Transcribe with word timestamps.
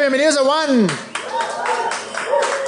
bienvenidos 0.00 0.38
a 0.38 0.42
One. 0.42 0.86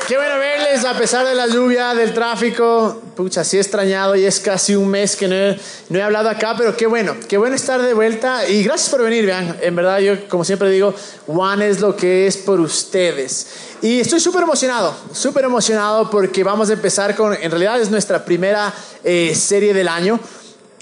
Qué 0.06 0.16
bueno 0.16 0.38
verles 0.38 0.84
a 0.84 0.92
pesar 0.98 1.26
de 1.26 1.34
la 1.34 1.46
lluvia, 1.46 1.94
del 1.94 2.12
tráfico. 2.12 3.00
Pucha, 3.16 3.42
sí 3.42 3.56
he 3.56 3.60
extrañado 3.60 4.14
y 4.14 4.26
es 4.26 4.38
casi 4.38 4.74
un 4.76 4.88
mes 4.88 5.16
que 5.16 5.28
no 5.28 5.34
he, 5.34 5.58
no 5.88 5.98
he, 5.98 6.02
hablado 6.02 6.28
acá, 6.28 6.54
pero 6.58 6.76
qué 6.76 6.86
bueno, 6.86 7.16
qué 7.28 7.38
bueno 7.38 7.56
estar 7.56 7.80
de 7.80 7.94
vuelta 7.94 8.46
y 8.46 8.62
gracias 8.62 8.90
por 8.90 9.02
venir, 9.02 9.24
vean. 9.24 9.56
En 9.62 9.74
verdad, 9.74 10.00
yo 10.00 10.28
como 10.28 10.44
siempre 10.44 10.68
digo, 10.68 10.94
One 11.26 11.66
es 11.66 11.80
lo 11.80 11.96
que 11.96 12.26
es 12.26 12.36
por 12.36 12.60
ustedes. 12.60 13.46
Y 13.80 14.00
estoy 14.00 14.20
súper 14.20 14.42
emocionado, 14.42 14.94
súper 15.12 15.46
emocionado 15.46 16.10
porque 16.10 16.44
vamos 16.44 16.68
a 16.68 16.74
empezar 16.74 17.16
con, 17.16 17.32
en 17.32 17.50
realidad 17.50 17.80
es 17.80 17.90
nuestra 17.90 18.26
primera 18.26 18.74
eh, 19.04 19.34
serie 19.34 19.72
del 19.72 19.88
año. 19.88 20.20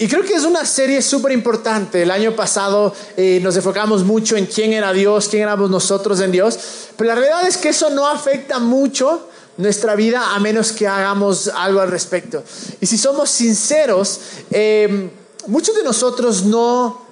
Y 0.01 0.07
creo 0.07 0.23
que 0.23 0.33
es 0.33 0.45
una 0.45 0.65
serie 0.65 0.99
súper 0.99 1.31
importante. 1.31 2.01
El 2.01 2.09
año 2.09 2.35
pasado 2.35 2.91
eh, 3.15 3.39
nos 3.43 3.55
enfocamos 3.55 4.03
mucho 4.03 4.35
en 4.35 4.47
quién 4.47 4.73
era 4.73 4.91
Dios, 4.93 5.27
quién 5.29 5.43
éramos 5.43 5.69
nosotros 5.69 6.19
en 6.21 6.31
Dios, 6.31 6.57
pero 6.97 7.09
la 7.09 7.15
realidad 7.17 7.47
es 7.47 7.55
que 7.57 7.69
eso 7.69 7.91
no 7.91 8.07
afecta 8.07 8.57
mucho 8.57 9.27
nuestra 9.57 9.93
vida 9.93 10.33
a 10.33 10.39
menos 10.39 10.71
que 10.71 10.87
hagamos 10.87 11.49
algo 11.49 11.81
al 11.81 11.91
respecto. 11.91 12.43
Y 12.79 12.87
si 12.87 12.97
somos 12.97 13.29
sinceros, 13.29 14.21
eh, 14.49 15.11
muchos 15.45 15.75
de 15.75 15.83
nosotros 15.83 16.45
no 16.45 17.05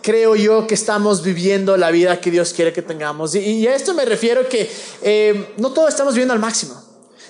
creo 0.00 0.36
yo 0.36 0.64
que 0.68 0.74
estamos 0.74 1.24
viviendo 1.24 1.76
la 1.76 1.90
vida 1.90 2.20
que 2.20 2.30
Dios 2.30 2.52
quiere 2.52 2.72
que 2.72 2.82
tengamos. 2.82 3.34
Y, 3.34 3.40
y 3.40 3.66
a 3.66 3.74
esto 3.74 3.94
me 3.94 4.04
refiero 4.04 4.48
que 4.48 4.70
eh, 5.02 5.54
no 5.56 5.72
todos 5.72 5.88
estamos 5.88 6.14
viviendo 6.14 6.34
al 6.34 6.40
máximo. 6.40 6.80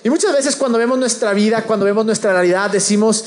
Y 0.03 0.09
muchas 0.09 0.33
veces 0.33 0.55
cuando 0.55 0.77
vemos 0.77 0.97
nuestra 0.97 1.33
vida, 1.33 1.63
cuando 1.63 1.85
vemos 1.85 2.05
nuestra 2.05 2.31
realidad, 2.31 2.69
decimos, 2.69 3.23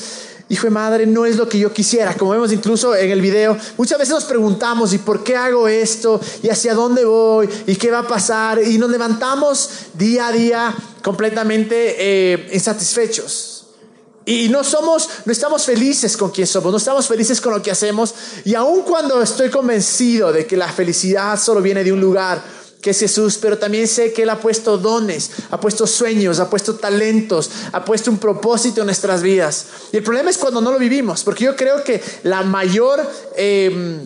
hijo 0.48 0.66
de 0.66 0.70
madre, 0.70 1.06
no 1.06 1.24
es 1.24 1.36
lo 1.36 1.48
que 1.48 1.58
yo 1.58 1.72
quisiera. 1.72 2.14
Como 2.14 2.32
vemos 2.32 2.52
incluso 2.52 2.94
en 2.94 3.10
el 3.10 3.20
video, 3.20 3.56
muchas 3.76 3.98
veces 3.98 4.14
nos 4.14 4.24
preguntamos, 4.24 4.92
¿y 4.92 4.98
por 4.98 5.24
qué 5.24 5.36
hago 5.36 5.68
esto? 5.68 6.20
¿Y 6.42 6.48
hacia 6.48 6.74
dónde 6.74 7.04
voy? 7.04 7.48
¿Y 7.66 7.76
qué 7.76 7.90
va 7.90 8.00
a 8.00 8.08
pasar? 8.08 8.62
Y 8.62 8.78
nos 8.78 8.90
levantamos 8.90 9.70
día 9.94 10.28
a 10.28 10.32
día 10.32 10.74
completamente 11.02 11.96
eh, 11.98 12.50
insatisfechos. 12.52 13.52
Y 14.24 14.48
no 14.48 14.62
somos, 14.62 15.08
no 15.24 15.32
estamos 15.32 15.64
felices 15.64 16.16
con 16.16 16.30
quien 16.30 16.46
somos, 16.46 16.70
no 16.70 16.78
estamos 16.78 17.08
felices 17.08 17.40
con 17.40 17.52
lo 17.52 17.62
que 17.62 17.70
hacemos. 17.70 18.14
Y 18.44 18.54
aun 18.54 18.82
cuando 18.82 19.20
estoy 19.20 19.50
convencido 19.50 20.32
de 20.32 20.46
que 20.46 20.56
la 20.56 20.68
felicidad 20.68 21.40
solo 21.40 21.60
viene 21.60 21.82
de 21.82 21.92
un 21.92 22.00
lugar, 22.00 22.42
que 22.82 22.90
es 22.90 22.98
Jesús, 22.98 23.38
pero 23.40 23.56
también 23.58 23.86
sé 23.86 24.12
que 24.12 24.24
Él 24.24 24.30
ha 24.30 24.40
puesto 24.40 24.76
dones, 24.76 25.30
ha 25.50 25.60
puesto 25.60 25.86
sueños, 25.86 26.40
ha 26.40 26.50
puesto 26.50 26.74
talentos, 26.74 27.48
ha 27.70 27.84
puesto 27.84 28.10
un 28.10 28.18
propósito 28.18 28.80
en 28.80 28.86
nuestras 28.86 29.22
vidas. 29.22 29.66
Y 29.92 29.98
el 29.98 30.02
problema 30.02 30.30
es 30.30 30.36
cuando 30.36 30.60
no 30.60 30.72
lo 30.72 30.78
vivimos, 30.78 31.22
porque 31.22 31.44
yo 31.44 31.54
creo 31.54 31.84
que 31.84 32.02
la 32.24 32.42
mayor 32.42 33.00
eh, 33.36 34.04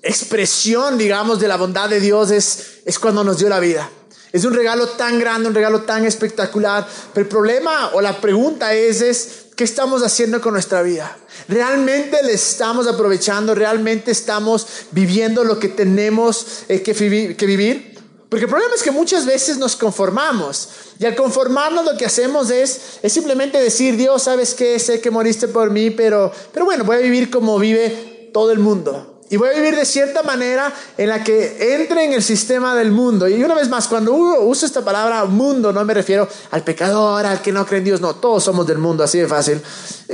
expresión, 0.00 0.96
digamos, 0.96 1.40
de 1.40 1.48
la 1.48 1.56
bondad 1.56 1.88
de 1.88 1.98
Dios 1.98 2.30
es, 2.30 2.82
es 2.84 3.00
cuando 3.00 3.24
nos 3.24 3.38
dio 3.38 3.48
la 3.48 3.58
vida. 3.58 3.90
Es 4.32 4.44
un 4.44 4.54
regalo 4.54 4.86
tan 4.88 5.18
grande, 5.18 5.48
un 5.48 5.54
regalo 5.54 5.82
tan 5.82 6.06
espectacular. 6.06 6.86
Pero 7.12 7.24
el 7.24 7.28
problema 7.28 7.90
o 7.94 8.00
la 8.00 8.18
pregunta 8.20 8.72
es, 8.72 9.02
es 9.02 9.41
¿qué 9.56 9.64
estamos 9.64 10.02
haciendo 10.02 10.40
con 10.40 10.52
nuestra 10.52 10.82
vida? 10.82 11.16
¿Realmente 11.48 12.22
le 12.22 12.34
estamos 12.34 12.86
aprovechando? 12.86 13.54
¿Realmente 13.54 14.10
estamos 14.10 14.66
viviendo 14.90 15.44
lo 15.44 15.58
que 15.58 15.68
tenemos 15.68 16.64
eh, 16.68 16.82
que, 16.82 16.92
vivir? 16.92 17.98
Porque 18.28 18.44
el 18.44 18.50
problema 18.50 18.74
es 18.74 18.82
que 18.82 18.90
muchas 18.90 19.26
veces 19.26 19.58
nos 19.58 19.76
conformamos. 19.76 20.68
Y 20.98 21.04
al 21.04 21.14
conformarnos 21.14 21.84
lo 21.84 21.96
que 21.96 22.06
hacemos 22.06 22.50
es, 22.50 22.80
es 23.02 23.12
simplemente 23.12 23.60
decir, 23.60 23.96
Dios, 23.96 24.22
¿sabes 24.22 24.54
qué? 24.54 24.78
Sé 24.78 25.00
que 25.00 25.10
moriste 25.10 25.48
por 25.48 25.70
mí, 25.70 25.90
pero, 25.90 26.32
pero 26.52 26.64
bueno, 26.64 26.84
voy 26.84 26.96
a 26.96 27.00
vivir 27.00 27.30
como 27.30 27.58
vive 27.58 28.30
todo 28.32 28.52
el 28.52 28.58
mundo. 28.58 29.11
Y 29.32 29.38
voy 29.38 29.48
a 29.48 29.54
vivir 29.54 29.74
de 29.74 29.86
cierta 29.86 30.22
manera 30.22 30.70
en 30.98 31.08
la 31.08 31.24
que 31.24 31.74
entre 31.74 32.04
en 32.04 32.12
el 32.12 32.22
sistema 32.22 32.76
del 32.76 32.92
mundo. 32.92 33.26
Y 33.26 33.42
una 33.42 33.54
vez 33.54 33.66
más, 33.70 33.88
cuando 33.88 34.12
uso 34.12 34.66
esta 34.66 34.84
palabra 34.84 35.24
mundo, 35.24 35.72
no 35.72 35.82
me 35.86 35.94
refiero 35.94 36.28
al 36.50 36.62
pecador, 36.62 37.24
al 37.24 37.40
que 37.40 37.50
no 37.50 37.64
cree 37.64 37.78
en 37.78 37.84
Dios, 37.86 38.02
no, 38.02 38.16
todos 38.16 38.44
somos 38.44 38.66
del 38.66 38.76
mundo, 38.76 39.02
así 39.02 39.18
de 39.20 39.26
fácil. 39.26 39.58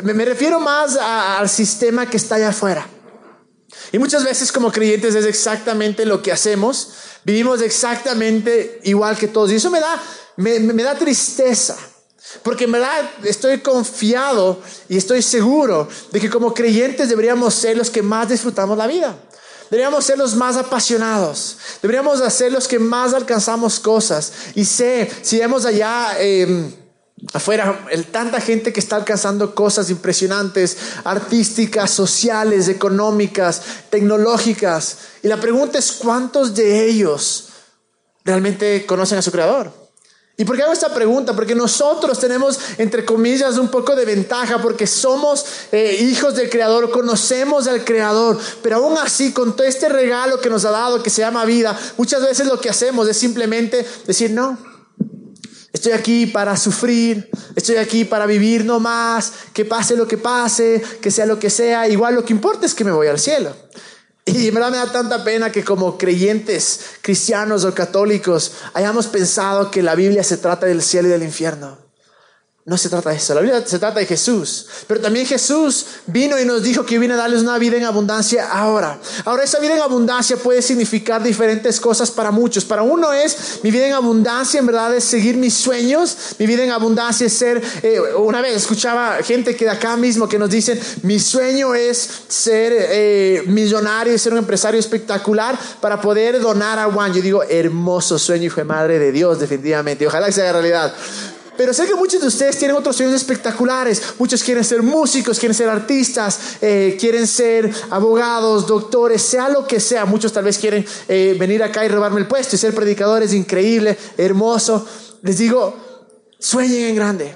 Me, 0.05 0.25
refiero 0.25 0.61
más 0.61 0.97
a, 0.97 1.41
al 1.41 1.49
sistema 1.49 2.09
que 2.09 2.17
está 2.17 2.37
allá 2.37 2.51
afuera. 2.51 2.87
Y 3.91 3.99
muchas 3.99 4.23
veces 4.23 4.53
como 4.53 4.71
creyentes 4.71 5.17
es 5.17 5.25
exactamente 5.25 6.07
lo 6.07 6.23
que 6.23 6.31
hacemos. 6.31 6.93
Vivimos 7.25 7.61
exactamente 7.61 8.79
igual 8.85 9.17
que 9.19 9.27
todos. 9.27 9.51
Y 9.51 9.57
eso 9.57 9.69
me 9.69 9.81
da, 9.81 10.01
me, 10.37 10.61
me 10.61 10.85
da 10.85 10.95
tristeza. 10.95 11.77
Porque 12.43 12.65
en 12.65 12.73
verdad 12.73 13.11
estoy 13.25 13.61
confiado 13.61 14.61
y 14.89 14.97
estoy 14.97 15.23
seguro 15.23 15.89
de 16.13 16.21
que 16.21 16.31
como 16.31 16.53
creyentes 16.53 17.09
deberíamos 17.09 17.55
ser 17.55 17.77
los 17.77 17.91
que 17.91 18.03
más 18.03 18.29
disfrutamos 18.29 18.77
la 18.77 18.87
vida. 18.87 19.17
Deberíamos 19.71 20.05
ser 20.05 20.19
los 20.19 20.35
más 20.35 20.57
apasionados. 20.57 21.59
Deberíamos 21.83 22.21
ser 22.33 22.53
los 22.53 22.67
que 22.69 22.79
más 22.79 23.13
alcanzamos 23.13 23.79
cosas. 23.81 24.33
Y 24.55 24.65
sé, 24.65 25.11
si 25.23 25.39
vemos 25.39 25.67
allá 25.67 26.17
eh, 26.19 26.75
afuera, 27.33 27.87
el, 27.91 28.07
tanta 28.07 28.41
gente 28.41 28.73
que 28.73 28.81
está 28.81 28.97
alcanzando 28.97 29.55
cosas 29.55 29.91
impresionantes, 29.91 30.77
artísticas, 31.05 31.91
sociales, 31.91 32.69
económicas, 32.69 33.63
tecnológicas. 33.91 34.99
Y 35.23 35.29
la 35.29 35.39
pregunta 35.39 35.79
es, 35.79 35.93
¿cuántos 35.93 36.55
de 36.55 36.87
ellos 36.89 37.49
realmente 38.25 38.87
conocen 38.87 39.19
a 39.19 39.23
su 39.23 39.33
creador? 39.33 39.88
¿Y 40.41 40.45
por 40.45 40.55
qué 40.55 40.63
hago 40.63 40.73
esta 40.73 40.95
pregunta? 40.95 41.35
Porque 41.35 41.57
nosotros 41.57 42.21
tenemos, 42.21 42.61
entre 42.79 43.05
comillas, 43.05 43.59
un 43.59 43.67
poco 43.67 43.97
de 43.97 44.05
ventaja 44.05 44.63
porque 44.63 44.87
somos 44.87 45.45
eh, 45.73 45.99
hijos 46.01 46.37
del 46.37 46.49
Creador, 46.49 46.93
conocemos 46.93 47.67
al 47.67 47.85
Creador, 47.85 48.39
pero 48.63 48.77
aún 48.77 48.97
así, 48.99 49.33
con 49.33 49.57
todo 49.57 49.67
este 49.67 49.89
regalo 49.89 50.41
que 50.41 50.49
nos 50.49 50.65
ha 50.65 50.71
dado, 50.71 51.03
que 51.03 51.11
se 51.11 51.23
llama 51.23 51.45
vida, 51.45 51.77
muchas 51.97 52.23
veces 52.23 52.47
lo 52.47 52.61
que 52.61 52.71
hacemos 52.71 53.09
es 53.09 53.17
simplemente 53.17 53.85
decir, 54.07 54.31
no, 54.31 54.57
estoy 55.73 55.91
aquí 55.91 56.27
para 56.27 56.57
sufrir, 56.57 57.29
estoy 57.57 57.75
aquí 57.79 58.05
para 58.05 58.25
vivir 58.25 58.65
no 58.65 58.79
más, 58.79 59.33
que 59.53 59.65
pase 59.65 59.97
lo 59.97 60.07
que 60.07 60.19
pase, 60.19 60.81
que 61.01 61.11
sea 61.11 61.27
lo 61.27 61.41
que 61.41 61.51
sea, 61.51 61.89
igual 61.89 62.15
lo 62.15 62.25
que 62.25 62.33
importa 62.33 62.65
es 62.65 62.75
que 62.75 62.85
me 62.85 62.93
voy 62.93 63.09
al 63.09 63.19
cielo. 63.19 63.57
Y 64.29 64.49
en 64.49 64.55
verdad 64.55 64.71
me 64.71 64.77
da 64.77 64.93
tanta 64.93 65.25
pena 65.25 65.51
que 65.51 65.65
como 65.65 65.97
creyentes 65.97 66.81
cristianos 67.01 67.65
o 67.65 67.75
católicos 67.75 68.53
hayamos 68.75 69.07
pensado 69.07 69.71
que 69.71 69.83
la 69.83 69.95
Biblia 69.95 70.23
se 70.23 70.37
trata 70.37 70.67
del 70.67 70.83
cielo 70.83 71.09
y 71.09 71.13
del 71.13 71.23
infierno. 71.23 71.88
No 72.69 72.77
se 72.77 72.91
trata 72.91 73.09
de 73.09 73.17
eso, 73.17 73.33
la 73.35 73.41
Biblia 73.41 73.65
se 73.65 73.79
trata 73.79 73.99
de 73.99 74.05
Jesús. 74.05 74.67
Pero 74.87 75.01
también 75.01 75.25
Jesús 75.25 75.87
vino 76.07 76.39
y 76.39 76.45
nos 76.45 76.63
dijo 76.63 76.85
que 76.85 76.99
viene 76.99 77.15
a 77.15 77.17
darles 77.17 77.41
una 77.41 77.57
vida 77.57 77.79
en 77.79 77.85
abundancia 77.85 78.47
ahora. 78.47 78.99
Ahora 79.25 79.45
esa 79.45 79.59
vida 79.59 79.75
en 79.75 79.81
abundancia 79.81 80.37
puede 80.37 80.61
significar 80.61 81.23
diferentes 81.23 81.81
cosas 81.81 82.11
para 82.11 82.31
muchos. 82.31 82.67
Para 82.67 82.83
uno 82.83 83.11
es 83.11 83.61
mi 83.63 83.71
vida 83.71 83.87
en 83.87 83.95
abundancia, 83.95 84.61
en 84.61 84.67
verdad 84.67 84.95
es 84.95 85.05
seguir 85.05 85.39
mis 85.39 85.55
sueños. 85.55 86.15
Mi 86.39 86.45
vida 86.47 86.63
en 86.63 86.71
abundancia 86.71 87.27
es 87.27 87.33
ser, 87.33 87.63
eh, 87.83 88.01
una 88.19 88.43
vez 88.43 88.57
escuchaba 88.57 89.17
gente 89.23 89.57
que 89.57 89.65
de 89.65 89.71
acá 89.71 89.97
mismo 89.97 90.29
que 90.29 90.39
nos 90.39 90.51
dicen, 90.51 90.79
mi 91.05 91.19
sueño 91.19 91.75
es 91.75 92.07
ser 92.29 92.75
eh, 92.77 93.45
millonario, 93.47 94.19
ser 94.19 94.35
un 94.35 94.41
empresario 94.41 94.79
espectacular 94.79 95.59
para 95.81 96.03
poder 96.03 96.39
donar 96.39 96.79
a 96.79 96.85
Juan. 96.93 97.15
Yo 97.15 97.23
digo, 97.23 97.43
hermoso 97.45 98.19
sueño, 98.19 98.45
hijo 98.45 98.57
de 98.57 98.65
madre 98.65 98.99
de 98.99 99.11
Dios, 99.11 99.41
definitivamente. 99.41 100.07
Ojalá 100.07 100.27
que 100.27 100.33
sea 100.33 100.53
realidad. 100.53 100.93
Pero 101.59 101.75
sé 101.75 101.87
que 101.87 101.97
muchos 101.97 102.21
de 102.21 102.29
ustedes 102.29 102.57
tienen 102.57 102.77
otros 102.77 102.95
sueños 102.95 103.17
espectaculares. 103.17 104.15
Muchos 104.21 104.45
quieren 104.45 104.63
ser 104.63 104.81
músicos, 104.81 105.41
quieren 105.41 105.57
ser 105.57 105.69
artistas, 105.69 106.39
eh, 106.61 106.97
quieren 107.01 107.27
ser 107.27 107.69
abogados, 107.91 108.69
doctores, 108.69 109.21
sea 109.21 109.49
lo 109.49 109.67
que 109.67 109.81
sea. 109.81 110.05
Muchos 110.05 110.33
tal 110.33 110.45
vez 110.45 110.57
quieren 110.57 110.87
eh, 111.09 111.37
venir 111.37 111.65
acá 111.65 111.85
y 111.85 111.89
robarme 111.89 112.21
el 112.21 112.29
puesto 112.29 112.55
y 112.55 112.61
ser 112.61 112.73
predicadores, 112.73 113.35
increíble, 113.35 113.99
hermoso. 114.17 114.87
Les 115.23 115.39
digo, 115.39 115.75
sueñen 116.39 116.85
en 116.85 116.95
grande. 116.95 117.35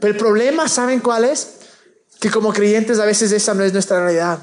Pero 0.00 0.14
el 0.14 0.18
problema, 0.18 0.66
¿saben 0.66 1.00
cuál 1.00 1.26
es? 1.26 1.48
Que 2.20 2.30
como 2.30 2.54
creyentes 2.54 2.98
a 2.98 3.04
veces 3.04 3.32
esa 3.32 3.52
no 3.52 3.64
es 3.64 3.74
nuestra 3.74 4.00
realidad. 4.00 4.38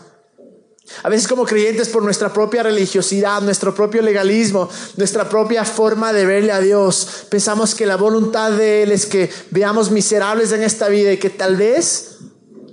A 1.04 1.10
veces 1.10 1.28
como 1.28 1.46
creyentes 1.46 1.90
por 1.90 2.04
nuestra 2.04 2.32
propia 2.32 2.64
religiosidad, 2.64 3.42
nuestro 3.42 3.74
propio 3.74 4.02
legalismo, 4.02 4.70
nuestra 4.98 5.28
propia 5.28 5.66
forma 5.66 6.14
de 6.14 6.26
verle 6.26 6.52
a 6.52 6.60
Dios, 6.60 7.26
pensamos 7.30 7.74
que 7.74 7.86
la 7.86 7.96
voluntad 7.96 8.52
de 8.52 8.84
Él 8.84 8.92
es 8.92 9.06
que 9.06 9.30
veamos 9.50 9.90
miserables 9.90 10.52
en 10.52 10.62
esta 10.62 10.88
vida 10.88 11.12
y 11.12 11.18
que 11.18 11.32
tal 11.32 11.56
vez 11.56 12.18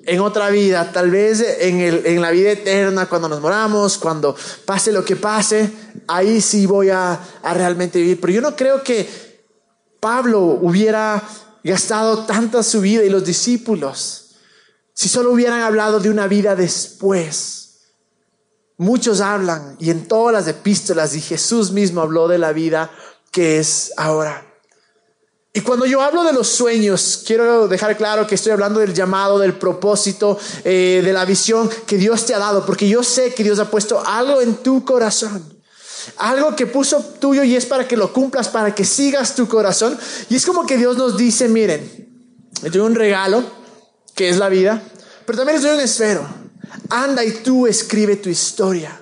en 0.04 0.20
otra 0.20 0.50
vida, 0.50 0.92
tal 0.92 1.10
vez 1.10 1.40
en, 1.60 1.80
el, 1.80 2.04
en 2.04 2.20
la 2.20 2.30
vida 2.32 2.50
eterna, 2.50 3.06
cuando 3.06 3.28
nos 3.28 3.40
moramos, 3.40 3.96
cuando 3.96 4.36
pase 4.66 4.92
lo 4.92 5.04
que 5.04 5.16
pase, 5.16 5.70
ahí 6.06 6.40
sí 6.40 6.66
voy 6.66 6.90
a, 6.90 7.18
a 7.42 7.54
realmente 7.54 7.98
vivir. 7.98 8.20
Pero 8.20 8.32
yo 8.32 8.40
no 8.42 8.56
creo 8.56 8.82
que 8.82 9.08
Pablo 10.00 10.58
hubiera 10.60 11.22
gastado 11.64 12.24
tanta 12.24 12.62
su 12.62 12.80
vida 12.80 13.04
y 13.04 13.10
los 13.10 13.24
discípulos 13.24 14.22
si 14.94 15.08
solo 15.08 15.30
hubieran 15.30 15.60
hablado 15.62 16.00
de 16.00 16.10
una 16.10 16.26
vida 16.26 16.54
después 16.54 17.61
Muchos 18.82 19.20
hablan 19.20 19.76
y 19.78 19.90
en 19.90 20.08
todas 20.08 20.32
las 20.32 20.48
epístolas 20.48 21.14
y 21.14 21.20
Jesús 21.20 21.70
mismo 21.70 22.00
habló 22.00 22.26
de 22.26 22.38
la 22.38 22.50
vida 22.52 22.90
que 23.30 23.60
es 23.60 23.92
ahora. 23.96 24.44
Y 25.52 25.60
cuando 25.60 25.86
yo 25.86 26.02
hablo 26.02 26.24
de 26.24 26.32
los 26.32 26.48
sueños, 26.48 27.22
quiero 27.24 27.68
dejar 27.68 27.96
claro 27.96 28.26
que 28.26 28.34
estoy 28.34 28.50
hablando 28.50 28.80
del 28.80 28.92
llamado, 28.92 29.38
del 29.38 29.52
propósito, 29.54 30.36
eh, 30.64 31.00
de 31.04 31.12
la 31.12 31.24
visión 31.24 31.70
que 31.86 31.96
Dios 31.96 32.26
te 32.26 32.34
ha 32.34 32.40
dado, 32.40 32.66
porque 32.66 32.88
yo 32.88 33.04
sé 33.04 33.32
que 33.32 33.44
Dios 33.44 33.60
ha 33.60 33.70
puesto 33.70 34.04
algo 34.04 34.40
en 34.40 34.56
tu 34.56 34.84
corazón. 34.84 35.62
algo 36.16 36.56
que 36.56 36.66
puso 36.66 36.98
tuyo 37.20 37.44
y 37.44 37.54
es 37.54 37.66
para 37.66 37.86
que 37.86 37.96
lo 37.96 38.12
cumplas, 38.12 38.48
para 38.48 38.74
que 38.74 38.84
sigas 38.84 39.36
tu 39.36 39.46
corazón. 39.46 39.96
Y 40.28 40.34
es 40.34 40.44
como 40.44 40.66
que 40.66 40.76
Dios 40.76 40.96
nos 40.96 41.16
dice, 41.16 41.46
miren, 41.46 41.88
les 42.62 42.72
doy 42.72 42.82
un 42.82 42.96
regalo, 42.96 43.44
que 44.16 44.28
es 44.28 44.38
la 44.38 44.48
vida, 44.48 44.82
pero 45.24 45.38
también 45.38 45.58
les 45.58 45.62
doy 45.62 45.76
un 45.76 45.80
esfero. 45.80 46.41
Anda 46.92 47.24
y 47.24 47.30
tú 47.32 47.66
escribe 47.66 48.16
tu 48.16 48.28
historia. 48.28 48.98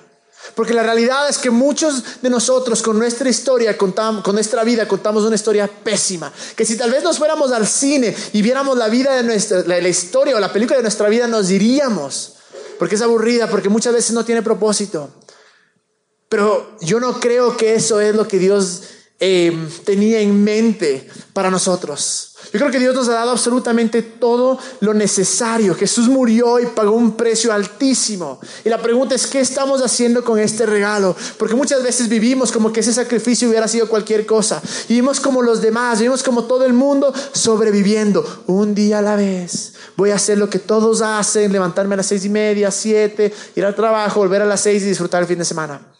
Porque 0.55 0.73
la 0.73 0.83
realidad 0.83 1.29
es 1.29 1.37
que 1.37 1.49
muchos 1.49 2.21
de 2.21 2.29
nosotros 2.29 2.81
con 2.81 2.97
nuestra 2.97 3.29
historia, 3.29 3.77
contamos, 3.77 4.23
con 4.23 4.35
nuestra 4.35 4.63
vida, 4.63 4.87
contamos 4.87 5.23
una 5.23 5.35
historia 5.35 5.67
pésima. 5.67 6.31
Que 6.55 6.65
si 6.65 6.77
tal 6.77 6.91
vez 6.91 7.03
nos 7.03 7.17
fuéramos 7.17 7.51
al 7.51 7.67
cine 7.67 8.15
y 8.33 8.41
viéramos 8.41 8.77
la 8.77 8.89
vida 8.89 9.15
de 9.15 9.23
nuestra, 9.23 9.59
la, 9.65 9.79
la 9.79 9.89
historia 9.89 10.35
o 10.35 10.39
la 10.39 10.51
película 10.51 10.77
de 10.77 10.83
nuestra 10.83 11.09
vida, 11.09 11.27
nos 11.27 11.47
diríamos, 11.47 12.35
porque 12.79 12.95
es 12.95 13.01
aburrida, 13.01 13.49
porque 13.49 13.69
muchas 13.69 13.93
veces 13.93 14.11
no 14.13 14.25
tiene 14.25 14.41
propósito. 14.41 15.09
Pero 16.27 16.77
yo 16.81 16.99
no 16.99 17.19
creo 17.19 17.55
que 17.55 17.75
eso 17.75 17.99
es 17.99 18.15
lo 18.15 18.27
que 18.27 18.39
Dios 18.39 18.83
eh, 19.23 19.55
tenía 19.85 20.19
en 20.19 20.43
mente 20.43 21.07
para 21.31 21.51
nosotros. 21.51 22.33
Yo 22.51 22.59
creo 22.59 22.71
que 22.71 22.79
Dios 22.79 22.95
nos 22.95 23.07
ha 23.07 23.13
dado 23.13 23.29
absolutamente 23.29 24.01
todo 24.01 24.57
lo 24.79 24.95
necesario. 24.95 25.75
Jesús 25.75 26.09
murió 26.09 26.59
y 26.59 26.65
pagó 26.65 26.93
un 26.93 27.15
precio 27.15 27.53
altísimo. 27.53 28.39
Y 28.65 28.69
la 28.69 28.81
pregunta 28.81 29.13
es, 29.13 29.27
¿qué 29.27 29.39
estamos 29.39 29.83
haciendo 29.83 30.23
con 30.23 30.39
este 30.39 30.65
regalo? 30.65 31.15
Porque 31.37 31.53
muchas 31.53 31.83
veces 31.83 32.09
vivimos 32.09 32.51
como 32.51 32.73
que 32.73 32.79
ese 32.79 32.93
sacrificio 32.93 33.47
hubiera 33.47 33.67
sido 33.67 33.87
cualquier 33.87 34.25
cosa. 34.25 34.59
Vivimos 34.89 35.19
como 35.19 35.43
los 35.43 35.61
demás, 35.61 35.99
vivimos 35.99 36.23
como 36.23 36.45
todo 36.45 36.65
el 36.65 36.73
mundo 36.73 37.13
sobreviviendo. 37.31 38.25
Un 38.47 38.73
día 38.73 38.99
a 38.99 39.01
la 39.03 39.15
vez. 39.15 39.73
Voy 39.97 40.09
a 40.09 40.15
hacer 40.15 40.39
lo 40.39 40.49
que 40.49 40.57
todos 40.57 41.03
hacen, 41.03 41.53
levantarme 41.53 41.93
a 41.93 41.97
las 41.97 42.07
seis 42.07 42.25
y 42.25 42.29
media, 42.29 42.71
siete, 42.71 43.31
ir 43.55 43.65
al 43.65 43.75
trabajo, 43.75 44.19
volver 44.19 44.41
a 44.41 44.45
las 44.45 44.61
seis 44.61 44.81
y 44.81 44.87
disfrutar 44.87 45.21
el 45.21 45.27
fin 45.27 45.37
de 45.37 45.45
semana. 45.45 45.90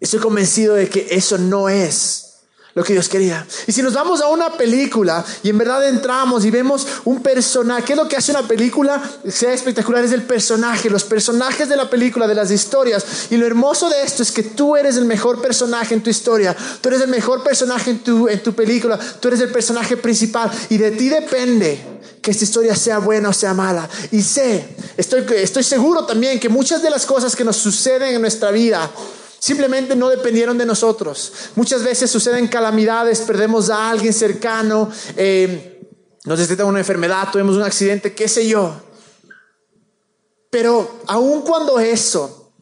Estoy 0.00 0.20
convencido 0.20 0.74
de 0.74 0.88
que 0.88 1.08
eso 1.10 1.36
no 1.38 1.68
es 1.68 2.30
lo 2.74 2.84
que 2.84 2.92
Dios 2.92 3.08
quería. 3.08 3.46
Y 3.66 3.72
si 3.72 3.82
nos 3.82 3.94
vamos 3.94 4.20
a 4.20 4.28
una 4.28 4.52
película 4.52 5.24
y 5.42 5.50
en 5.50 5.58
verdad 5.58 5.88
entramos 5.88 6.44
y 6.44 6.50
vemos 6.50 6.86
un 7.04 7.22
personaje, 7.22 7.84
¿qué 7.84 7.92
es 7.92 7.98
lo 7.98 8.08
que 8.08 8.16
hace 8.16 8.30
una 8.30 8.46
película? 8.46 9.02
Sea 9.28 9.52
espectacular, 9.52 10.04
es 10.04 10.12
el 10.12 10.22
personaje, 10.22 10.88
los 10.88 11.04
personajes 11.04 11.68
de 11.68 11.76
la 11.76 11.90
película, 11.90 12.28
de 12.28 12.34
las 12.34 12.50
historias. 12.50 13.04
Y 13.30 13.36
lo 13.36 13.46
hermoso 13.46 13.88
de 13.88 14.02
esto 14.02 14.22
es 14.22 14.30
que 14.30 14.42
tú 14.42 14.76
eres 14.76 14.96
el 14.96 15.04
mejor 15.04 15.42
personaje 15.42 15.94
en 15.94 16.02
tu 16.02 16.10
historia, 16.10 16.56
tú 16.80 16.88
eres 16.88 17.02
el 17.02 17.08
mejor 17.08 17.42
personaje 17.42 17.90
en 17.90 17.98
tu, 17.98 18.28
en 18.28 18.42
tu 18.42 18.54
película, 18.54 18.98
tú 18.98 19.28
eres 19.28 19.40
el 19.40 19.50
personaje 19.50 19.96
principal 19.96 20.50
y 20.68 20.78
de 20.78 20.92
ti 20.92 21.08
depende 21.08 21.78
que 22.22 22.30
esta 22.30 22.44
historia 22.44 22.76
sea 22.76 22.98
buena 22.98 23.30
o 23.30 23.32
sea 23.32 23.52
mala. 23.52 23.88
Y 24.12 24.22
sé, 24.22 24.76
estoy, 24.96 25.24
estoy 25.36 25.64
seguro 25.64 26.04
también 26.04 26.38
que 26.38 26.48
muchas 26.48 26.82
de 26.82 26.90
las 26.90 27.04
cosas 27.04 27.34
que 27.34 27.44
nos 27.44 27.56
suceden 27.56 28.14
en 28.14 28.20
nuestra 28.20 28.50
vida, 28.50 28.90
Simplemente 29.40 29.96
no 29.96 30.10
dependieron 30.10 30.58
de 30.58 30.66
nosotros. 30.66 31.32
Muchas 31.56 31.82
veces 31.82 32.10
suceden 32.10 32.46
calamidades, 32.46 33.22
perdemos 33.22 33.70
a 33.70 33.88
alguien 33.90 34.12
cercano, 34.12 34.92
eh, 35.16 35.80
nos 36.26 36.38
detectan 36.38 36.66
una 36.66 36.80
enfermedad, 36.80 37.28
tuvimos 37.32 37.56
un 37.56 37.62
accidente, 37.62 38.14
qué 38.14 38.28
sé 38.28 38.46
yo. 38.46 38.82
Pero 40.50 41.00
aun 41.06 41.40
cuando 41.40 41.80
eso 41.80 42.52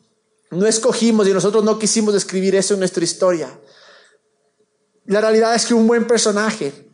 no 0.52 0.66
escogimos 0.66 1.26
y 1.26 1.32
nosotros 1.32 1.64
no 1.64 1.80
quisimos 1.80 2.14
escribir 2.14 2.54
eso 2.54 2.74
en 2.74 2.80
nuestra 2.80 3.02
historia, 3.02 3.58
la 5.06 5.20
realidad 5.20 5.56
es 5.56 5.66
que 5.66 5.74
un 5.74 5.88
buen 5.88 6.06
personaje 6.06 6.90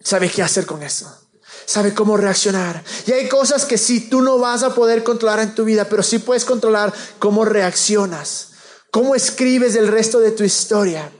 sabe 0.00 0.28
qué 0.28 0.42
hacer 0.42 0.66
con 0.66 0.82
eso 0.82 1.26
sabe 1.64 1.92
cómo 1.92 2.16
reaccionar. 2.16 2.82
Y 3.06 3.12
hay 3.12 3.28
cosas 3.28 3.64
que 3.64 3.76
sí 3.76 4.08
tú 4.08 4.22
no 4.22 4.38
vas 4.38 4.62
a 4.62 4.74
poder 4.74 5.02
controlar 5.02 5.40
en 5.40 5.54
tu 5.54 5.64
vida, 5.64 5.86
pero 5.88 6.02
sí 6.02 6.20
puedes 6.20 6.44
controlar 6.44 6.94
cómo 7.18 7.44
reaccionas. 7.44 8.52
¿Cómo 8.96 9.14
escribes 9.14 9.74
el 9.74 9.88
resto 9.88 10.20
de 10.20 10.30
tu 10.30 10.42
historia? 10.42 11.12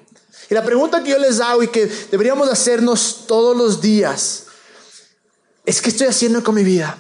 Y 0.49 0.55
la 0.55 0.64
pregunta 0.64 1.02
que 1.02 1.11
yo 1.11 1.19
les 1.19 1.40
hago 1.40 1.62
y 1.62 1.69
que 1.69 1.84
deberíamos 2.11 2.49
hacernos 2.49 3.26
todos 3.26 3.55
los 3.55 3.82
días 3.82 4.44
es 5.67 5.82
¿qué 5.82 5.90
estoy 5.90 6.06
haciendo 6.06 6.43
con 6.43 6.55
mi 6.55 6.64
vida? 6.64 6.96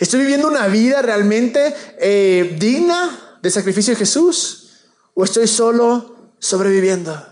¿Estoy 0.00 0.18
viviendo 0.18 0.48
una 0.48 0.66
vida 0.66 1.00
realmente 1.00 1.76
eh, 2.00 2.56
digna 2.58 3.38
del 3.40 3.52
sacrificio 3.52 3.94
de 3.94 3.98
Jesús? 4.00 4.70
¿O 5.14 5.22
estoy 5.22 5.46
solo 5.46 6.32
sobreviviendo? 6.40 7.24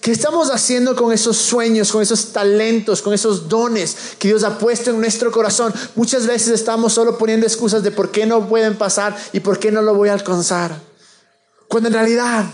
¿Qué 0.00 0.10
estamos 0.10 0.48
haciendo 0.48 0.96
con 0.96 1.12
esos 1.12 1.36
sueños, 1.36 1.92
con 1.92 2.00
esos 2.00 2.32
talentos, 2.32 3.02
con 3.02 3.12
esos 3.12 3.46
dones 3.46 3.94
que 4.18 4.28
Dios 4.28 4.42
ha 4.42 4.58
puesto 4.58 4.88
en 4.88 5.00
nuestro 5.02 5.30
corazón? 5.30 5.74
Muchas 5.96 6.26
veces 6.26 6.48
estamos 6.48 6.94
solo 6.94 7.18
poniendo 7.18 7.46
excusas 7.46 7.82
de 7.82 7.90
por 7.90 8.10
qué 8.10 8.24
no 8.24 8.48
pueden 8.48 8.78
pasar 8.78 9.14
y 9.34 9.40
por 9.40 9.58
qué 9.58 9.70
no 9.70 9.82
lo 9.82 9.92
voy 9.92 10.08
a 10.08 10.14
alcanzar. 10.14 10.87
Cuando 11.68 11.88
en 11.88 11.94
realidad 11.94 12.44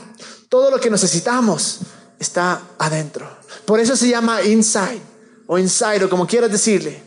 todo 0.49 0.70
lo 0.70 0.81
que 0.81 0.90
necesitamos 0.90 1.78
está 2.19 2.61
adentro. 2.78 3.28
Por 3.64 3.81
eso 3.81 3.96
se 3.96 4.08
llama 4.08 4.43
inside 4.43 5.00
o 5.46 5.58
inside 5.58 6.05
o 6.05 6.11
como 6.11 6.26
quieras 6.26 6.50
decirle. 6.50 7.02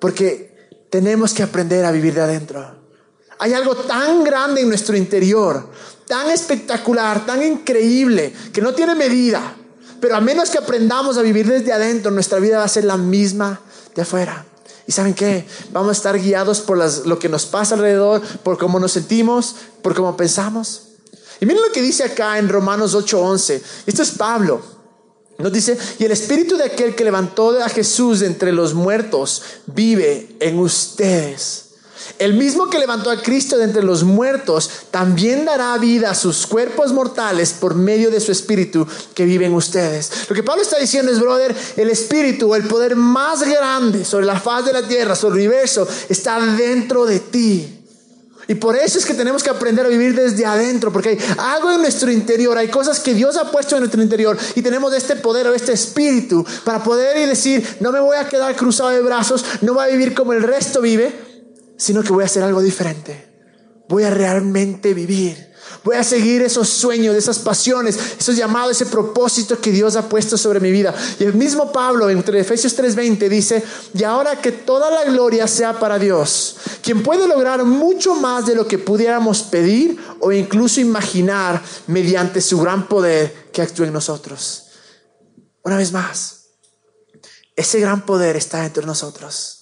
Porque 0.00 0.86
tenemos 0.90 1.34
que 1.34 1.42
aprender 1.42 1.84
a 1.84 1.92
vivir 1.92 2.14
de 2.14 2.22
adentro. 2.22 2.76
Hay 3.38 3.52
algo 3.52 3.76
tan 3.76 4.24
grande 4.24 4.62
en 4.62 4.68
nuestro 4.68 4.96
interior, 4.96 5.70
tan 6.06 6.30
espectacular, 6.30 7.24
tan 7.24 7.42
increíble, 7.42 8.32
que 8.52 8.60
no 8.60 8.74
tiene 8.74 8.94
medida. 8.94 9.54
Pero 10.00 10.16
a 10.16 10.20
menos 10.20 10.50
que 10.50 10.58
aprendamos 10.58 11.18
a 11.18 11.22
vivir 11.22 11.46
desde 11.46 11.72
adentro, 11.72 12.10
nuestra 12.10 12.38
vida 12.38 12.58
va 12.58 12.64
a 12.64 12.68
ser 12.68 12.84
la 12.84 12.96
misma 12.96 13.60
de 13.94 14.02
afuera. 14.02 14.44
¿Y 14.86 14.92
saben 14.92 15.14
qué? 15.14 15.46
Vamos 15.72 15.90
a 15.90 15.92
estar 15.92 16.18
guiados 16.18 16.60
por 16.60 16.78
lo 16.78 17.18
que 17.18 17.28
nos 17.28 17.46
pasa 17.46 17.74
alrededor, 17.74 18.22
por 18.42 18.56
cómo 18.56 18.80
nos 18.80 18.92
sentimos, 18.92 19.54
por 19.82 19.94
cómo 19.94 20.16
pensamos. 20.16 20.87
Y 21.40 21.46
miren 21.46 21.62
lo 21.62 21.72
que 21.72 21.82
dice 21.82 22.04
acá 22.04 22.38
en 22.38 22.48
Romanos 22.48 22.94
8:11. 22.94 23.62
Esto 23.86 24.02
es 24.02 24.10
Pablo. 24.12 24.78
Nos 25.38 25.52
dice, 25.52 25.78
y 26.00 26.04
el 26.04 26.10
espíritu 26.10 26.56
de 26.56 26.64
aquel 26.64 26.96
que 26.96 27.04
levantó 27.04 27.50
a 27.62 27.68
Jesús 27.68 28.20
de 28.20 28.26
entre 28.26 28.50
los 28.50 28.74
muertos 28.74 29.42
vive 29.66 30.34
en 30.40 30.58
ustedes. 30.58 31.68
El 32.18 32.34
mismo 32.34 32.68
que 32.68 32.80
levantó 32.80 33.10
a 33.10 33.22
Cristo 33.22 33.56
de 33.56 33.64
entre 33.64 33.84
los 33.84 34.02
muertos 34.02 34.68
también 34.90 35.44
dará 35.44 35.76
vida 35.78 36.10
a 36.10 36.14
sus 36.14 36.46
cuerpos 36.46 36.92
mortales 36.92 37.52
por 37.52 37.76
medio 37.76 38.10
de 38.10 38.18
su 38.18 38.32
espíritu 38.32 38.86
que 39.14 39.24
vive 39.24 39.46
en 39.46 39.54
ustedes. 39.54 40.10
Lo 40.28 40.34
que 40.34 40.42
Pablo 40.42 40.62
está 40.62 40.78
diciendo 40.78 41.12
es, 41.12 41.20
brother, 41.20 41.54
el 41.76 41.90
espíritu, 41.90 42.54
el 42.56 42.64
poder 42.64 42.96
más 42.96 43.42
grande 43.42 44.04
sobre 44.04 44.26
la 44.26 44.40
faz 44.40 44.64
de 44.64 44.72
la 44.72 44.88
tierra, 44.88 45.14
sobre 45.14 45.42
el 45.42 45.48
universo, 45.48 45.86
está 46.08 46.40
dentro 46.56 47.06
de 47.06 47.20
ti. 47.20 47.77
Y 48.50 48.54
por 48.54 48.74
eso 48.76 48.98
es 48.98 49.04
que 49.04 49.12
tenemos 49.12 49.42
que 49.42 49.50
aprender 49.50 49.84
a 49.84 49.90
vivir 49.90 50.14
desde 50.14 50.46
adentro, 50.46 50.90
porque 50.90 51.10
hay 51.10 51.18
algo 51.36 51.70
en 51.70 51.82
nuestro 51.82 52.10
interior, 52.10 52.56
hay 52.56 52.68
cosas 52.68 52.98
que 52.98 53.12
Dios 53.12 53.36
ha 53.36 53.50
puesto 53.50 53.76
en 53.76 53.82
nuestro 53.82 54.02
interior 54.02 54.38
y 54.54 54.62
tenemos 54.62 54.94
este 54.94 55.16
poder 55.16 55.46
o 55.48 55.54
este 55.54 55.72
espíritu 55.72 56.46
para 56.64 56.82
poder 56.82 57.18
y 57.18 57.26
decir, 57.26 57.76
no 57.80 57.92
me 57.92 58.00
voy 58.00 58.16
a 58.16 58.26
quedar 58.26 58.56
cruzado 58.56 58.88
de 58.88 59.02
brazos, 59.02 59.44
no 59.60 59.74
voy 59.74 59.84
a 59.84 59.88
vivir 59.88 60.14
como 60.14 60.32
el 60.32 60.42
resto 60.42 60.80
vive, 60.80 61.12
sino 61.76 62.02
que 62.02 62.10
voy 62.10 62.22
a 62.22 62.26
hacer 62.26 62.42
algo 62.42 62.62
diferente. 62.62 63.28
Voy 63.86 64.04
a 64.04 64.10
realmente 64.10 64.94
vivir. 64.94 65.52
Voy 65.84 65.96
a 65.96 66.04
seguir 66.04 66.42
esos 66.42 66.68
sueños, 66.68 67.14
esas 67.14 67.38
pasiones, 67.38 67.98
esos 68.18 68.36
llamados, 68.36 68.72
ese 68.72 68.86
propósito 68.86 69.60
que 69.60 69.70
Dios 69.70 69.96
ha 69.96 70.08
puesto 70.08 70.36
sobre 70.36 70.60
mi 70.60 70.70
vida. 70.70 70.94
Y 71.18 71.24
el 71.24 71.34
mismo 71.34 71.72
Pablo 71.72 72.10
en 72.10 72.18
Efesios 72.18 72.76
3:20 72.76 73.28
dice, 73.28 73.62
y 73.94 74.04
ahora 74.04 74.40
que 74.40 74.52
toda 74.52 74.90
la 74.90 75.04
gloria 75.04 75.46
sea 75.46 75.78
para 75.78 75.98
Dios, 75.98 76.56
quien 76.82 77.02
puede 77.02 77.28
lograr 77.28 77.64
mucho 77.64 78.14
más 78.14 78.46
de 78.46 78.54
lo 78.54 78.66
que 78.66 78.78
pudiéramos 78.78 79.42
pedir 79.42 79.98
o 80.20 80.32
incluso 80.32 80.80
imaginar 80.80 81.62
mediante 81.86 82.40
su 82.40 82.60
gran 82.60 82.88
poder 82.88 83.48
que 83.52 83.62
actúa 83.62 83.86
en 83.86 83.92
nosotros. 83.92 84.64
Una 85.62 85.76
vez 85.76 85.92
más, 85.92 86.46
ese 87.56 87.80
gran 87.80 88.06
poder 88.06 88.36
está 88.36 88.64
entre 88.64 88.86
nosotros. 88.86 89.58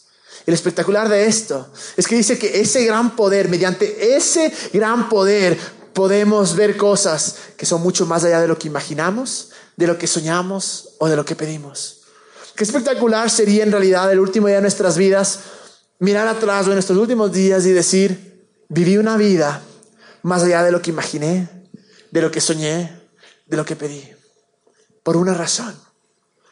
El 0.47 0.55
espectacular 0.55 1.09
de 1.09 1.27
esto 1.27 1.69
es 1.97 2.07
que 2.07 2.15
dice 2.15 2.39
que 2.39 2.61
ese 2.61 2.85
gran 2.85 3.17
poder, 3.17 3.49
mediante 3.49 4.17
ese 4.17 4.53
gran 4.73 5.09
poder, 5.09 5.59
podemos 5.97 6.55
ver 6.55 6.77
cosas 6.77 7.37
que 7.57 7.65
son 7.65 7.81
mucho 7.81 8.05
más 8.05 8.23
allá 8.23 8.43
de 8.43 8.49
lo 8.49 8.59
que 8.59 8.69
imaginamos, 8.69 9.53
de 9.79 9.87
lo 9.87 9.97
que 9.97 10.07
soñamos 10.07 10.91
o 10.99 11.09
de 11.09 11.17
lo 11.17 11.25
que 11.25 11.35
pedimos. 11.35 12.03
Qué 12.55 12.65
espectacular 12.65 13.31
sería 13.31 13.63
en 13.63 13.73
realidad 13.73 14.13
el 14.13 14.21
último 14.21 14.47
día 14.47 14.57
de 14.57 14.63
nuestras 14.63 14.99
vidas 14.99 15.41
mirar 15.99 16.29
atrás 16.29 16.67
o 16.67 16.69
en 16.69 16.75
nuestros 16.75 16.99
últimos 16.99 17.33
días 17.33 17.65
y 17.65 17.71
decir, 17.71 18.47
viví 18.69 18.99
una 18.99 19.17
vida 19.17 19.63
más 20.21 20.43
allá 20.43 20.63
de 20.65 20.71
lo 20.71 20.83
que 20.83 20.91
imaginé, 20.91 21.49
de 22.11 22.21
lo 22.21 22.31
que 22.31 22.43
soñé, 22.43 23.01
de 23.47 23.57
lo 23.57 23.65
que 23.65 23.75
pedí. 23.75 24.07
Por 25.03 25.17
una 25.17 25.33
razón, 25.33 25.75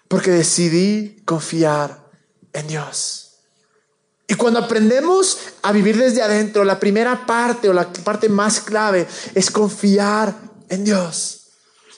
porque 0.08 0.30
decidí 0.30 1.22
confiar 1.26 2.10
en 2.54 2.66
Dios. 2.66 3.23
Y 4.26 4.34
cuando 4.34 4.58
aprendemos 4.60 5.38
a 5.62 5.72
vivir 5.72 5.98
desde 5.98 6.22
adentro, 6.22 6.64
la 6.64 6.80
primera 6.80 7.26
parte 7.26 7.68
o 7.68 7.72
la 7.72 7.92
parte 7.92 8.28
más 8.28 8.60
clave 8.60 9.06
es 9.34 9.50
confiar 9.50 10.34
en 10.68 10.84
Dios. 10.84 11.40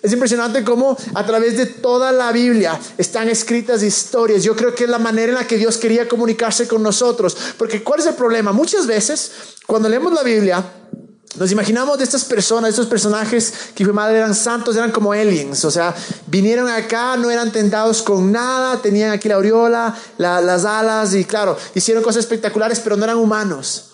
Es 0.02 0.12
impresionante 0.12 0.62
cómo 0.62 0.96
a 1.14 1.26
través 1.26 1.56
de 1.56 1.66
toda 1.66 2.12
la 2.12 2.30
Biblia 2.30 2.78
están 2.98 3.28
escritas 3.28 3.82
historias. 3.82 4.44
Yo 4.44 4.54
creo 4.54 4.74
que 4.74 4.84
es 4.84 4.90
la 4.90 4.98
manera 4.98 5.32
en 5.32 5.38
la 5.38 5.46
que 5.46 5.56
Dios 5.56 5.78
quería 5.78 6.06
comunicarse 6.06 6.68
con 6.68 6.82
nosotros. 6.82 7.36
Porque 7.56 7.82
¿cuál 7.82 8.00
es 8.00 8.06
el 8.06 8.14
problema? 8.14 8.52
Muchas 8.52 8.86
veces 8.86 9.32
cuando 9.66 9.88
leemos 9.88 10.12
la 10.12 10.22
Biblia 10.22 10.64
Nos 11.38 11.52
imaginamos 11.52 11.98
de 11.98 12.04
estas 12.04 12.24
personas, 12.24 12.70
estos 12.70 12.86
personajes 12.86 13.52
que 13.74 13.84
fue 13.84 13.92
madre 13.92 14.18
eran 14.18 14.34
santos, 14.34 14.74
eran 14.74 14.90
como 14.90 15.12
aliens, 15.12 15.64
o 15.66 15.70
sea, 15.70 15.94
vinieron 16.26 16.68
acá, 16.68 17.16
no 17.16 17.30
eran 17.30 17.52
tentados 17.52 18.00
con 18.00 18.32
nada, 18.32 18.80
tenían 18.80 19.10
aquí 19.10 19.28
la 19.28 19.34
aureola, 19.34 19.94
las 20.16 20.64
alas 20.64 21.14
y 21.14 21.24
claro, 21.24 21.58
hicieron 21.74 22.02
cosas 22.02 22.20
espectaculares, 22.20 22.80
pero 22.80 22.96
no 22.96 23.04
eran 23.04 23.18
humanos. 23.18 23.90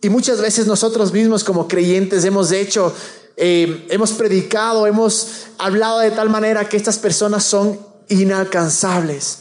Y 0.00 0.08
muchas 0.08 0.40
veces 0.40 0.66
nosotros 0.66 1.12
mismos 1.12 1.44
como 1.44 1.68
creyentes 1.68 2.24
hemos 2.24 2.50
hecho, 2.52 2.94
eh, 3.36 3.86
hemos 3.90 4.12
predicado, 4.12 4.86
hemos 4.86 5.46
hablado 5.58 5.98
de 5.98 6.10
tal 6.10 6.30
manera 6.30 6.68
que 6.68 6.78
estas 6.78 6.98
personas 6.98 7.44
son 7.44 7.78
inalcanzables. 8.08 9.38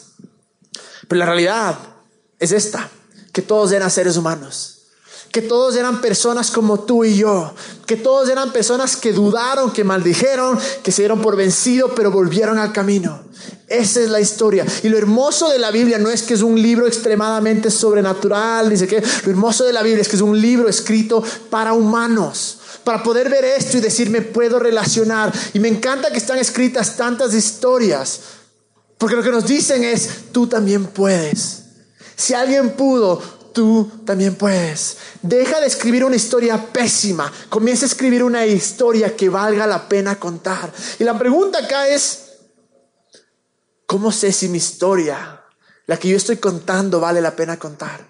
Pero 1.07 1.19
la 1.19 1.25
realidad 1.25 1.79
es 2.39 2.51
esta, 2.51 2.89
que 3.31 3.41
todos 3.41 3.71
eran 3.71 3.89
seres 3.89 4.17
humanos 4.17 4.80
que 5.31 5.41
todos 5.41 5.75
eran 5.77 6.01
personas 6.01 6.51
como 6.51 6.81
tú 6.81 7.05
y 7.05 7.15
yo, 7.15 7.53
que 7.85 7.95
todos 7.95 8.27
eran 8.29 8.51
personas 8.51 8.97
que 8.97 9.13
dudaron, 9.13 9.71
que 9.71 9.83
maldijeron, 9.83 10.59
que 10.83 10.91
se 10.91 11.03
dieron 11.03 11.21
por 11.21 11.38
vencido, 11.38 11.95
pero 11.95 12.11
volvieron 12.11 12.57
al 12.57 12.73
camino. 12.73 13.21
Esa 13.67 14.01
es 14.01 14.09
la 14.09 14.19
historia. 14.19 14.65
Y 14.83 14.89
lo 14.89 14.97
hermoso 14.97 15.50
de 15.50 15.57
la 15.57 15.71
Biblia 15.71 15.97
no 15.97 16.09
es 16.09 16.23
que 16.23 16.33
es 16.33 16.41
un 16.41 16.61
libro 16.61 16.85
extremadamente 16.85 17.71
sobrenatural, 17.71 18.69
dice 18.69 18.88
que 18.88 19.01
lo 19.23 19.31
hermoso 19.31 19.63
de 19.63 19.71
la 19.71 19.81
Biblia 19.81 20.01
es 20.01 20.09
que 20.09 20.17
es 20.17 20.21
un 20.21 20.39
libro 20.39 20.67
escrito 20.67 21.23
para 21.50 21.71
humanos, 21.71 22.57
para 22.83 23.01
poder 23.01 23.29
ver 23.29 23.45
esto 23.45 23.77
y 23.77 23.81
decir, 23.81 24.09
me 24.09 24.21
puedo 24.21 24.59
relacionar. 24.59 25.31
Y 25.53 25.59
me 25.59 25.69
encanta 25.69 26.11
que 26.11 26.17
están 26.17 26.39
escritas 26.39 26.97
tantas 26.97 27.33
historias, 27.33 28.19
porque 28.97 29.15
lo 29.15 29.23
que 29.23 29.31
nos 29.31 29.45
dicen 29.45 29.85
es, 29.85 30.09
tú 30.33 30.47
también 30.47 30.88
puedes. 30.88 31.63
Si 32.17 32.33
alguien 32.33 32.71
pudo, 32.71 33.21
tú 33.53 33.89
también 34.05 34.36
puedes. 34.36 34.98
Deja 35.22 35.60
de 35.60 35.67
escribir 35.67 36.03
una 36.03 36.15
historia 36.15 36.72
pésima. 36.72 37.31
Comienza 37.50 37.86
a 37.86 37.89
escribir 37.89 38.24
una 38.24 38.46
historia 38.46 39.15
que 39.15 39.29
valga 39.29 39.67
la 39.67 39.88
pena 39.88 40.20
contar. 40.20 40.72
Y 41.00 41.03
la 41.03 41.17
pregunta 41.17 41.60
acá 41.60 41.88
es, 41.88 42.38
¿cómo 43.86 44.12
sé 44.12 44.31
si 44.31 44.50
mi 44.50 44.58
historia, 44.58 45.41
la 45.88 45.98
que 45.98 46.10
yo 46.10 46.17
estoy 46.17 46.38
contando, 46.38 47.00
vale 47.00 47.22
la 47.22 47.36
pena 47.36 47.58
contar? 47.58 48.08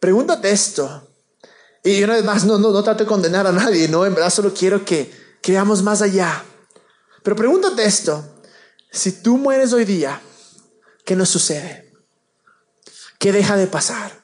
Pregúntate 0.00 0.50
esto. 0.50 1.08
Y 1.82 2.02
una 2.02 2.14
vez 2.14 2.24
más, 2.24 2.44
no, 2.44 2.58
no, 2.58 2.70
no 2.70 2.82
trate 2.82 3.04
de 3.04 3.08
condenar 3.08 3.46
a 3.46 3.52
nadie, 3.52 3.88
no, 3.88 4.06
en 4.06 4.14
verdad 4.14 4.30
solo 4.30 4.54
quiero 4.54 4.84
que, 4.84 5.12
que 5.42 5.52
veamos 5.52 5.82
más 5.82 6.00
allá. 6.00 6.42
Pero 7.22 7.36
pregúntate 7.36 7.84
esto. 7.84 8.24
Si 8.90 9.22
tú 9.22 9.36
mueres 9.36 9.72
hoy 9.72 9.84
día, 9.84 10.20
¿qué 11.04 11.16
nos 11.16 11.28
sucede? 11.28 11.83
¿Qué 13.24 13.32
deja 13.32 13.56
de 13.56 13.66
pasar? 13.66 14.22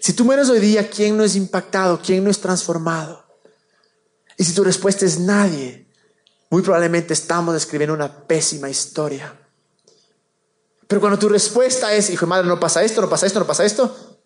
Si 0.00 0.12
tú 0.12 0.24
mueres 0.24 0.48
hoy 0.48 0.58
día, 0.58 0.90
¿quién 0.90 1.16
no 1.16 1.22
es 1.22 1.36
impactado? 1.36 2.00
¿Quién 2.04 2.24
no 2.24 2.30
es 2.30 2.40
transformado? 2.40 3.24
Y 4.36 4.42
si 4.42 4.52
tu 4.54 4.64
respuesta 4.64 5.06
es 5.06 5.20
nadie, 5.20 5.86
muy 6.50 6.62
probablemente 6.62 7.14
estamos 7.14 7.54
escribiendo 7.54 7.94
una 7.94 8.26
pésima 8.26 8.68
historia. 8.68 9.32
Pero 10.88 11.00
cuando 11.00 11.16
tu 11.16 11.28
respuesta 11.28 11.94
es, 11.94 12.10
hijo 12.10 12.26
de 12.26 12.30
madre, 12.30 12.48
no 12.48 12.58
pasa 12.58 12.82
esto, 12.82 13.00
no 13.00 13.08
pasa 13.08 13.24
esto, 13.24 13.38
no 13.38 13.46
pasa 13.46 13.64
esto, 13.64 14.18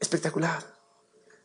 espectacular. 0.00 0.66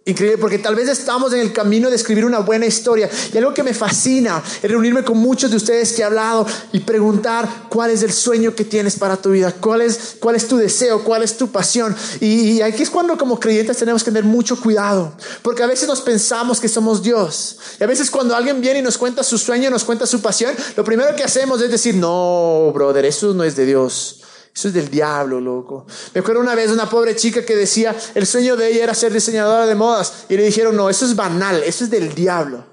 Increíble, 0.08 0.38
porque 0.38 0.58
tal 0.58 0.74
vez 0.74 0.88
estamos 0.88 1.34
en 1.34 1.42
el 1.42 1.52
camino 1.52 1.90
de 1.90 1.98
escribir 1.98 2.24
una 2.24 2.40
buena 2.40 2.66
historia. 2.66 3.10
Y 3.34 3.38
algo 3.38 3.54
que 3.54 3.62
me 3.62 3.74
fascina 3.74 4.42
es 4.64 4.72
reunirme 4.72 5.04
con 5.04 5.18
muchos 5.18 5.52
de 5.52 5.58
ustedes 5.58 5.92
que 5.92 6.02
he 6.02 6.06
hablado 6.06 6.48
y 6.72 6.80
preguntar 6.80 7.68
cuál 7.70 7.92
es 7.92 8.04
el 8.04 8.14
sueño 8.14 8.56
que 8.56 8.64
tienes 8.64 8.96
para 8.96 9.18
tu 9.18 9.32
vida, 9.32 9.52
cuál 9.52 9.82
es, 9.82 10.16
cuál 10.22 10.38
es 10.38 10.48
tu 10.48 10.56
deseo, 10.56 11.04
cuál 11.04 11.24
es 11.24 11.36
tu 11.36 11.52
pasión. 11.52 11.94
Y, 12.22 12.62
aquí 12.62 12.84
es 12.84 12.90
cuando 12.90 13.18
como 13.18 13.38
creyentes 13.38 13.76
tenemos 13.76 14.02
que 14.02 14.12
tener 14.12 14.24
mucho 14.24 14.58
cuidado, 14.62 15.12
porque 15.42 15.64
a 15.64 15.68
veces 15.68 15.90
nos 15.90 16.00
pensamos 16.00 16.62
que 16.62 16.70
somos 16.70 17.04
Dios. 17.04 17.58
Y 17.78 17.84
a 17.84 17.88
veces 17.88 18.10
cuando 18.10 18.34
alguien 18.34 18.62
viene 18.62 18.80
y 18.80 18.84
nos 18.84 18.98
cuenta 18.98 19.24
su 19.24 19.38
sueño, 19.38 19.70
nos 19.70 19.84
cuenta 19.84 20.06
su 20.06 20.22
pasión, 20.22 20.56
lo 20.78 20.86
primero 20.86 21.14
que 21.18 21.26
hacemos 21.26 21.62
es 21.62 21.70
decir, 21.70 21.96
no, 21.96 22.72
brother, 22.74 23.04
eso 23.04 23.34
no 23.34 23.44
es 23.44 23.58
de 23.58 23.66
Dios. 23.66 24.17
Eso 24.58 24.70
es 24.70 24.74
del 24.74 24.90
diablo, 24.90 25.40
loco. 25.40 25.86
Me 26.16 26.22
acuerdo 26.22 26.42
una 26.42 26.56
vez 26.56 26.72
una 26.72 26.90
pobre 26.90 27.16
chica 27.16 27.46
que 27.46 27.56
decía, 27.56 27.96
el 28.16 28.26
sueño 28.26 28.56
de 28.56 28.72
ella 28.72 28.86
era 28.86 28.96
ser 28.96 29.14
diseñadora 29.14 29.68
de 29.68 29.76
modas. 29.76 30.26
Y 30.30 30.36
le 30.36 30.42
dijeron, 30.42 30.76
no, 30.76 30.90
eso 30.90 31.06
es 31.06 31.16
banal, 31.16 31.62
eso 31.62 31.84
es 31.84 31.92
del 31.92 32.16
diablo. 32.16 32.66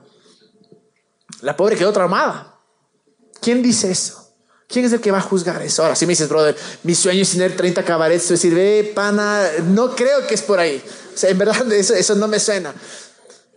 La 1.43 1.55
pobre 1.55 1.77
quedó 1.77 1.93
traumada. 1.93 2.59
¿Quién 3.39 3.63
dice 3.63 3.91
eso? 3.91 4.35
¿Quién 4.67 4.87
es 4.87 4.95
el 4.95 5.03
que 5.03 5.11
va 5.11 5.19
a 5.19 5.21
juzgar 5.21 5.61
eso? 5.61 5.83
Ahora, 5.83 5.95
si 5.95 6.07
me 6.07 6.13
dices, 6.13 6.27
brother, 6.27 6.57
mi 6.85 6.95
sueño 6.95 7.21
es 7.21 7.33
tener 7.33 7.55
30 7.55 7.85
cabarets, 7.85 8.31
decir, 8.31 8.55
ve, 8.55 8.91
pana, 8.95 9.47
no 9.67 9.95
creo 9.95 10.27
que 10.27 10.37
es 10.37 10.43
por 10.43 10.59
ahí. 10.59 10.83
O 11.15 11.19
sea, 11.19 11.29
en 11.29 11.37
verdad, 11.37 11.71
eso, 11.71 11.93
eso 11.93 12.15
no 12.15 12.29
me 12.29 12.41
suena. 12.41 12.75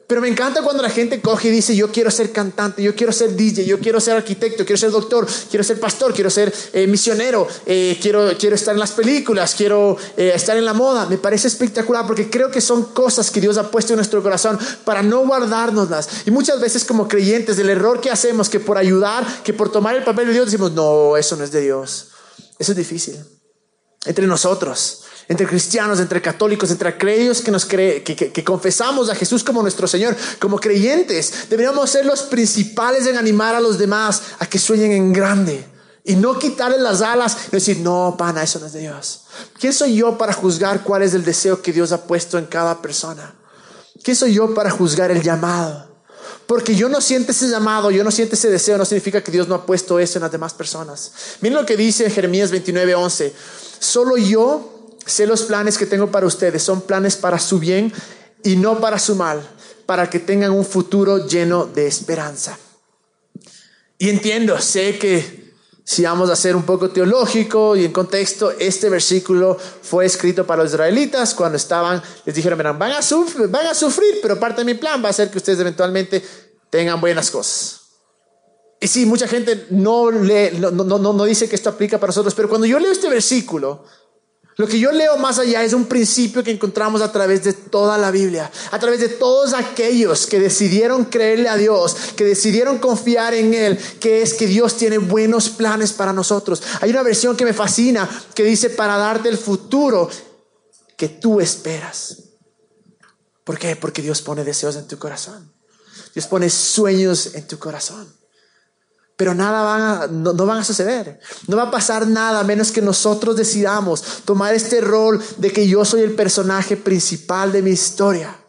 Pero 0.07 0.21
me 0.21 0.29
encanta 0.29 0.61
cuando 0.61 0.81
la 0.81 0.89
gente 0.89 1.19
coge 1.19 1.49
y 1.49 1.51
dice, 1.51 1.75
yo 1.75 1.91
quiero 1.91 2.09
ser 2.09 2.31
cantante, 2.31 2.81
yo 2.81 2.95
quiero 2.95 3.11
ser 3.11 3.35
DJ, 3.35 3.65
yo 3.65 3.77
quiero 3.77 3.99
ser 3.99 4.15
arquitecto, 4.15 4.63
quiero 4.63 4.77
ser 4.77 4.89
doctor, 4.89 5.27
quiero 5.49 5.65
ser 5.65 5.81
pastor, 5.81 6.13
quiero 6.13 6.29
ser 6.29 6.53
eh, 6.71 6.87
misionero, 6.87 7.45
eh, 7.65 7.99
quiero, 8.01 8.29
quiero 8.39 8.55
estar 8.55 8.73
en 8.73 8.79
las 8.79 8.93
películas, 8.93 9.53
quiero 9.53 9.97
eh, 10.15 10.31
estar 10.33 10.55
en 10.55 10.63
la 10.63 10.71
moda. 10.71 11.07
Me 11.07 11.17
parece 11.17 11.49
espectacular 11.49 12.07
porque 12.07 12.29
creo 12.29 12.49
que 12.49 12.61
son 12.61 12.85
cosas 12.93 13.29
que 13.29 13.41
Dios 13.41 13.57
ha 13.57 13.69
puesto 13.69 13.91
en 13.91 13.97
nuestro 13.97 14.23
corazón 14.23 14.57
para 14.85 15.03
no 15.03 15.27
guardárnoslas. 15.27 16.07
Y 16.25 16.31
muchas 16.31 16.61
veces 16.61 16.85
como 16.85 17.09
creyentes, 17.09 17.59
el 17.59 17.69
error 17.69 17.99
que 17.99 18.09
hacemos, 18.09 18.47
que 18.47 18.61
por 18.61 18.77
ayudar, 18.77 19.25
que 19.43 19.53
por 19.53 19.73
tomar 19.73 19.97
el 19.97 20.05
papel 20.05 20.27
de 20.27 20.33
Dios, 20.33 20.45
decimos, 20.45 20.71
no, 20.71 21.17
eso 21.17 21.35
no 21.35 21.43
es 21.43 21.51
de 21.51 21.59
Dios. 21.59 22.11
Eso 22.57 22.71
es 22.71 22.77
difícil. 22.77 23.17
Entre 24.05 24.25
nosotros 24.25 25.03
entre 25.29 25.46
cristianos, 25.46 26.00
entre 26.00 26.22
católicos, 26.22 26.72
entre 26.72 26.89
aquellos 26.89 27.41
que, 27.41 27.51
nos 27.51 27.65
cree, 27.65 28.03
que, 28.03 28.43
confesamos 28.43 29.10
a 29.10 29.15
Jesús 29.15 29.43
como 29.43 29.62
nuestro 29.62 29.88
Señor, 29.88 30.15
como 30.39 30.60
creyentes, 30.60 31.50
deberíamos 31.50 31.89
ser 31.89 32.05
los 32.05 32.24
principales 32.24 33.05
en 33.07 33.17
animar 33.17 33.53
a 33.53 33.60
los 33.60 33.77
demás 33.77 34.22
a 34.39 34.46
que 34.46 34.57
sueñen 34.57 34.91
en 34.91 35.12
grande 35.12 35.65
y 36.05 36.15
no 36.15 36.39
quitarle 36.39 36.79
las 36.79 37.01
alas 37.01 37.38
y 37.50 37.51
decir, 37.51 37.79
no, 37.79 38.15
pana, 38.17 38.43
eso 38.43 38.60
no 38.60 38.67
es 38.67 38.74
de 38.74 38.79
Dios. 38.79 39.24
¿Quién 39.60 39.74
soy 39.74 39.96
yo 39.96 40.17
para 40.17 40.31
juzgar 40.31 40.84
cuál 40.84 41.03
es 41.03 41.13
el 41.13 41.25
deseo 41.25 41.62
que 41.62 41.74
Dios 41.74 41.91
ha 41.91 42.03
puesto 42.03 42.38
en 42.38 42.46
cada 42.46 42.81
persona? 42.81 43.36
¿Quién 44.01 44.15
soy 44.15 44.34
yo 44.34 44.53
para 44.53 44.72
juzgar 44.72 45.12
el 45.12 45.22
llamado? 45.22 45.86
Porque 46.46 46.75
yo 46.75 46.88
no 46.88 47.01
siento 47.01 47.34
ese 47.34 47.50
llamado, 47.50 47.91
yo 47.91 48.05
no 48.05 48.12
siento 48.12 48.36
ese 48.36 48.50
deseo, 48.50 48.77
no 48.77 48.86
significa 48.86 49.22
que 49.22 49.34
Dios 49.34 49.50
no 49.50 49.55
ha 49.55 49.65
puesto 49.65 50.00
eso 50.00 50.17
en 50.17 50.24
las 50.24 50.31
demás 50.31 50.53
personas. 50.53 51.12
Miren 51.41 51.57
lo 51.57 51.65
que 51.65 51.75
dice 51.75 52.10
Jeremías 52.10 52.51
29, 52.51 52.96
11. 52.96 53.34
Solo 53.79 54.15
yo 54.15 54.76
Sé 55.07 55.25
los 55.25 55.43
planes 55.43 55.77
que 55.77 55.85
tengo 55.85 56.11
para 56.11 56.27
ustedes, 56.27 56.61
son 56.61 56.81
planes 56.81 57.15
para 57.15 57.39
su 57.39 57.59
bien 57.59 57.91
y 58.43 58.57
no 58.57 58.79
para 58.79 58.99
su 58.99 59.15
mal, 59.15 59.41
para 59.85 60.09
que 60.09 60.19
tengan 60.19 60.51
un 60.51 60.65
futuro 60.65 61.25
lleno 61.25 61.65
de 61.65 61.87
esperanza. 61.87 62.59
Y 63.97 64.09
entiendo, 64.09 64.59
sé 64.59 64.99
que 64.99 65.47
si 65.83 66.03
vamos 66.03 66.29
a 66.29 66.35
ser 66.35 66.53
un 66.57 66.63
poco 66.63 66.89
teológico 66.89 67.77
y 67.77 67.85
en 67.85 67.93
contexto, 67.93 68.51
este 68.51 68.89
versículo 68.89 69.57
fue 69.57 70.05
escrito 70.05 70.45
para 70.45 70.63
los 70.63 70.73
israelitas 70.73 71.33
cuando 71.33 71.55
estaban, 71.55 72.03
les 72.25 72.35
dijeron, 72.35 72.59
van 72.77 72.91
a, 72.91 73.01
sufrir, 73.01 73.47
van 73.47 73.67
a 73.67 73.73
sufrir, 73.73 74.19
pero 74.21 74.37
parte 74.37 74.61
de 74.61 74.65
mi 74.65 74.73
plan 74.73 75.01
va 75.03 75.07
a 75.07 75.13
ser 75.13 75.31
que 75.31 75.37
ustedes 75.37 75.61
eventualmente 75.61 76.21
tengan 76.69 76.99
buenas 76.99 77.31
cosas. 77.31 77.83
Y 78.81 78.87
sí, 78.87 79.05
mucha 79.05 79.29
gente 79.29 79.67
no, 79.69 80.11
no, 80.11 80.71
no, 80.71 81.13
no 81.13 81.23
dice 81.23 81.47
que 81.47 81.55
esto 81.55 81.69
aplica 81.69 81.97
para 81.97 82.09
nosotros, 82.09 82.35
pero 82.35 82.49
cuando 82.49 82.67
yo 82.67 82.77
leo 82.79 82.91
este 82.91 83.09
versículo, 83.09 83.85
lo 84.57 84.67
que 84.67 84.79
yo 84.79 84.91
leo 84.91 85.17
más 85.17 85.37
allá 85.37 85.63
es 85.63 85.73
un 85.73 85.85
principio 85.85 86.43
que 86.43 86.49
encontramos 86.49 87.03
a 87.03 87.11
través 87.11 87.43
de 87.43 87.53
toda 87.53 87.95
la 87.99 88.09
Biblia, 88.09 88.51
a 88.71 88.79
través 88.79 88.99
de 88.99 89.09
todos 89.09 89.53
aquellos 89.53 90.25
que 90.25 90.39
decidieron 90.39 91.05
creerle 91.05 91.47
a 91.47 91.57
Dios, 91.57 91.95
que 92.15 92.23
decidieron 92.23 92.79
confiar 92.79 93.35
en 93.35 93.53
Él, 93.53 93.77
que 93.99 94.23
es 94.23 94.33
que 94.33 94.47
Dios 94.47 94.75
tiene 94.75 94.97
buenos 94.97 95.49
planes 95.49 95.93
para 95.93 96.11
nosotros. 96.11 96.63
Hay 96.81 96.89
una 96.89 97.03
versión 97.03 97.37
que 97.37 97.45
me 97.45 97.53
fascina 97.53 98.09
que 98.33 98.43
dice 98.43 98.71
para 98.71 98.97
darte 98.97 99.29
el 99.29 99.37
futuro 99.37 100.09
que 100.97 101.07
tú 101.07 101.39
esperas. 101.39 102.23
¿Por 103.43 103.59
qué? 103.59 103.75
Porque 103.75 104.01
Dios 104.01 104.23
pone 104.23 104.43
deseos 104.43 104.75
en 104.75 104.87
tu 104.87 104.97
corazón. 104.97 105.53
Dios 106.15 106.25
pone 106.25 106.49
sueños 106.49 107.35
en 107.35 107.45
tu 107.45 107.59
corazón 107.59 108.11
pero 109.17 109.33
nada 109.33 109.63
van 109.63 109.81
a, 109.81 110.07
no, 110.07 110.31
no, 110.31 110.53
a 110.53 110.63
suceder. 110.63 111.19
No 111.47 111.57
va 111.57 111.63
a 111.63 111.71
pasar 111.71 112.07
nada 112.07 112.39
a 112.39 112.43
menos 112.43 112.71
que 112.71 112.83
nosotros 112.83 113.36
decidamos 113.36 114.21
tomar 114.24 114.53
este 114.53 114.79
rol 114.79 115.21
de 115.38 115.51
que 115.51 115.67
yo 115.67 115.83
soy 115.83 116.01
el 116.01 116.13
personaje 116.13 116.77
principal 116.77 117.51
de 117.51 117.63
mi 117.63 117.71
historia. 117.71 118.39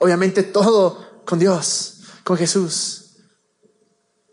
Obviamente 0.00 0.42
todo 0.42 1.22
con 1.26 1.38
Dios, 1.38 2.00
con 2.24 2.38
Jesús. 2.38 3.16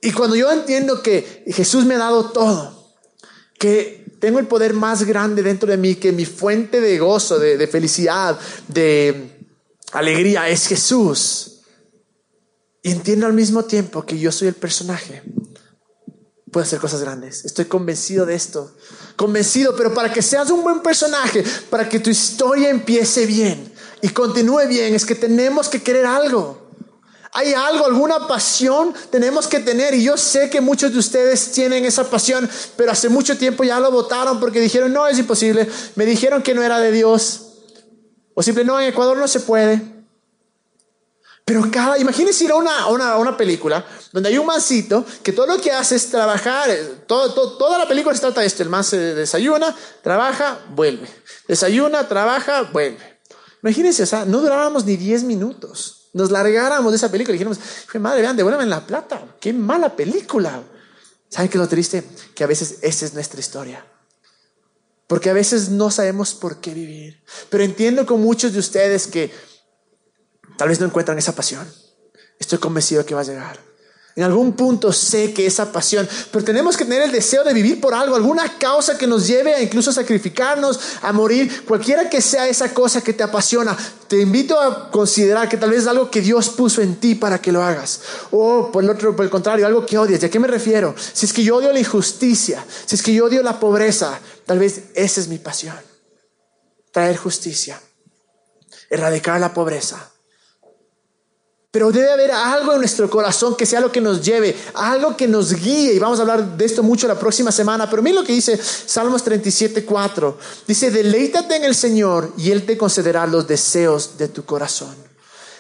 Y 0.01 0.13
cuando 0.13 0.37
yo 0.37 0.49
entiendo 0.49 1.03
que 1.03 1.43
Jesús 1.47 1.83
me 1.83 1.95
ha 1.95 1.99
dado 1.99 2.31
todo, 2.31 2.93
que 3.59 4.15
tengo 4.21 4.39
el 4.39 4.47
poder 4.47 4.73
más 4.73 5.03
grande 5.03 5.43
dentro 5.43 5.69
de 5.69 5.75
mí, 5.75 5.95
que 5.95 6.13
mi 6.13 6.25
fuente 6.25 6.79
de 6.79 6.97
gozo, 6.99 7.37
de, 7.37 7.57
de 7.57 7.67
felicidad, 7.67 8.39
de 8.69 9.29
alegría 9.91 10.47
es 10.47 10.67
Jesús. 10.67 11.63
Y 12.81 12.91
entiendo 12.91 13.25
al 13.25 13.33
mismo 13.33 13.65
tiempo 13.65 14.05
que 14.05 14.17
yo 14.17 14.31
soy 14.31 14.47
el 14.47 14.53
personaje 14.53 15.21
puede 16.55 16.67
hacer 16.67 16.79
cosas 16.79 17.01
grandes. 17.01 17.43
Estoy 17.43 17.65
convencido 17.65 18.25
de 18.25 18.33
esto. 18.33 18.71
Convencido, 19.17 19.75
pero 19.75 19.93
para 19.93 20.13
que 20.13 20.21
seas 20.21 20.49
un 20.51 20.63
buen 20.63 20.79
personaje, 20.79 21.43
para 21.69 21.89
que 21.89 21.99
tu 21.99 22.09
historia 22.09 22.69
empiece 22.69 23.25
bien 23.25 23.73
y 24.01 24.07
continúe 24.07 24.65
bien, 24.69 24.95
es 24.95 25.05
que 25.05 25.15
tenemos 25.15 25.67
que 25.67 25.83
querer 25.83 26.05
algo. 26.05 26.69
Hay 27.33 27.53
algo, 27.53 27.85
alguna 27.85 28.25
pasión 28.29 28.93
tenemos 29.11 29.47
que 29.47 29.59
tener. 29.59 29.95
Y 29.95 30.03
yo 30.05 30.15
sé 30.15 30.49
que 30.49 30.61
muchos 30.61 30.93
de 30.93 30.99
ustedes 30.99 31.51
tienen 31.51 31.83
esa 31.83 32.09
pasión, 32.09 32.49
pero 32.77 32.93
hace 32.93 33.09
mucho 33.09 33.37
tiempo 33.37 33.65
ya 33.65 33.77
lo 33.81 33.91
votaron 33.91 34.39
porque 34.39 34.61
dijeron, 34.61 34.93
no, 34.93 35.05
es 35.07 35.19
imposible. 35.19 35.67
Me 35.95 36.05
dijeron 36.05 36.41
que 36.41 36.53
no 36.53 36.63
era 36.63 36.79
de 36.79 36.93
Dios. 36.93 37.47
O 38.33 38.41
simplemente, 38.41 38.71
no, 38.71 38.79
en 38.79 38.87
Ecuador 38.87 39.17
no 39.17 39.27
se 39.27 39.41
puede. 39.41 39.94
Pero 41.45 41.69
cada, 41.71 41.99
imagínense 41.99 42.43
ir 42.43 42.51
a 42.51 42.55
una, 42.55 42.87
una, 42.87 43.17
una, 43.17 43.37
película 43.37 43.85
donde 44.11 44.29
hay 44.29 44.37
un 44.39 44.47
mancito 44.47 45.05
que 45.21 45.31
todo 45.31 45.45
lo 45.45 45.61
que 45.61 45.71
hace 45.71 45.95
es 45.95 46.09
trabajar, 46.09 46.71
eh, 46.71 47.03
todo, 47.05 47.55
toda 47.57 47.77
la 47.77 47.87
película 47.87 48.15
se 48.15 48.21
trata 48.21 48.41
de 48.41 48.47
esto, 48.47 48.63
el 48.63 48.69
man 48.69 48.83
se 48.83 48.97
desayuna, 49.13 49.75
trabaja, 50.01 50.59
vuelve, 50.73 51.07
desayuna, 51.47 52.07
trabaja, 52.07 52.63
vuelve. 52.63 53.19
Imagínense, 53.61 54.03
o 54.03 54.07
sea, 54.07 54.25
no 54.25 54.41
durábamos 54.41 54.85
ni 54.85 54.97
10 54.97 55.23
minutos 55.23 56.05
nos 56.15 56.31
largáramos 56.31 56.93
de 56.93 56.95
esa 56.95 57.11
película 57.11 57.35
y 57.35 57.37
dijéramos, 57.37 57.59
madre, 57.99 58.21
vean, 58.21 58.37
devuélvanme 58.37 58.65
la 58.67 58.87
plata. 58.87 59.35
Qué 59.37 59.51
mala 59.51 59.97
película. 59.97 60.63
¿Saben 61.27 61.49
qué 61.49 61.57
es 61.57 61.61
lo 61.61 61.67
triste? 61.67 62.05
Que 62.33 62.45
a 62.45 62.47
veces 62.47 62.77
esa 62.83 63.05
es 63.05 63.13
nuestra 63.13 63.41
historia. 63.41 63.85
Porque 65.07 65.29
a 65.29 65.33
veces 65.33 65.67
no 65.67 65.91
sabemos 65.91 66.33
por 66.33 66.61
qué 66.61 66.73
vivir. 66.73 67.21
Pero 67.49 67.65
entiendo 67.65 68.05
con 68.05 68.21
muchos 68.21 68.53
de 68.53 68.59
ustedes 68.59 69.07
que 69.07 69.29
tal 70.57 70.69
vez 70.69 70.79
no 70.79 70.85
encuentran 70.85 71.17
esa 71.17 71.33
pasión. 71.33 71.67
Estoy 72.39 72.59
convencido 72.59 73.05
que 73.05 73.15
va 73.15 73.21
a 73.21 73.25
llegar. 73.25 73.59
En 74.17 74.23
algún 74.23 74.53
punto 74.53 74.93
sé 74.93 75.33
que 75.33 75.45
esa 75.45 75.73
pasión, 75.73 76.07
pero 76.31 76.45
tenemos 76.45 76.77
que 76.77 76.85
tener 76.85 77.01
el 77.01 77.11
deseo 77.11 77.43
de 77.43 77.53
vivir 77.53 77.81
por 77.81 77.93
algo, 77.93 78.15
alguna 78.15 78.57
causa 78.57 78.97
que 78.97 79.07
nos 79.07 79.27
lleve 79.27 79.53
a 79.53 79.61
incluso 79.61 79.91
sacrificarnos, 79.91 80.79
a 81.01 81.11
morir, 81.11 81.65
cualquiera 81.65 82.09
que 82.09 82.21
sea 82.21 82.47
esa 82.47 82.73
cosa 82.73 83.01
que 83.01 83.11
te 83.11 83.23
apasiona. 83.23 83.75
Te 84.07 84.21
invito 84.21 84.57
a 84.57 84.89
considerar 84.89 85.49
que 85.49 85.57
tal 85.57 85.71
vez 85.71 85.81
es 85.81 85.87
algo 85.87 86.09
que 86.09 86.21
Dios 86.21 86.47
puso 86.47 86.81
en 86.81 86.95
ti 86.95 87.15
para 87.15 87.41
que 87.41 87.51
lo 87.51 87.61
hagas. 87.61 87.99
O 88.31 88.71
por 88.71 88.85
el 88.85 88.89
otro, 88.89 89.13
por 89.13 89.25
el 89.25 89.31
contrario, 89.31 89.67
algo 89.67 89.85
que 89.85 89.97
odias. 89.97 90.23
¿Y 90.23 90.27
a 90.27 90.29
qué 90.29 90.39
me 90.39 90.47
refiero? 90.47 90.95
Si 90.97 91.25
es 91.25 91.33
que 91.33 91.43
yo 91.43 91.57
odio 91.57 91.73
la 91.73 91.79
injusticia, 91.79 92.63
si 92.85 92.95
es 92.95 93.03
que 93.03 93.13
yo 93.13 93.25
odio 93.25 93.43
la 93.43 93.59
pobreza, 93.59 94.17
tal 94.45 94.59
vez 94.59 94.83
esa 94.93 95.19
es 95.19 95.27
mi 95.27 95.39
pasión. 95.39 95.75
Traer 96.93 97.17
justicia, 97.17 97.81
erradicar 98.89 99.41
la 99.41 99.53
pobreza 99.53 100.14
pero 101.75 101.91
debe 101.91 102.09
haber 102.09 102.31
algo 102.31 102.71
en 102.71 102.79
nuestro 102.79 103.09
corazón 103.09 103.53
que 103.53 103.65
sea 103.65 103.81
lo 103.81 103.91
que 103.91 103.99
nos 103.99 104.23
lleve, 104.23 104.55
algo 104.75 105.17
que 105.17 105.27
nos 105.27 105.53
guíe. 105.53 105.93
Y 105.93 105.99
vamos 105.99 106.19
a 106.19 106.21
hablar 106.21 106.55
de 106.55 106.63
esto 106.63 106.81
mucho 106.81 107.05
la 107.05 107.19
próxima 107.19 107.51
semana. 107.51 107.89
Pero 107.89 108.01
mira 108.01 108.21
lo 108.21 108.25
que 108.25 108.31
dice 108.31 108.57
Salmos 108.57 109.25
37, 109.25 109.83
4. 109.83 110.37
Dice, 110.65 110.89
deleítate 110.89 111.57
en 111.57 111.65
el 111.65 111.75
Señor 111.75 112.31
y 112.37 112.51
Él 112.51 112.65
te 112.65 112.77
concederá 112.77 113.27
los 113.27 113.45
deseos 113.45 114.17
de 114.17 114.29
tu 114.29 114.45
corazón. 114.45 114.95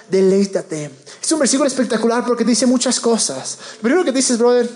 Deleítate. 0.09 0.89
Es 1.21 1.29
un 1.33 1.39
versículo 1.39 1.67
espectacular 1.67 2.25
porque 2.25 2.45
dice 2.45 2.65
muchas 2.65 2.97
cosas. 3.01 3.57
Lo 3.75 3.81
primero 3.81 4.05
que 4.05 4.13
dices, 4.13 4.37
brother, 4.37 4.69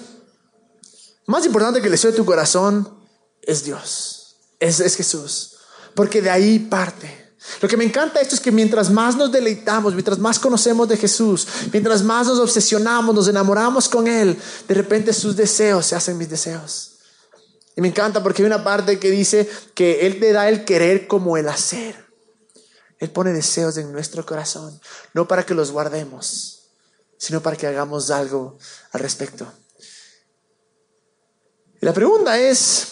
más 1.25 1.45
importante 1.45 1.79
que 1.79 1.87
el 1.87 1.93
deseo 1.93 2.11
de 2.11 2.17
tu 2.17 2.25
corazón 2.25 2.85
es 3.41 3.63
Dios, 3.63 4.35
es, 4.59 4.81
es 4.81 4.93
Jesús. 4.93 5.55
Porque 5.95 6.21
de 6.21 6.31
ahí 6.31 6.59
parte. 6.59 7.28
Lo 7.61 7.69
que 7.69 7.77
me 7.77 7.85
encanta 7.85 8.19
esto 8.19 8.35
es 8.35 8.41
que 8.41 8.51
mientras 8.51 8.89
más 8.89 9.15
nos 9.15 9.31
deleitamos, 9.31 9.93
mientras 9.93 10.19
más 10.19 10.39
conocemos 10.39 10.87
de 10.89 10.97
Jesús, 10.97 11.47
mientras 11.71 12.03
más 12.03 12.27
nos 12.27 12.39
obsesionamos, 12.39 13.15
nos 13.15 13.27
enamoramos 13.27 13.87
con 13.87 14.07
Él, 14.07 14.37
de 14.67 14.73
repente 14.75 15.13
sus 15.13 15.35
deseos 15.35 15.85
se 15.85 15.95
hacen 15.95 16.17
mis 16.17 16.29
deseos. 16.29 16.97
Y 17.75 17.81
me 17.81 17.87
encanta 17.87 18.21
porque 18.21 18.41
hay 18.41 18.47
una 18.47 18.63
parte 18.63 18.99
que 18.99 19.09
dice 19.09 19.49
que 19.73 20.05
Él 20.05 20.19
te 20.19 20.33
da 20.33 20.49
el 20.49 20.65
querer 20.65 21.07
como 21.07 21.37
el 21.37 21.47
hacer. 21.47 22.09
Él 22.99 23.09
pone 23.09 23.31
deseos 23.31 23.77
en 23.77 23.93
nuestro 23.93 24.25
corazón, 24.25 24.77
no 25.13 25.27
para 25.27 25.45
que 25.45 25.53
los 25.53 25.71
guardemos, 25.71 26.63
sino 27.17 27.41
para 27.41 27.55
que 27.55 27.67
hagamos 27.67 28.11
algo 28.11 28.57
al 28.91 28.99
respecto. 28.99 29.49
Y 31.81 31.85
la 31.85 31.93
pregunta 31.93 32.37
es, 32.37 32.87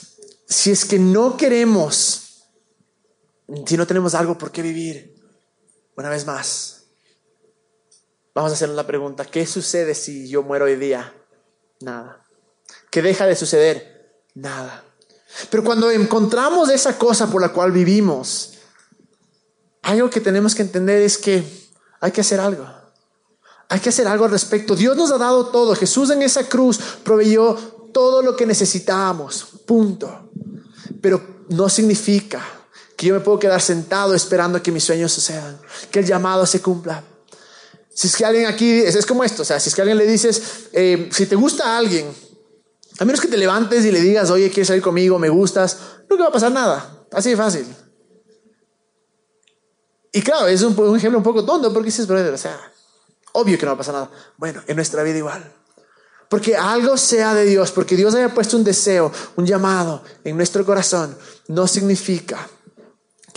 si 0.48 0.72
es 0.72 0.86
que 0.86 0.98
no 0.98 1.36
queremos 1.36 2.27
si 3.66 3.78
no 3.78 3.88
tenemos 3.88 4.14
algo 4.14 4.38
por 4.38 4.52
qué 4.52 4.62
vivir, 4.62 5.16
una 5.96 6.10
vez 6.10 6.26
más, 6.26 6.84
vamos 8.36 8.52
a 8.52 8.56
hacer 8.56 8.70
la 8.70 8.86
pregunta, 8.86 9.26
¿qué 9.26 9.46
sucede 9.46 9.96
si 9.96 10.28
yo 10.28 10.44
muero 10.44 10.66
hoy 10.66 10.76
día? 10.76 11.14
Nada. 11.82 12.24
¿Qué 12.92 13.02
deja 13.02 13.26
de 13.26 13.36
suceder? 13.36 14.22
Nada. 14.36 14.84
Pero 15.50 15.64
cuando 15.64 15.90
encontramos 15.92 16.70
esa 16.70 16.98
cosa 16.98 17.30
por 17.32 17.42
la 17.42 17.50
cual 17.50 17.72
vivimos, 17.72 18.54
algo 19.84 20.10
que 20.10 20.22
tenemos 20.22 20.54
que 20.54 20.64
entender 20.64 21.02
es 21.02 21.18
que 21.18 21.44
hay 22.02 22.12
que 22.12 22.22
hacer 22.22 22.40
algo. 22.40 22.68
Hay 23.70 23.80
que 23.80 23.90
hacer 23.90 24.08
algo 24.08 24.26
al 24.26 24.32
respecto. 24.32 24.76
Dios 24.76 24.96
nos 24.96 25.12
ha 25.12 25.18
dado 25.18 25.48
todo. 25.48 25.76
Jesús 25.76 26.10
en 26.10 26.22
esa 26.22 26.48
cruz 26.48 26.80
proveyó 27.04 27.56
todo 27.94 28.22
lo 28.22 28.36
que 28.36 28.46
necesitábamos. 28.46 29.46
Punto. 29.66 30.32
Pero 31.02 31.46
no 31.50 31.70
significa 31.70 32.57
que 32.98 33.06
yo 33.06 33.14
me 33.14 33.20
puedo 33.20 33.38
quedar 33.38 33.62
sentado 33.62 34.16
esperando 34.16 34.62
que 34.62 34.72
mis 34.72 34.84
sueños 34.84 35.14
sucedan, 35.14 35.58
que 35.92 36.00
el 36.00 36.06
llamado 36.06 36.48
se 36.48 36.62
cumpla. 36.62 37.04
Si 37.94 38.08
es 38.08 38.16
que 38.16 38.26
alguien 38.26 38.48
aquí, 38.48 38.80
es, 38.80 39.06
como 39.06 39.24
esto, 39.24 39.44
o 39.44 39.46
sea, 39.46 39.60
si 39.60 39.70
es 39.70 39.76
que 39.76 39.82
alguien 39.82 40.00
le 40.00 40.08
dices, 40.08 40.70
eh, 40.74 41.08
si 41.14 41.28
te 41.28 41.36
gusta 41.36 41.76
a 41.76 41.78
alguien, 41.78 42.12
a 43.00 43.06
menos 43.06 43.22
que 43.22 43.28
te 43.28 43.38
levantes 43.38 43.86
y 43.86 43.92
le 43.92 44.02
digas, 44.02 44.32
oye, 44.32 44.50
quieres 44.50 44.68
salir 44.68 44.82
conmigo, 44.82 45.20
me 45.20 45.30
gustas, 45.30 45.78
no 46.10 46.18
va 46.18 46.26
a 46.26 46.32
pasar 46.32 46.52
nada, 46.52 47.06
así 47.12 47.30
de 47.30 47.38
fácil. 47.38 47.68
Y 50.12 50.22
claro, 50.24 50.48
es 50.48 50.64
un, 50.64 50.78
un 50.80 50.98
ejemplo 50.98 51.20
un 51.20 51.24
poco 51.24 51.46
tonto 51.46 51.72
porque 51.72 51.88
dices, 51.88 52.08
brother, 52.08 52.34
o 52.34 52.38
sea, 52.38 52.60
obvio 53.34 53.60
que 53.60 53.66
no 53.68 53.74
va 53.74 53.76
a 53.76 53.78
pasar 53.78 53.94
nada. 53.94 54.12
Bueno, 54.38 54.64
en 54.66 54.76
nuestra 54.76 55.04
vida 55.04 55.20
igual. 55.20 55.54
Porque 56.30 56.58
algo 56.58 56.98
sea 56.98 57.36
de 57.36 57.46
Dios, 57.46 57.72
porque 57.72 57.96
Dios 57.96 58.16
haya 58.16 58.34
puesto 58.34 58.58
un 58.58 58.64
deseo, 58.64 59.12
un 59.36 59.46
llamado 59.46 60.04
en 60.24 60.36
nuestro 60.36 60.66
corazón, 60.66 61.16
no 61.48 61.68
significa 61.68 62.50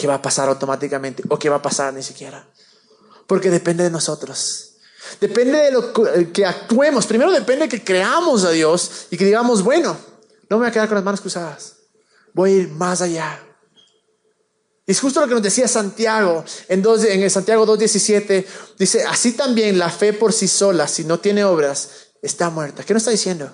que 0.00 0.06
va 0.06 0.14
a 0.14 0.22
pasar 0.22 0.48
automáticamente 0.48 1.22
o 1.28 1.38
que 1.38 1.50
va 1.50 1.56
a 1.56 1.62
pasar 1.62 1.92
ni 1.92 2.02
siquiera. 2.02 2.48
Porque 3.26 3.50
depende 3.50 3.84
de 3.84 3.90
nosotros. 3.90 4.76
Depende 5.20 5.58
de 5.58 5.72
lo 5.72 5.92
que 6.32 6.46
actuemos. 6.46 7.06
Primero 7.06 7.30
depende 7.30 7.66
de 7.66 7.68
que 7.68 7.84
creamos 7.84 8.44
a 8.44 8.50
Dios 8.50 9.08
y 9.10 9.18
que 9.18 9.26
digamos, 9.26 9.62
bueno, 9.62 9.94
no 10.48 10.56
me 10.56 10.62
voy 10.62 10.68
a 10.68 10.72
quedar 10.72 10.88
con 10.88 10.94
las 10.94 11.04
manos 11.04 11.20
cruzadas. 11.20 11.76
Voy 12.32 12.50
a 12.50 12.54
ir 12.54 12.68
más 12.70 13.02
allá. 13.02 13.44
Y 14.86 14.92
es 14.92 15.00
justo 15.00 15.20
lo 15.20 15.28
que 15.28 15.34
nos 15.34 15.42
decía 15.42 15.68
Santiago 15.68 16.44
en, 16.68 16.80
dos, 16.80 17.04
en 17.04 17.22
el 17.22 17.30
Santiago 17.30 17.66
2.17. 17.66 18.46
Dice, 18.78 19.04
así 19.04 19.32
también 19.32 19.78
la 19.78 19.90
fe 19.90 20.14
por 20.14 20.32
sí 20.32 20.48
sola, 20.48 20.88
si 20.88 21.04
no 21.04 21.20
tiene 21.20 21.44
obras, 21.44 21.90
está 22.22 22.48
muerta. 22.48 22.84
¿Qué 22.84 22.94
nos 22.94 23.02
está 23.02 23.10
diciendo? 23.10 23.52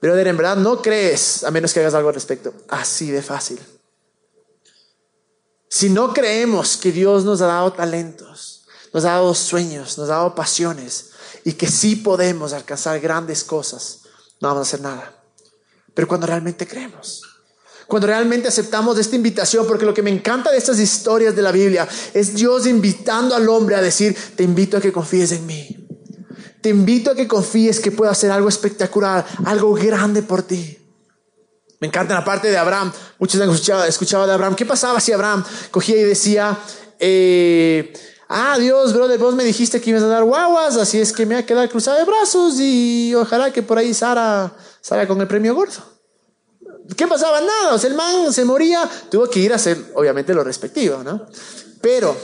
Pero 0.00 0.18
en 0.18 0.36
verdad 0.36 0.56
no 0.56 0.82
crees 0.82 1.44
a 1.44 1.52
menos 1.52 1.72
que 1.72 1.78
hagas 1.78 1.94
algo 1.94 2.08
al 2.08 2.16
respecto. 2.16 2.52
Así 2.68 3.12
de 3.12 3.22
fácil. 3.22 3.60
Si 5.68 5.90
no 5.90 6.14
creemos 6.14 6.76
que 6.76 6.92
Dios 6.92 7.24
nos 7.24 7.40
ha 7.40 7.46
dado 7.46 7.72
talentos, 7.72 8.66
nos 8.92 9.04
ha 9.04 9.12
dado 9.12 9.34
sueños, 9.34 9.98
nos 9.98 10.08
ha 10.08 10.14
dado 10.14 10.34
pasiones 10.34 11.10
y 11.44 11.52
que 11.52 11.66
sí 11.66 11.96
podemos 11.96 12.52
alcanzar 12.52 12.98
grandes 13.00 13.44
cosas, 13.44 14.00
no 14.40 14.48
vamos 14.48 14.66
a 14.66 14.68
hacer 14.68 14.80
nada. 14.80 15.22
Pero 15.94 16.08
cuando 16.08 16.26
realmente 16.26 16.66
creemos, 16.66 17.22
cuando 17.86 18.06
realmente 18.06 18.48
aceptamos 18.48 18.98
esta 18.98 19.16
invitación, 19.16 19.66
porque 19.66 19.86
lo 19.86 19.94
que 19.94 20.02
me 20.02 20.10
encanta 20.10 20.50
de 20.50 20.58
estas 20.58 20.78
historias 20.78 21.34
de 21.34 21.42
la 21.42 21.52
Biblia 21.52 21.88
es 22.12 22.34
Dios 22.34 22.66
invitando 22.66 23.34
al 23.34 23.48
hombre 23.48 23.76
a 23.76 23.82
decir, 23.82 24.16
te 24.36 24.44
invito 24.44 24.76
a 24.76 24.80
que 24.80 24.92
confíes 24.92 25.32
en 25.32 25.46
mí. 25.46 25.88
Te 26.60 26.68
invito 26.70 27.10
a 27.10 27.14
que 27.14 27.26
confíes 27.26 27.80
que 27.80 27.90
puedo 27.90 28.10
hacer 28.10 28.30
algo 28.30 28.48
espectacular, 28.48 29.24
algo 29.44 29.72
grande 29.74 30.22
por 30.22 30.42
ti. 30.42 30.77
Me 31.80 31.86
encanta 31.86 32.14
la 32.14 32.24
parte 32.24 32.50
de 32.50 32.56
Abraham. 32.56 32.92
Muchos 33.18 33.40
han 33.40 33.50
escuchado, 33.50 34.26
de 34.26 34.32
Abraham. 34.32 34.56
¿Qué 34.56 34.66
pasaba 34.66 35.00
si 35.00 35.12
Abraham 35.12 35.44
cogía 35.70 35.96
y 35.96 36.04
decía, 36.04 36.58
eh, 36.98 37.92
ah, 38.28 38.56
Dios, 38.58 38.92
brother, 38.92 39.18
vos 39.18 39.34
me 39.34 39.44
dijiste 39.44 39.80
que 39.80 39.90
ibas 39.90 40.02
a 40.02 40.08
dar 40.08 40.24
guaguas, 40.24 40.76
así 40.76 41.00
es 41.00 41.12
que 41.12 41.24
me 41.24 41.34
voy 41.34 41.44
a 41.44 41.46
quedar 41.46 41.68
cruzado 41.68 41.98
de 41.98 42.04
brazos 42.04 42.54
y 42.58 43.14
ojalá 43.14 43.52
que 43.52 43.62
por 43.62 43.78
ahí 43.78 43.94
Sara 43.94 44.52
salga 44.80 45.06
con 45.06 45.20
el 45.20 45.28
premio 45.28 45.54
gordo. 45.54 45.98
¿Qué 46.96 47.06
pasaba? 47.06 47.40
Nada, 47.40 47.74
o 47.74 47.78
sea, 47.78 47.90
el 47.90 47.96
man 47.96 48.32
se 48.32 48.44
moría, 48.44 48.88
tuvo 49.10 49.28
que 49.28 49.40
ir 49.40 49.52
a 49.52 49.56
hacer, 49.56 49.92
obviamente, 49.94 50.32
lo 50.32 50.42
respectivo, 50.42 51.02
¿no? 51.04 51.26
Pero, 51.80 52.16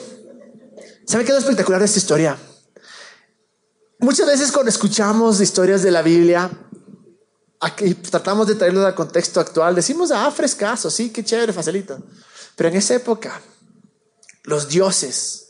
¿sabe 1.06 1.24
qué 1.24 1.32
es 1.32 1.38
espectacular 1.38 1.80
de 1.80 1.86
esta 1.86 1.98
historia? 1.98 2.36
Muchas 3.98 4.26
veces 4.26 4.50
cuando 4.50 4.70
escuchamos 4.70 5.40
historias 5.40 5.82
de 5.82 5.90
la 5.90 6.02
Biblia, 6.02 6.50
aquí 7.64 7.94
tratamos 7.94 8.46
de 8.46 8.54
traerlo 8.56 8.84
al 8.86 8.94
contexto 8.94 9.40
actual, 9.40 9.74
decimos, 9.74 10.10
ah, 10.10 10.30
frescaso, 10.30 10.90
sí, 10.90 11.10
qué 11.10 11.24
chévere, 11.24 11.52
facilito. 11.52 11.98
Pero 12.56 12.68
en 12.68 12.76
esa 12.76 12.94
época, 12.94 13.40
los 14.44 14.68
dioses 14.68 15.40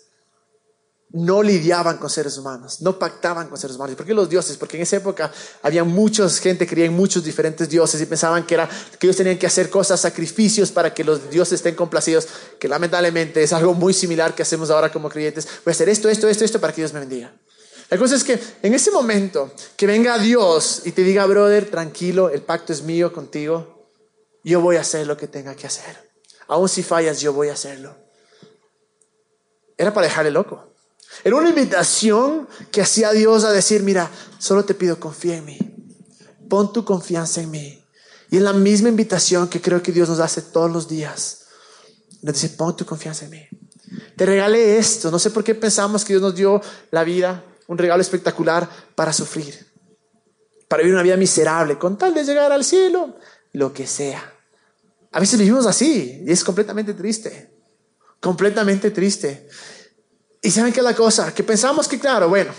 no 1.11 1.43
lidiaban 1.43 1.99
con 1.99 2.09
seres 2.11 2.39
humanos, 2.39 2.81
no 2.83 2.99
pactaban 2.99 3.49
con 3.49 3.59
seres 3.59 3.77
humanos. 3.77 3.97
¿Por 3.97 4.07
qué 4.07 4.15
los 4.15 4.29
dioses? 4.29 4.57
Porque 4.57 4.77
en 4.77 4.85
esa 4.85 4.97
época 4.97 5.31
había 5.63 5.85
mucha 5.85 6.29
gente 6.29 6.67
que 6.67 6.71
creía 6.75 6.87
en 6.87 6.95
muchos 6.95 7.25
diferentes 7.25 7.69
dioses 7.69 8.01
y 8.01 8.07
pensaban 8.07 8.47
que, 8.47 8.55
era, 8.55 8.69
que 8.99 9.07
ellos 9.07 9.17
tenían 9.17 9.39
que 9.39 9.47
hacer 9.47 9.69
cosas, 9.69 10.01
sacrificios 10.01 10.71
para 10.71 10.95
que 10.95 11.05
los 11.05 11.31
dioses 11.31 11.55
estén 11.55 11.75
complacidos, 11.75 12.29
que 12.59 12.69
lamentablemente 12.69 13.43
es 13.43 13.53
algo 13.53 13.75
muy 13.75 13.93
similar 13.93 14.35
que 14.35 14.43
hacemos 14.43 14.71
ahora 14.71 14.91
como 14.91 15.09
creyentes. 15.09 15.47
Voy 15.65 15.71
a 15.71 15.75
hacer 15.75 15.89
esto, 15.89 16.09
esto, 16.09 16.29
esto, 16.29 16.45
esto 16.45 16.61
para 16.61 16.73
que 16.73 16.81
Dios 16.81 16.93
me 16.93 17.01
bendiga. 17.01 17.33
La 17.95 18.01
cosa 18.01 18.17
es 18.17 18.25
que 18.25 18.41
en 18.65 18.75
ese 18.75 18.91
momento 18.91 19.53
que 19.77 19.87
venga 19.87 20.19
Dios 20.19 20.83
y 20.85 20.91
te 20.91 21.03
diga, 21.05 21.27
brother, 21.27 21.71
tranquilo, 21.71 22.29
el 22.29 22.43
pacto 22.43 22.73
es 22.73 22.83
mío 22.83 23.13
contigo, 23.13 23.89
yo 24.43 24.61
voy 24.61 24.75
a 24.75 24.81
hacer 24.81 25.07
lo 25.07 25.17
que 25.17 25.29
tenga 25.29 25.55
que 25.55 25.69
hacer. 25.69 26.11
Aún 26.49 26.69
si 26.69 26.83
fallas, 26.83 27.21
yo 27.21 27.33
voy 27.33 27.51
a 27.51 27.53
hacerlo. 27.53 27.97
Era 29.79 29.95
para 29.95 30.09
dejarle 30.09 30.33
loco. 30.33 30.75
Era 31.23 31.37
una 31.37 31.51
invitación 31.51 32.49
que 32.73 32.83
hacía 32.83 33.13
Dios 33.13 33.45
a 33.45 33.53
decir, 33.53 33.85
mira, 33.85 34.11
solo 34.41 34.65
te 34.65 34.75
pido 34.75 34.99
confía 34.99 35.37
en 35.37 35.45
mí. 35.45 35.59
Pon 36.51 36.73
tu 36.73 36.85
confianza 36.85 37.43
en 37.43 37.53
mí. 37.53 37.81
Y 38.29 38.39
es 38.39 38.43
la 38.43 38.55
misma 38.55 38.89
invitación 38.89 39.47
que 39.47 39.61
creo 39.61 39.85
que 39.85 39.93
Dios 39.93 40.09
nos 40.09 40.19
hace 40.19 40.43
todos 40.43 40.69
los 40.69 40.89
días. 40.89 41.45
Nos 42.23 42.35
dice, 42.35 42.57
pon 42.57 42.77
tu 42.77 42.85
confianza 42.85 43.27
en 43.27 43.31
mí. 43.31 43.49
Te 44.17 44.27
regalé 44.27 44.79
esto. 44.79 45.13
No 45.13 45.21
sé 45.21 45.31
por 45.31 45.45
qué 45.45 45.55
pensamos 45.55 46.05
que 46.05 46.15
Dios 46.15 46.23
nos 46.23 46.35
dio 46.35 46.61
la 46.91 47.05
vida, 47.05 47.45
un 47.67 47.79
regalo 47.79 48.01
espectacular 48.01 48.69
para 48.95 49.13
sufrir, 49.13 49.67
para 50.69 50.83
vivir 50.83 50.95
una 50.95 51.03
vida 51.03 51.17
miserable, 51.17 51.79
con 51.79 51.97
tal 51.97 52.15
de 52.15 52.25
llegar 52.25 52.53
al 52.53 52.65
cielo, 52.65 53.17
lo 53.53 53.73
que 53.73 53.87
sea. 53.87 54.33
A 55.13 55.21
veces 55.21 55.39
vivimos 55.39 55.67
así 55.67 56.23
y 56.27 56.33
es 56.33 56.43
completamente 56.43 56.95
triste, 56.95 57.51
completamente 58.21 58.91
triste. 58.91 59.49
Y 60.43 60.51
saben 60.51 60.73
qué 60.73 60.81
es 60.81 60.85
la 60.85 60.95
cosa, 60.95 61.33
que 61.33 61.43
pensamos 61.45 61.89
que 61.89 61.99
claro, 61.99 62.29
bueno, 62.29 62.53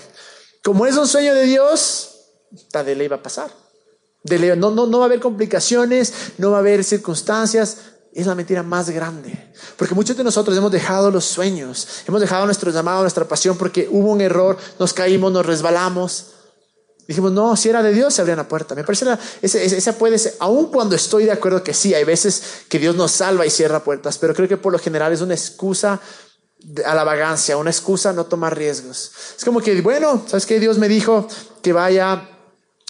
como 0.64 0.86
es 0.86 0.96
un 0.98 1.08
sueño 1.08 1.36
de 1.36 1.44
Dios, 1.44 2.16
tal 2.72 2.86
de 2.86 2.96
ley 2.96 3.08
va 3.08 3.18
a 3.18 3.24
pasar. 3.24 3.52
No, 4.58 4.72
no 4.72 4.98
va 4.98 5.04
a 5.04 5.08
haber 5.08 5.20
complicaciones, 5.20 6.12
no 6.40 6.52
va 6.52 6.58
a 6.58 6.60
haber 6.62 6.84
circunstancias, 6.84 7.78
es 8.16 8.28
la 8.28 8.34
mentira 8.34 8.64
más 8.64 8.90
grande. 8.90 9.52
Porque 9.76 9.94
muchos 9.94 10.16
de 10.16 10.24
nosotros 10.24 10.58
hemos 10.58 10.72
dejado 10.72 11.12
los 11.12 11.26
sueños, 11.26 11.86
hemos 12.08 12.22
dejado 12.22 12.46
nuestro 12.46 12.72
llamado, 12.72 13.02
nuestra 13.02 13.26
pasión, 13.26 13.58
porque 13.58 13.90
hubo 13.92 14.10
un 14.10 14.22
error, 14.22 14.58
nos 14.80 14.94
caímos, 14.94 15.34
nos 15.34 15.46
resbalamos. 15.46 16.28
Dijimos, 17.10 17.34
no, 17.34 17.56
si 17.58 17.68
era 17.68 17.84
de 17.84 17.94
Dios, 17.94 18.14
se 18.14 18.22
abría 18.22 18.38
la 18.38 18.48
puerta. 18.48 18.74
Me 18.74 18.86
parece 18.86 19.06
esa, 19.42 19.62
esa 19.62 19.98
puede 19.98 20.18
ser, 20.18 20.34
aun 20.40 20.68
cuando 20.72 20.96
estoy 20.96 21.26
de 21.26 21.34
acuerdo 21.34 21.62
que 21.62 21.74
sí, 21.74 21.94
hay 21.94 22.06
veces 22.06 22.42
que 22.70 22.80
Dios 22.80 22.96
nos 22.96 23.12
salva 23.12 23.46
y 23.46 23.50
cierra 23.50 23.84
puertas, 23.84 24.18
pero 24.18 24.34
creo 24.34 24.48
que 24.48 24.58
por 24.58 24.72
lo 24.72 24.80
general 24.80 25.12
es 25.12 25.20
una 25.20 25.34
excusa 25.34 26.00
a 26.86 26.96
la 26.96 27.04
vagancia, 27.04 27.58
una 27.58 27.70
excusa 27.70 28.12
a 28.12 28.14
no 28.14 28.26
tomar 28.26 28.58
riesgos. 28.58 29.12
Es 29.38 29.44
como 29.44 29.60
que, 29.60 29.80
bueno, 29.82 30.24
¿sabes 30.26 30.46
qué? 30.46 30.58
Dios 30.60 30.78
me 30.78 30.88
dijo 30.88 31.28
que 31.62 31.74
vaya 31.74 32.14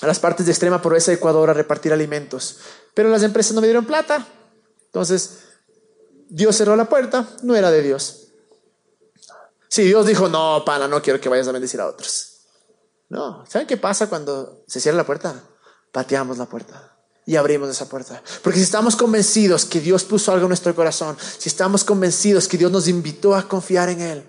a 0.02 0.08
las 0.08 0.20
partes 0.20 0.46
de 0.46 0.52
extrema 0.52 0.84
pobreza 0.84 1.10
de 1.10 1.18
Ecuador 1.18 1.50
a 1.50 1.54
repartir 1.54 1.92
alimentos, 1.92 2.58
pero 2.94 3.10
las 3.10 3.24
empresas 3.24 3.54
no 3.54 3.62
me 3.62 3.68
dieron 3.68 3.86
plata. 3.86 4.28
Entonces, 4.96 5.40
Dios 6.30 6.56
cerró 6.56 6.78
la 6.78 6.88
puerta, 6.88 7.28
no 7.44 7.54
era 7.54 7.70
de 7.70 7.82
Dios. 7.82 8.28
Si 9.68 9.84
Dios 9.84 10.06
dijo, 10.06 10.30
no, 10.30 10.64
pana, 10.64 10.88
no 10.88 11.02
quiero 11.02 11.20
que 11.20 11.28
vayas 11.28 11.50
a 11.50 11.52
bendecir 11.52 11.82
a 11.82 11.88
otros. 11.88 12.46
No, 13.10 13.44
¿saben 13.46 13.68
qué 13.68 13.76
pasa 13.76 14.08
cuando 14.08 14.64
se 14.70 14.80
cierra 14.80 14.96
la 14.96 15.06
puerta? 15.06 15.44
Pateamos 15.92 16.38
la 16.38 16.46
puerta 16.46 16.98
y 17.26 17.36
abrimos 17.36 17.70
esa 17.70 17.90
puerta. 17.90 18.24
Porque 18.42 18.60
si 18.60 18.64
estamos 18.64 18.96
convencidos 18.96 19.66
que 19.66 19.82
Dios 19.82 20.06
puso 20.06 20.32
algo 20.32 20.46
en 20.46 20.52
nuestro 20.52 20.74
corazón, 20.74 21.18
si 21.40 21.50
estamos 21.50 21.84
convencidos 21.84 22.48
que 22.48 22.58
Dios 22.58 22.72
nos 22.72 22.88
invitó 22.88 23.36
a 23.36 23.50
confiar 23.50 23.90
en 23.90 24.00
Él, 24.00 24.24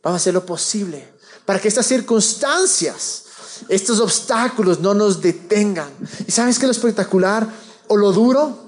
vamos 0.00 0.20
a 0.20 0.22
hacer 0.22 0.34
lo 0.34 0.46
posible 0.46 1.12
para 1.44 1.58
que 1.58 1.66
estas 1.66 1.86
circunstancias, 1.86 3.24
estos 3.68 3.98
obstáculos 3.98 4.78
no 4.78 4.94
nos 4.94 5.20
detengan. 5.20 5.90
¿Y 6.24 6.30
sabes 6.30 6.60
qué 6.60 6.66
es 6.66 6.68
lo 6.68 6.70
espectacular 6.72 7.48
o 7.88 7.96
lo 7.96 8.12
duro? 8.12 8.64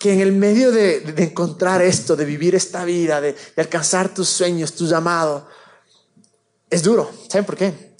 Que 0.00 0.14
en 0.14 0.20
el 0.20 0.32
medio 0.32 0.72
de, 0.72 1.14
encontrar 1.18 1.82
esto, 1.82 2.16
de 2.16 2.24
vivir 2.24 2.54
esta 2.54 2.86
vida, 2.86 3.20
de, 3.20 3.34
de, 3.34 3.62
alcanzar 3.62 4.12
tus 4.14 4.30
sueños, 4.30 4.72
tu 4.72 4.86
llamado, 4.86 5.46
es 6.70 6.82
duro. 6.82 7.10
¿Saben 7.28 7.44
por 7.44 7.54
qué? 7.54 7.90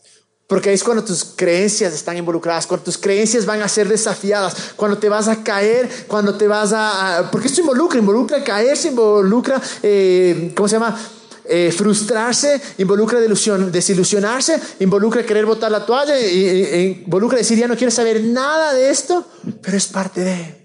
Porque 0.46 0.72
es 0.72 0.82
cuando 0.82 1.04
tus 1.04 1.22
creencias 1.36 1.92
están 1.92 2.16
involucradas, 2.16 2.66
cuando 2.66 2.84
tus 2.84 2.96
creencias 2.96 3.44
van 3.44 3.60
a 3.60 3.68
ser 3.68 3.86
desafiadas, 3.86 4.72
cuando 4.76 4.96
te 4.96 5.10
vas 5.10 5.28
a 5.28 5.44
caer, 5.44 5.90
cuando 6.08 6.38
te 6.38 6.48
vas 6.48 6.72
a... 6.72 7.28
porque 7.30 7.48
esto 7.48 7.60
involucra, 7.60 7.98
involucra 7.98 8.42
caerse, 8.42 8.88
involucra, 8.88 9.60
eh, 9.82 10.52
¿cómo 10.56 10.68
se 10.68 10.76
llama? 10.76 10.98
Eh, 11.44 11.70
frustrarse, 11.70 12.58
involucra 12.78 13.20
delusión, 13.20 13.70
desilusionarse, 13.70 14.58
involucra 14.78 15.22
querer 15.26 15.44
botar 15.44 15.70
la 15.70 15.84
toalla, 15.84 16.18
involucra 16.18 17.36
decir 17.36 17.58
ya 17.58 17.68
no 17.68 17.76
quiero 17.76 17.90
saber 17.90 18.24
nada 18.24 18.72
de 18.72 18.88
esto, 18.88 19.26
pero 19.60 19.76
es 19.76 19.86
parte 19.86 20.22
de... 20.22 20.59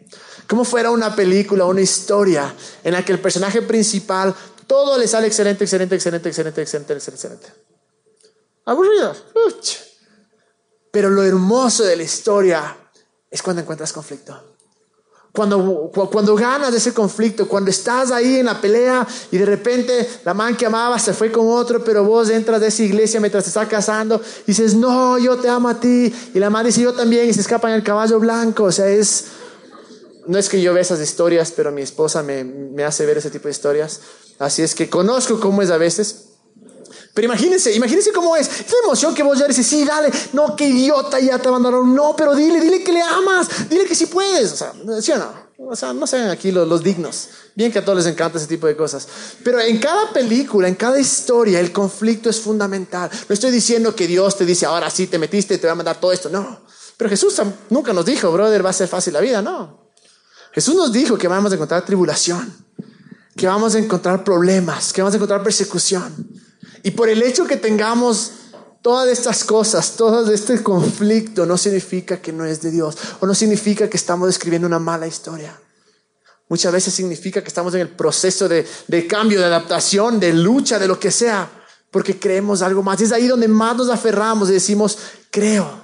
Como 0.47 0.63
fuera 0.63 0.91
una 0.91 1.15
película, 1.15 1.65
una 1.65 1.81
historia 1.81 2.53
en 2.83 2.93
la 2.93 3.03
que 3.03 3.11
el 3.11 3.19
personaje 3.19 3.61
principal 3.61 4.35
todo 4.67 4.97
le 4.97 5.07
sale 5.07 5.27
excelente, 5.27 5.63
excelente, 5.63 5.95
excelente, 5.95 6.29
excelente, 6.29 6.61
excelente, 6.61 6.93
excelente. 6.93 7.47
aburrido. 8.65 9.15
Pero 10.91 11.09
lo 11.09 11.23
hermoso 11.23 11.83
de 11.83 11.95
la 11.95 12.03
historia 12.03 12.77
es 13.29 13.41
cuando 13.41 13.61
encuentras 13.61 13.91
conflicto. 13.91 14.55
Cuando, 15.33 15.91
cuando 15.91 16.33
ganas 16.35 16.71
de 16.71 16.77
ese 16.77 16.93
conflicto, 16.93 17.45
cuando 17.45 17.69
estás 17.69 18.09
ahí 18.11 18.37
en 18.37 18.45
la 18.45 18.61
pelea 18.61 19.05
y 19.31 19.37
de 19.37 19.45
repente 19.45 20.09
la 20.23 20.33
man 20.33 20.55
que 20.55 20.65
amaba 20.65 20.97
se 20.97 21.13
fue 21.13 21.29
con 21.29 21.49
otro, 21.49 21.83
pero 21.83 22.05
vos 22.05 22.29
entras 22.29 22.61
de 22.61 22.67
esa 22.67 22.83
iglesia 22.83 23.19
mientras 23.19 23.43
te 23.43 23.49
estás 23.49 23.67
casando 23.67 24.21
y 24.43 24.51
dices, 24.51 24.73
no, 24.75 25.17
yo 25.17 25.35
te 25.35 25.49
amo 25.49 25.67
a 25.67 25.77
ti. 25.77 26.13
Y 26.33 26.39
la 26.39 26.49
man 26.49 26.65
dice, 26.65 26.81
yo 26.81 26.93
también, 26.93 27.29
y 27.29 27.33
se 27.33 27.41
escapan 27.41 27.73
el 27.73 27.83
caballo 27.83 28.17
blanco. 28.17 28.63
O 28.63 28.71
sea, 28.71 28.87
es, 28.87 29.25
no 30.27 30.37
es 30.37 30.49
que 30.49 30.61
yo 30.61 30.73
vea 30.73 30.81
esas 30.81 30.99
historias, 31.01 31.51
pero 31.55 31.71
mi 31.71 31.81
esposa 31.81 32.23
me, 32.23 32.43
me 32.43 32.83
hace 32.83 33.05
ver 33.05 33.17
ese 33.17 33.29
tipo 33.29 33.45
de 33.45 33.51
historias. 33.51 34.01
Así 34.39 34.61
es 34.61 34.75
que 34.75 34.89
conozco 34.89 35.39
cómo 35.39 35.61
es 35.61 35.69
a 35.71 35.77
veces. 35.77 36.25
Pero 37.15 37.27
imagínense, 37.27 37.71
imagínense 37.73 38.11
cómo 38.11 38.35
es. 38.35 38.47
Esa 38.47 38.75
emoción 38.83 39.15
que 39.15 39.23
vos 39.23 39.39
ya 39.39 39.47
dices, 39.47 39.65
sí, 39.65 39.85
dale, 39.85 40.11
no, 40.33 40.53
qué 40.53 40.67
idiota, 40.67 41.17
ya 41.17 41.39
te 41.39 41.47
abandonaron. 41.47 41.95
No, 41.95 42.13
pero 42.13 42.35
dile, 42.35 42.59
dile 42.59 42.83
que 42.83 42.91
le 42.91 43.01
amas, 43.01 43.69
dile 43.69 43.85
que 43.85 43.95
sí 43.95 44.07
puedes. 44.07 44.51
O 44.51 44.57
sea, 44.57 44.73
¿sí 45.01 45.13
o 45.13 45.17
no? 45.17 45.45
O 45.57 45.75
sea, 45.77 45.93
no 45.93 46.05
sean 46.05 46.29
aquí 46.29 46.51
los, 46.51 46.83
dignos. 46.83 47.29
Bien 47.55 47.71
que 47.71 47.79
a 47.79 47.85
todos 47.85 47.99
les 47.99 48.07
encanta 48.07 48.37
ese 48.37 48.47
tipo 48.47 48.67
de 48.67 48.75
cosas. 48.75 49.07
Pero 49.45 49.61
en 49.61 49.77
cada 49.77 50.11
película, 50.11 50.67
en 50.67 50.75
cada 50.75 50.99
historia, 50.99 51.61
el 51.61 51.71
conflicto 51.71 52.29
es 52.29 52.41
fundamental. 52.41 53.09
No 53.29 53.33
estoy 53.33 53.51
diciendo 53.51 53.95
que 53.95 54.07
Dios 54.07 54.37
te 54.37 54.45
dice, 54.45 54.65
ahora 54.65 54.89
sí 54.89 55.07
te 55.07 55.17
metiste 55.17 55.53
y 55.53 55.57
te 55.57 55.67
va 55.67 55.71
a 55.71 55.77
mandar 55.77 56.01
todo 56.01 56.11
esto. 56.11 56.27
No. 56.27 56.65
Pero 56.97 57.09
Jesús 57.09 57.41
nunca 57.69 57.93
nos 57.93 58.05
dijo, 58.05 58.29
brother, 58.29 58.65
va 58.65 58.71
a 58.71 58.73
ser 58.73 58.89
fácil 58.89 59.13
la 59.13 59.21
vida. 59.21 59.41
No. 59.41 59.84
Jesús 60.55 60.73
nos 60.73 60.93
dijo 60.93 61.17
que 61.17 61.27
vamos 61.27 61.51
a 61.51 61.55
encontrar 61.55 61.83
tribulación, 61.85 62.49
que 63.35 63.45
vamos 63.45 63.75
a 63.75 63.79
encontrar 63.79 64.23
problemas, 64.23 64.93
que 64.93 65.01
vamos 65.01 65.13
a 65.13 65.17
encontrar 65.17 65.43
persecución. 65.43 66.29
Y 66.81 66.91
por 66.91 67.09
el 67.09 67.21
hecho 67.23 67.45
que 67.45 67.57
tengamos 67.57 68.31
todas 68.81 69.09
estas 69.09 69.43
cosas, 69.43 69.97
todo 69.97 70.31
este 70.31 70.63
conflicto, 70.63 71.45
no 71.45 71.57
significa 71.57 72.21
que 72.21 72.31
no 72.31 72.45
es 72.45 72.61
de 72.61 72.71
Dios 72.71 72.95
o 73.19 73.27
no 73.27 73.35
significa 73.35 73.89
que 73.89 73.97
estamos 73.97 74.29
escribiendo 74.29 74.65
una 74.65 74.79
mala 74.79 75.05
historia. 75.07 75.59
Muchas 76.47 76.71
veces 76.71 76.93
significa 76.93 77.41
que 77.41 77.49
estamos 77.49 77.73
en 77.73 77.81
el 77.81 77.89
proceso 77.89 78.47
de, 78.47 78.65
de 78.87 79.07
cambio, 79.07 79.39
de 79.39 79.47
adaptación, 79.47 80.21
de 80.21 80.31
lucha, 80.31 80.79
de 80.79 80.87
lo 80.87 80.97
que 80.97 81.11
sea, 81.11 81.49
porque 81.91 82.17
creemos 82.17 82.61
algo 82.61 82.81
más. 82.81 83.01
Es 83.01 83.11
ahí 83.11 83.27
donde 83.27 83.49
más 83.49 83.75
nos 83.75 83.89
aferramos 83.89 84.49
y 84.49 84.53
decimos, 84.53 84.97
creo, 85.29 85.83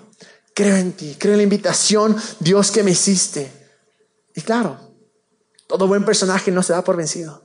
creo 0.55 0.77
en 0.77 0.93
ti, 0.93 1.17
creo 1.19 1.33
en 1.33 1.39
la 1.39 1.43
invitación, 1.43 2.15
Dios 2.39 2.71
que 2.71 2.83
me 2.83 2.91
hiciste. 2.91 3.60
Y 4.35 4.41
claro, 4.41 4.79
todo 5.67 5.87
buen 5.87 6.05
personaje 6.05 6.51
no 6.51 6.63
se 6.63 6.73
da 6.73 6.83
por 6.83 6.97
vencido. 6.97 7.41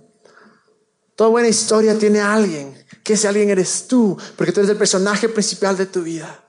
Toda 1.15 1.31
buena 1.31 1.49
historia 1.49 1.99
tiene 1.99 2.21
a 2.21 2.35
alguien, 2.35 2.85
que 3.03 3.15
ese 3.15 3.27
alguien 3.27 3.49
eres 3.49 3.89
tú, 3.89 4.19
porque 4.37 4.53
tú 4.53 4.61
eres 4.61 4.71
el 4.71 4.77
personaje 4.77 5.29
principal 5.29 5.77
de 5.77 5.87
tu 5.87 6.03
vida, 6.03 6.45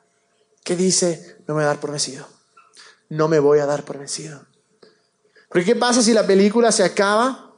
que 0.63 0.75
dice, 0.75 1.37
no 1.47 1.53
me 1.53 1.61
voy 1.61 1.63
a 1.63 1.67
dar 1.67 1.79
por 1.79 1.91
vencido, 1.91 2.27
no 3.09 3.29
me 3.29 3.39
voy 3.39 3.59
a 3.59 3.65
dar 3.65 3.85
por 3.85 3.97
vencido. 3.97 4.45
Porque 5.49 5.65
¿qué 5.65 5.75
pasa 5.75 6.01
si 6.01 6.13
la 6.13 6.27
película 6.27 6.71
se 6.73 6.83
acaba 6.83 7.55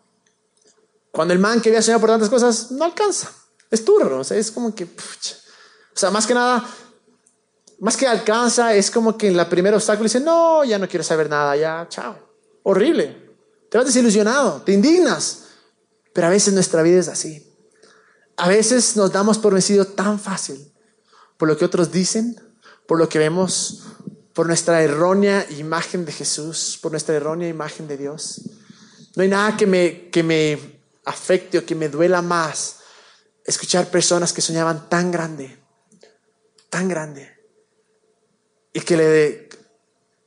cuando 1.11 1.33
el 1.33 1.39
man 1.39 1.61
que 1.61 1.69
había 1.69 1.81
soñado 1.81 2.01
por 2.01 2.11
tantas 2.11 2.29
cosas 2.29 2.71
no 2.71 2.85
alcanza? 2.85 3.31
Es 3.71 3.83
turno, 3.83 4.19
o 4.19 4.23
sea, 4.23 4.37
es 4.37 4.51
como 4.51 4.75
que, 4.75 4.85
pucha. 4.85 5.35
o 5.95 5.97
sea, 5.97 6.11
más 6.11 6.27
que 6.27 6.35
nada, 6.35 6.63
más 7.79 7.97
que 7.97 8.05
alcanza, 8.05 8.75
es 8.75 8.91
como 8.91 9.17
que 9.17 9.27
en 9.27 9.37
la 9.37 9.49
primera 9.49 9.77
obstáculo 9.77 10.03
dice, 10.03 10.19
no, 10.19 10.63
ya 10.63 10.77
no 10.77 10.87
quiero 10.87 11.03
saber 11.03 11.27
nada, 11.27 11.55
ya, 11.55 11.87
chao. 11.89 12.28
Horrible. 12.63 13.29
Te 13.69 13.77
vas 13.77 13.87
desilusionado, 13.87 14.61
te 14.61 14.73
indignas. 14.73 15.45
Pero 16.13 16.27
a 16.27 16.29
veces 16.31 16.53
nuestra 16.53 16.81
vida 16.81 16.99
es 16.99 17.07
así. 17.07 17.45
A 18.37 18.47
veces 18.47 18.95
nos 18.95 19.11
damos 19.11 19.37
por 19.37 19.53
vencido 19.53 19.85
tan 19.85 20.19
fácil 20.19 20.73
por 21.39 21.47
lo 21.47 21.57
que 21.57 21.63
otros 21.63 21.91
dicen, 21.91 22.35
por 22.85 22.99
lo 22.99 23.07
que 23.07 23.17
vemos, 23.17 23.83
por 24.33 24.45
nuestra 24.45 24.81
errónea 24.83 25.45
imagen 25.51 26.03
de 26.03 26.11
Jesús, 26.11 26.77
por 26.81 26.91
nuestra 26.91 27.15
errónea 27.15 27.47
imagen 27.47 27.87
de 27.87 27.97
Dios. 27.97 28.41
No 29.15 29.23
hay 29.23 29.29
nada 29.29 29.55
que 29.55 29.65
me, 29.65 30.09
que 30.09 30.21
me 30.21 30.81
afecte 31.05 31.57
o 31.57 31.65
que 31.65 31.75
me 31.75 31.87
duela 31.87 32.21
más 32.21 32.79
escuchar 33.45 33.89
personas 33.89 34.33
que 34.33 34.41
soñaban 34.41 34.89
tan 34.89 35.11
grande, 35.11 35.57
tan 36.69 36.89
grande, 36.89 37.31
y 38.73 38.81
que 38.81 38.97
le, 38.97 39.49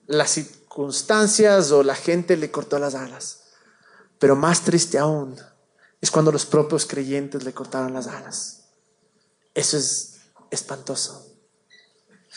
las 0.07 0.41
circunstancias 0.73 1.71
o 1.71 1.83
la 1.83 1.95
gente 1.95 2.37
le 2.37 2.51
cortó 2.51 2.79
las 2.79 2.95
alas. 2.95 3.41
Pero 4.19 4.37
más 4.37 4.63
triste 4.63 4.99
aún 4.99 5.37
es 6.01 6.11
cuando 6.11 6.33
los 6.33 6.47
propios 6.47 6.87
creyentes 6.87 7.45
le 7.45 7.53
cortaron 7.53 7.93
las 7.93 8.07
alas. 8.07 8.63
Eso 9.55 9.77
es 9.77 10.21
espantoso. 10.51 11.27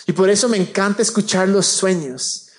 Y 0.06 0.12
por 0.12 0.30
eso 0.30 0.50
me 0.50 0.58
encanta 0.58 1.02
escuchar 1.02 1.48
los 1.48 1.66
sueños 1.66 2.50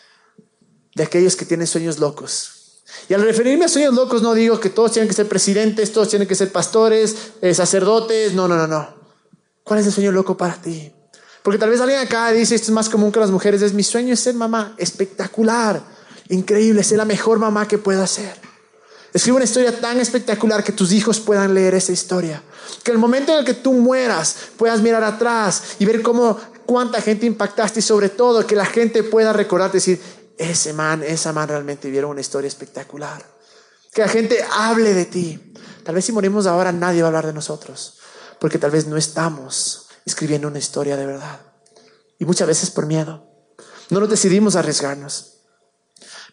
de 0.94 1.02
aquellos 1.02 1.36
que 1.36 1.44
tienen 1.44 1.66
sueños 1.66 1.98
locos. 1.98 2.82
Y 3.08 3.14
al 3.14 3.22
referirme 3.22 3.66
a 3.66 3.68
sueños 3.68 3.94
locos 3.94 4.22
no 4.22 4.32
digo 4.32 4.58
que 4.58 4.70
todos 4.70 4.92
tienen 4.92 5.08
que 5.08 5.14
ser 5.14 5.28
presidentes, 5.28 5.92
todos 5.92 6.08
tienen 6.08 6.26
que 6.26 6.34
ser 6.34 6.50
pastores, 6.52 7.32
eh, 7.42 7.52
sacerdotes, 7.52 8.32
no, 8.32 8.48
no, 8.48 8.56
no, 8.56 8.66
no. 8.66 8.96
¿Cuál 9.62 9.80
es 9.80 9.86
el 9.86 9.92
sueño 9.92 10.12
loco 10.12 10.36
para 10.38 10.54
ti? 10.54 10.95
Porque 11.46 11.60
tal 11.60 11.70
vez 11.70 11.80
alguien 11.80 12.00
acá 12.00 12.32
dice, 12.32 12.56
esto 12.56 12.64
es 12.64 12.70
más 12.72 12.88
común 12.88 13.12
que 13.12 13.20
las 13.20 13.30
mujeres, 13.30 13.62
es 13.62 13.72
mi 13.72 13.84
sueño 13.84 14.12
es 14.12 14.18
ser 14.18 14.34
mamá 14.34 14.74
espectacular, 14.78 15.80
increíble, 16.28 16.82
ser 16.82 16.98
la 16.98 17.04
mejor 17.04 17.38
mamá 17.38 17.68
que 17.68 17.78
pueda 17.78 18.04
ser. 18.08 18.34
Escribe 19.14 19.36
una 19.36 19.44
historia 19.44 19.80
tan 19.80 20.00
espectacular 20.00 20.64
que 20.64 20.72
tus 20.72 20.90
hijos 20.90 21.20
puedan 21.20 21.54
leer 21.54 21.74
esa 21.74 21.92
historia. 21.92 22.42
Que 22.82 22.90
el 22.90 22.98
momento 22.98 23.32
en 23.32 23.38
el 23.38 23.44
que 23.44 23.54
tú 23.54 23.74
mueras 23.74 24.36
puedas 24.56 24.82
mirar 24.82 25.04
atrás 25.04 25.76
y 25.78 25.84
ver 25.84 26.02
cómo 26.02 26.36
cuánta 26.66 27.00
gente 27.00 27.26
impactaste 27.26 27.78
y 27.78 27.82
sobre 27.82 28.08
todo 28.08 28.44
que 28.44 28.56
la 28.56 28.66
gente 28.66 29.04
pueda 29.04 29.32
recordarte 29.32 29.76
decir, 29.76 30.00
ese 30.38 30.72
man, 30.72 31.04
esa 31.04 31.32
man 31.32 31.46
realmente 31.46 31.88
vieron 31.88 32.10
una 32.10 32.22
historia 32.22 32.48
espectacular. 32.48 33.24
Que 33.92 34.00
la 34.00 34.08
gente 34.08 34.44
hable 34.50 34.94
de 34.94 35.04
ti. 35.04 35.52
Tal 35.84 35.94
vez 35.94 36.06
si 36.06 36.10
morimos 36.10 36.48
ahora 36.48 36.72
nadie 36.72 37.02
va 37.02 37.06
a 37.06 37.10
hablar 37.10 37.26
de 37.26 37.32
nosotros, 37.32 37.98
porque 38.40 38.58
tal 38.58 38.72
vez 38.72 38.88
no 38.88 38.96
estamos 38.96 39.85
escribiendo 40.06 40.48
una 40.48 40.58
historia 40.58 40.96
de 40.96 41.04
verdad. 41.04 41.40
Y 42.18 42.24
muchas 42.24 42.48
veces 42.48 42.70
por 42.70 42.86
miedo. 42.86 43.28
No 43.90 44.00
nos 44.00 44.08
decidimos 44.08 44.56
a 44.56 44.60
arriesgarnos. 44.60 45.42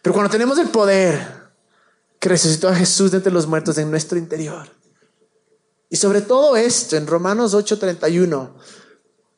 Pero 0.00 0.14
cuando 0.14 0.30
tenemos 0.30 0.58
el 0.58 0.68
poder 0.68 1.50
que 2.18 2.28
resucitó 2.30 2.68
a 2.68 2.74
Jesús 2.74 3.10
de 3.10 3.18
entre 3.18 3.32
los 3.32 3.46
muertos 3.46 3.76
en 3.76 3.90
nuestro 3.90 4.16
interior, 4.16 4.70
y 5.90 5.96
sobre 5.96 6.22
todo 6.22 6.56
esto, 6.56 6.96
en 6.96 7.06
Romanos 7.06 7.54
8:31, 7.54 8.54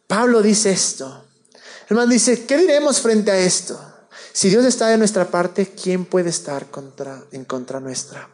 Pablo 0.06 0.42
dice 0.42 0.70
esto. 0.70 1.24
Hermano 1.88 2.10
dice, 2.10 2.46
¿qué 2.46 2.56
diremos 2.56 3.00
frente 3.00 3.30
a 3.30 3.38
esto? 3.38 3.78
Si 4.32 4.48
Dios 4.48 4.64
está 4.64 4.88
de 4.88 4.98
nuestra 4.98 5.30
parte, 5.30 5.74
¿quién 5.74 6.04
puede 6.04 6.30
estar 6.30 6.70
contra, 6.70 7.24
en 7.30 7.44
contra 7.44 7.80
nuestra? 7.80 8.28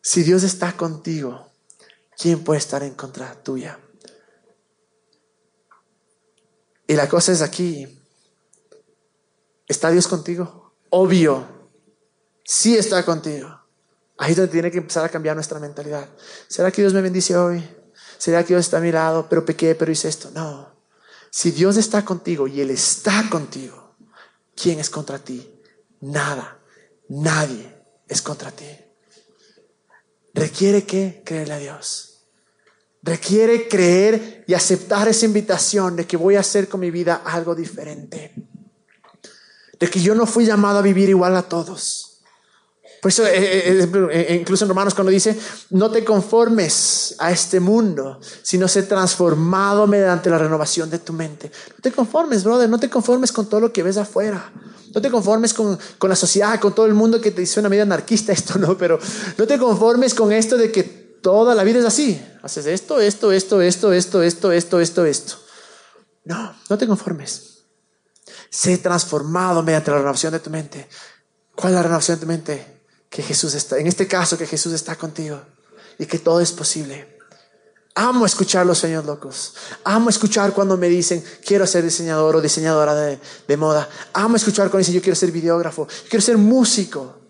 Si 0.00 0.22
Dios 0.22 0.42
está 0.42 0.76
contigo, 0.76 1.50
¿quién 2.16 2.42
puede 2.42 2.58
estar 2.58 2.82
en 2.82 2.94
contra 2.94 3.34
tuya? 3.42 3.78
Y 6.92 6.94
la 6.94 7.08
cosa 7.08 7.32
es 7.32 7.40
aquí. 7.40 7.88
¿Está 9.66 9.90
Dios 9.90 10.06
contigo? 10.06 10.74
Obvio. 10.90 11.70
Sí 12.44 12.76
está 12.76 13.02
contigo. 13.02 13.48
Ahí 14.18 14.32
es 14.32 14.36
donde 14.36 14.52
tiene 14.52 14.70
que 14.70 14.76
empezar 14.76 15.02
a 15.02 15.08
cambiar 15.08 15.34
nuestra 15.34 15.58
mentalidad. 15.58 16.06
¿Será 16.48 16.70
que 16.70 16.82
Dios 16.82 16.92
me 16.92 17.00
bendice 17.00 17.34
hoy? 17.34 17.66
¿Será 18.18 18.42
que 18.42 18.48
Dios 18.48 18.66
está 18.66 18.76
a 18.76 18.80
mi 18.82 18.92
lado? 18.92 19.26
Pero 19.26 19.42
pequé, 19.42 19.74
pero 19.74 19.90
hice 19.90 20.06
esto. 20.06 20.32
No. 20.34 20.70
Si 21.30 21.50
Dios 21.50 21.78
está 21.78 22.04
contigo 22.04 22.46
y 22.46 22.60
Él 22.60 22.68
está 22.68 23.26
contigo, 23.30 23.96
¿quién 24.54 24.78
es 24.78 24.90
contra 24.90 25.18
ti? 25.18 25.50
Nada. 26.02 26.58
Nadie 27.08 27.74
es 28.06 28.20
contra 28.20 28.50
ti. 28.50 28.68
Requiere 30.34 30.84
que 30.84 31.22
creerle 31.24 31.54
a 31.54 31.58
Dios. 31.58 32.11
Requiere 33.02 33.68
creer 33.68 34.44
y 34.46 34.54
aceptar 34.54 35.08
esa 35.08 35.26
invitación 35.26 35.96
de 35.96 36.06
que 36.06 36.16
voy 36.16 36.36
a 36.36 36.40
hacer 36.40 36.68
con 36.68 36.80
mi 36.80 36.90
vida 36.90 37.22
algo 37.24 37.54
diferente. 37.54 38.32
De 39.78 39.88
que 39.88 40.00
yo 40.00 40.14
no 40.14 40.26
fui 40.26 40.44
llamado 40.44 40.78
a 40.78 40.82
vivir 40.82 41.08
igual 41.08 41.36
a 41.36 41.42
todos 41.42 42.12
por 43.02 43.08
eso, 43.08 43.26
eh, 43.26 43.32
eh, 43.34 44.08
eh, 44.12 44.36
incluso 44.40 44.64
en 44.64 44.68
Romanos 44.68 44.94
cuando 44.94 45.10
dice, 45.10 45.36
no 45.70 45.90
te 45.90 46.04
conformes 46.04 47.16
a 47.18 47.32
este 47.32 47.58
mundo, 47.58 48.20
sino 48.42 48.68
sé 48.68 48.84
transformado 48.84 49.88
mediante 49.88 50.30
la 50.30 50.38
renovación 50.38 50.88
de 50.88 51.00
tu 51.00 51.12
mente. 51.12 51.50
No 51.70 51.82
te 51.82 51.90
conformes, 51.90 52.44
brother, 52.44 52.70
no 52.70 52.78
te 52.78 52.88
conformes 52.88 53.32
con 53.32 53.46
todo 53.46 53.58
lo 53.58 53.72
que 53.72 53.82
ves 53.82 53.96
afuera. 53.96 54.52
No 54.94 55.02
te 55.02 55.10
conformes 55.10 55.52
con, 55.52 55.76
con 55.98 56.10
la 56.10 56.14
sociedad, 56.14 56.60
con 56.60 56.76
todo 56.76 56.86
el 56.86 56.94
mundo 56.94 57.20
que 57.20 57.32
te 57.32 57.40
dice 57.40 57.58
una 57.58 57.68
vida 57.68 57.82
anarquista 57.82 58.32
esto, 58.32 58.56
¿no? 58.56 58.78
Pero 58.78 59.00
no 59.36 59.48
te 59.48 59.58
conformes 59.58 60.14
con 60.14 60.30
esto 60.30 60.56
de 60.56 60.70
que 60.70 61.01
toda 61.22 61.54
la 61.54 61.64
vida 61.64 61.78
es 61.78 61.84
así. 61.84 62.22
Haces 62.42 62.66
esto, 62.66 63.00
esto, 63.00 63.32
esto, 63.32 63.62
esto, 63.62 63.92
esto, 63.92 64.22
esto, 64.22 64.52
esto, 64.52 64.80
esto, 64.80 65.06
esto. 65.06 65.34
No, 66.24 66.54
no 66.68 66.78
te 66.78 66.86
conformes. 66.86 67.64
Sé 68.50 68.78
transformado 68.78 69.62
mediante 69.62 69.90
la 69.90 69.98
renovación 69.98 70.32
de 70.32 70.40
tu 70.40 70.50
mente. 70.50 70.88
¿Cuál 71.54 71.72
es 71.72 71.76
la 71.76 71.82
renovación 71.82 72.18
de 72.18 72.20
tu 72.20 72.26
mente? 72.26 72.72
que 73.12 73.22
Jesús 73.22 73.54
está, 73.54 73.78
en 73.78 73.86
este 73.86 74.08
caso 74.08 74.38
que 74.38 74.46
Jesús 74.46 74.72
está 74.72 74.96
contigo 74.96 75.38
y 75.98 76.06
que 76.06 76.18
todo 76.18 76.40
es 76.40 76.50
posible. 76.50 77.18
Amo 77.94 78.24
escuchar 78.24 78.64
los 78.64 78.78
sueños 78.78 79.04
locos. 79.04 79.52
Amo 79.84 80.08
escuchar 80.08 80.54
cuando 80.54 80.78
me 80.78 80.88
dicen, 80.88 81.22
quiero 81.44 81.66
ser 81.66 81.84
diseñador 81.84 82.36
o 82.36 82.40
diseñadora 82.40 82.94
de, 82.94 83.56
moda. 83.58 83.86
Amo 84.14 84.36
escuchar 84.36 84.70
cuando 84.70 84.78
dicen, 84.78 84.94
yo 84.94 85.02
quiero 85.02 85.14
ser 85.14 85.30
videógrafo, 85.30 85.86
quiero 86.08 86.22
ser 86.24 86.38
músico. 86.38 87.20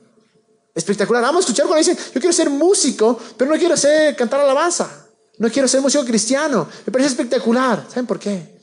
Espectacular. 0.74 1.24
Amo 1.24 1.40
escuchar 1.40 1.66
cuando 1.66 1.86
dicen, 1.86 1.96
yo 1.96 2.20
quiero 2.20 2.32
ser 2.32 2.48
músico, 2.50 3.18
pero 3.36 3.50
no 3.50 3.58
quiero 3.58 3.76
ser, 3.76 4.16
cantar 4.16 4.40
alabanza. 4.40 5.06
No 5.38 5.50
quiero 5.50 5.68
ser 5.68 5.80
músico 5.80 6.04
cristiano. 6.04 6.68
Me 6.86 6.92
parece 6.92 7.10
espectacular. 7.10 7.84
¿Saben 7.88 8.06
por 8.06 8.18
qué? 8.18 8.60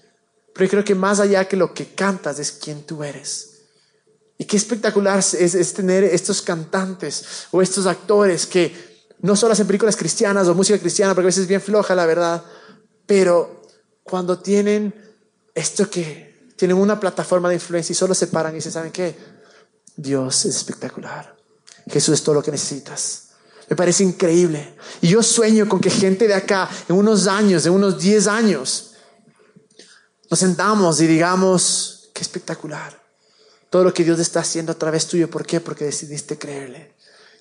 Pero 0.53 0.69
creo 0.69 0.83
que 0.83 0.95
más 0.95 1.19
allá 1.19 1.47
que 1.47 1.55
lo 1.55 1.73
que 1.73 1.93
cantas 1.93 2.39
es 2.39 2.51
quien 2.51 2.83
tú 2.83 3.03
eres. 3.03 3.49
Y 4.37 4.45
qué 4.45 4.57
espectacular 4.57 5.19
es, 5.19 5.73
tener 5.73 6.03
estos 6.05 6.41
cantantes 6.41 7.47
o 7.51 7.61
estos 7.61 7.85
actores 7.85 8.45
que 8.45 8.73
no 9.21 9.35
solo 9.35 9.51
hacen 9.51 9.67
películas 9.67 9.97
cristianas 9.97 10.47
o 10.47 10.55
música 10.55 10.79
cristiana, 10.79 11.13
porque 11.13 11.25
a 11.25 11.31
veces 11.31 11.43
es 11.43 11.47
bien 11.47 11.61
floja 11.61 11.93
la 11.93 12.05
verdad, 12.05 12.43
pero 13.05 13.63
cuando 14.01 14.39
tienen 14.39 14.93
esto 15.53 15.89
que 15.89 16.53
tienen 16.55 16.77
una 16.77 16.99
plataforma 16.99 17.49
de 17.49 17.55
influencia 17.55 17.91
y 17.91 17.95
solo 17.95 18.13
se 18.13 18.27
paran 18.27 18.53
y 18.53 18.55
dicen, 18.55 18.71
¿saben 18.71 18.91
qué? 18.91 19.15
Dios 19.97 20.45
es 20.45 20.55
espectacular. 20.55 21.38
Jesús 21.87 22.15
es 22.15 22.23
todo 22.23 22.35
lo 22.35 22.43
que 22.43 22.51
necesitas. 22.51 23.29
Me 23.69 23.75
parece 23.75 24.03
increíble. 24.03 24.75
Y 25.01 25.09
yo 25.09 25.21
sueño 25.21 25.69
con 25.69 25.79
que 25.79 25.89
gente 25.89 26.27
de 26.27 26.33
acá, 26.33 26.69
en 26.87 26.95
unos 26.95 27.27
años, 27.27 27.63
de 27.63 27.69
unos 27.69 27.99
10 27.99 28.27
años, 28.27 28.93
nos 30.29 30.39
sentamos 30.39 30.99
y 31.01 31.07
digamos, 31.07 32.09
qué 32.13 32.21
espectacular 32.21 32.99
todo 33.69 33.83
lo 33.83 33.93
que 33.93 34.03
Dios 34.03 34.19
está 34.19 34.39
haciendo 34.39 34.71
a 34.71 34.75
través 34.75 35.07
tuyo. 35.07 35.29
¿Por 35.29 35.45
qué? 35.45 35.61
Porque 35.61 35.85
decidiste 35.85 36.37
creerle. 36.37 36.93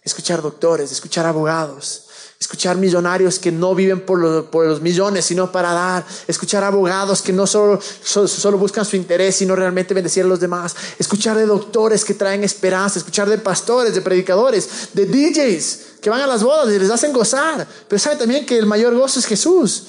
Escuchar 0.08 0.40
doctores, 0.40 0.90
escuchar 0.90 1.26
abogados, 1.26 2.04
escuchar 2.40 2.78
millonarios 2.78 3.38
que 3.38 3.52
no 3.52 3.74
viven 3.74 4.06
por, 4.06 4.18
los 4.18 4.80
millones, 4.80 5.26
sino 5.26 5.52
para 5.52 5.72
dar. 5.72 6.06
Escuchar 6.26 6.64
abogados 6.64 7.20
que 7.20 7.34
no 7.34 7.46
solo, 7.46 7.78
solo, 8.02 8.56
buscan 8.56 8.86
su 8.86 8.96
interés, 8.96 9.36
sino 9.36 9.54
realmente 9.54 9.92
bendecir 9.92 10.24
a 10.24 10.26
los 10.26 10.40
demás. 10.40 10.74
Escuchar 10.98 11.36
de 11.36 11.44
doctores 11.44 12.06
que 12.06 12.14
traen 12.14 12.42
esperanza. 12.42 12.98
Escuchar 12.98 13.28
de 13.28 13.36
pastores, 13.36 13.94
de 13.94 14.00
predicadores, 14.00 14.88
de 14.94 15.04
DJs 15.04 15.80
que 16.00 16.08
van 16.08 16.22
a 16.22 16.26
las 16.26 16.42
bodas 16.42 16.74
y 16.74 16.78
les 16.78 16.90
hacen 16.90 17.12
gozar. 17.12 17.68
Pero 17.86 17.98
saben 17.98 18.18
también 18.18 18.46
que 18.46 18.56
el 18.56 18.64
mayor 18.64 18.94
gozo 18.94 19.20
es 19.20 19.26
Jesús. 19.26 19.84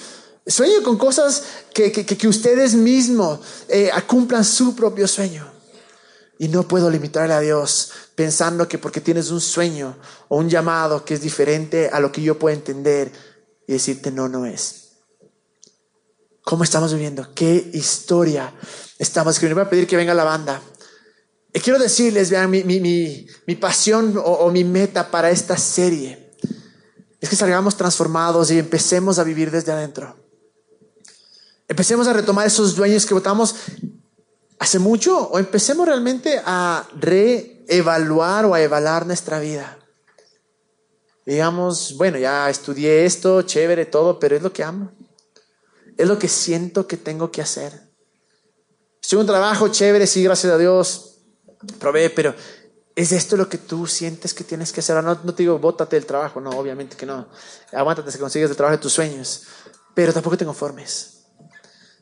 Sueño 0.46 0.84
con 0.84 0.98
cosas 0.98 1.44
que, 1.74 1.94
que, 1.94 2.28
ustedes 2.28 2.74
mismos 2.74 3.40
eh, 3.70 3.90
cumplan 4.06 4.44
su 4.44 4.76
propio 4.76 5.08
sueño. 5.08 5.59
Y 6.42 6.48
no 6.48 6.68
puedo 6.68 6.90
limitarle 6.90 7.34
a 7.34 7.42
Dios 7.42 7.92
pensando 8.16 8.66
que 8.68 8.78
porque 8.78 9.02
tienes 9.02 9.30
un 9.30 9.42
sueño 9.42 9.98
o 10.30 10.38
un 10.38 10.50
llamado 10.50 11.04
que 11.04 11.14
es 11.14 11.22
diferente 11.22 11.90
a 11.92 12.00
lo 12.00 12.14
que 12.14 12.22
yo 12.22 12.40
puedo 12.40 12.56
entender 12.56 13.12
y 13.68 13.74
decirte 13.74 14.10
no, 14.10 14.30
no 14.30 14.46
es. 14.46 14.94
¿Cómo 16.42 16.64
estamos 16.64 16.94
viviendo? 16.94 17.28
¿Qué 17.36 17.70
historia 17.74 18.54
estamos 18.98 19.34
escribiendo? 19.36 19.62
Voy 19.62 19.68
a 19.68 19.70
pedir 19.70 19.86
que 19.86 19.98
venga 19.98 20.14
la 20.14 20.24
banda. 20.24 20.62
Y 21.54 21.60
quiero 21.60 21.78
decirles, 21.78 22.30
vean, 22.30 22.50
mi, 22.50 22.64
mi, 22.64 22.80
mi, 22.80 23.56
pasión 23.56 24.18
o, 24.18 24.22
o 24.22 24.50
mi 24.50 24.64
meta 24.64 25.12
para 25.12 25.32
esta 25.32 25.58
serie 25.58 26.32
es 27.20 27.30
que 27.30 27.36
salgamos 27.36 27.76
transformados 27.76 28.50
y 28.50 28.60
empecemos 28.60 29.20
a 29.20 29.26
vivir 29.26 29.52
desde 29.52 29.74
adentro. 29.74 30.16
Empecemos 31.68 32.08
a 32.08 32.14
retomar 32.14 32.48
esos 32.48 32.78
dueños 32.78 33.06
que 33.06 33.14
votamos 33.14 33.56
hace 34.60 34.78
mucho 34.78 35.18
o 35.18 35.40
empecemos 35.40 35.88
realmente 35.88 36.42
a 36.46 36.88
reevaluar 36.98 38.46
o 38.46 38.54
a 38.54 38.62
evaluar 38.62 39.08
nuestra 39.08 39.40
vida. 39.40 39.80
Digamos, 41.26 41.96
bueno, 41.98 42.18
ya 42.18 42.50
estudié 42.50 43.06
esto, 43.06 43.42
chévere, 43.44 43.86
todo, 43.86 44.20
pero 44.20 44.36
es 44.36 44.44
lo 44.44 44.52
que 44.52 44.64
amo. 44.64 44.92
Es 45.98 46.08
lo 46.08 46.20
que 46.20 46.28
siento 46.28 46.88
que 46.88 46.98
tengo 46.98 47.32
que 47.32 47.42
hacer. 47.42 47.74
Estoy 49.02 49.18
en 49.18 49.22
un 49.22 49.28
trabajo 49.28 49.68
chévere, 49.70 50.06
sí, 50.08 50.24
gracias 50.24 50.54
a 50.54 50.58
Dios, 50.58 51.18
probé, 51.80 52.10
pero 52.10 52.36
¿es 52.96 53.12
esto 53.12 53.38
lo 53.38 53.48
que 53.48 53.58
tú 53.58 53.88
sientes 53.88 54.34
que 54.34 54.44
tienes 54.44 54.72
que 54.72 54.82
hacer? 54.82 55.04
No, 55.04 55.20
no 55.24 55.34
te 55.34 55.44
digo, 55.44 55.58
bótate 55.60 55.96
del 55.96 56.06
trabajo, 56.06 56.42
no, 56.42 56.52
obviamente 56.52 56.98
que 56.98 57.06
no. 57.06 57.28
Aguántate 57.72 58.12
si 58.12 58.18
consigues 58.18 58.50
el 58.50 58.56
trabajo 58.56 58.78
de 58.78 58.82
tus 58.82 58.94
sueños, 58.94 59.44
pero 59.94 60.14
tampoco 60.14 60.38
te 60.38 60.46
conformes. 60.46 61.19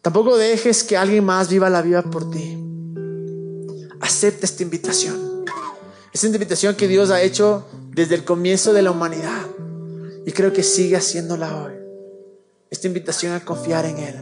Tampoco 0.08 0.38
dejes 0.38 0.86
que 0.86 0.96
alguien 0.96 1.26
más 1.26 1.50
viva 1.50 1.70
la 1.70 1.82
vida 1.82 2.02
por 2.02 2.32
ti. 2.32 2.58
Acepta 4.00 4.46
esta 4.46 4.63
invitación. 4.63 5.43
Esta 6.13 6.28
invitación 6.28 6.76
que 6.76 6.88
Dios 6.88 7.10
ha 7.10 7.22
hecho 7.22 7.65
desde 7.89 8.15
el 8.15 8.24
comienzo 8.24 8.72
de 8.72 8.84
la 8.84 8.91
humanidad. 8.91 9.46
Y 10.26 10.32
creo 10.32 10.54
que 10.54 10.63
sigue 10.63 10.96
haciéndola 10.96 11.62
hoy. 11.62 11.74
Esta 12.70 12.88
invitación 12.88 13.34
a 13.34 13.43
confiar 13.43 13.84
en 13.84 13.98
Él. 13.98 14.15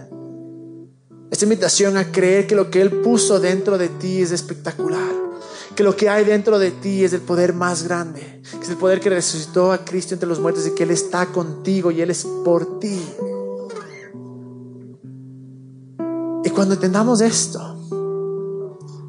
Esta 1.29 1.45
invitación 1.45 1.97
a 1.97 2.11
creer 2.11 2.47
que 2.47 2.55
lo 2.55 2.71
que 2.71 2.81
Él 2.81 2.89
puso 2.89 3.39
dentro 3.39 3.77
de 3.77 3.89
ti 3.89 4.23
es 4.23 4.31
espectacular. 4.31 5.13
Que 5.75 5.83
lo 5.83 5.95
que 5.95 6.09
hay 6.09 6.25
dentro 6.25 6.57
de 6.57 6.71
ti 6.71 7.03
es 7.03 7.13
el 7.13 7.21
poder 7.21 7.53
más 7.53 7.83
grande. 7.83 8.41
Es 8.59 8.69
el 8.69 8.77
poder 8.77 8.99
que 8.99 9.11
resucitó 9.11 9.71
a 9.71 9.85
Cristo 9.85 10.15
entre 10.15 10.27
los 10.27 10.39
muertos 10.39 10.65
y 10.65 10.71
que 10.71 10.81
Él 10.81 10.89
está 10.89 11.27
contigo 11.27 11.91
y 11.91 12.01
Él 12.01 12.09
es 12.09 12.25
por 12.43 12.79
ti. 12.79 12.99
Y 16.45 16.51
cuando 16.51 16.75
entendamos 16.75 17.21
esto, 17.21 17.59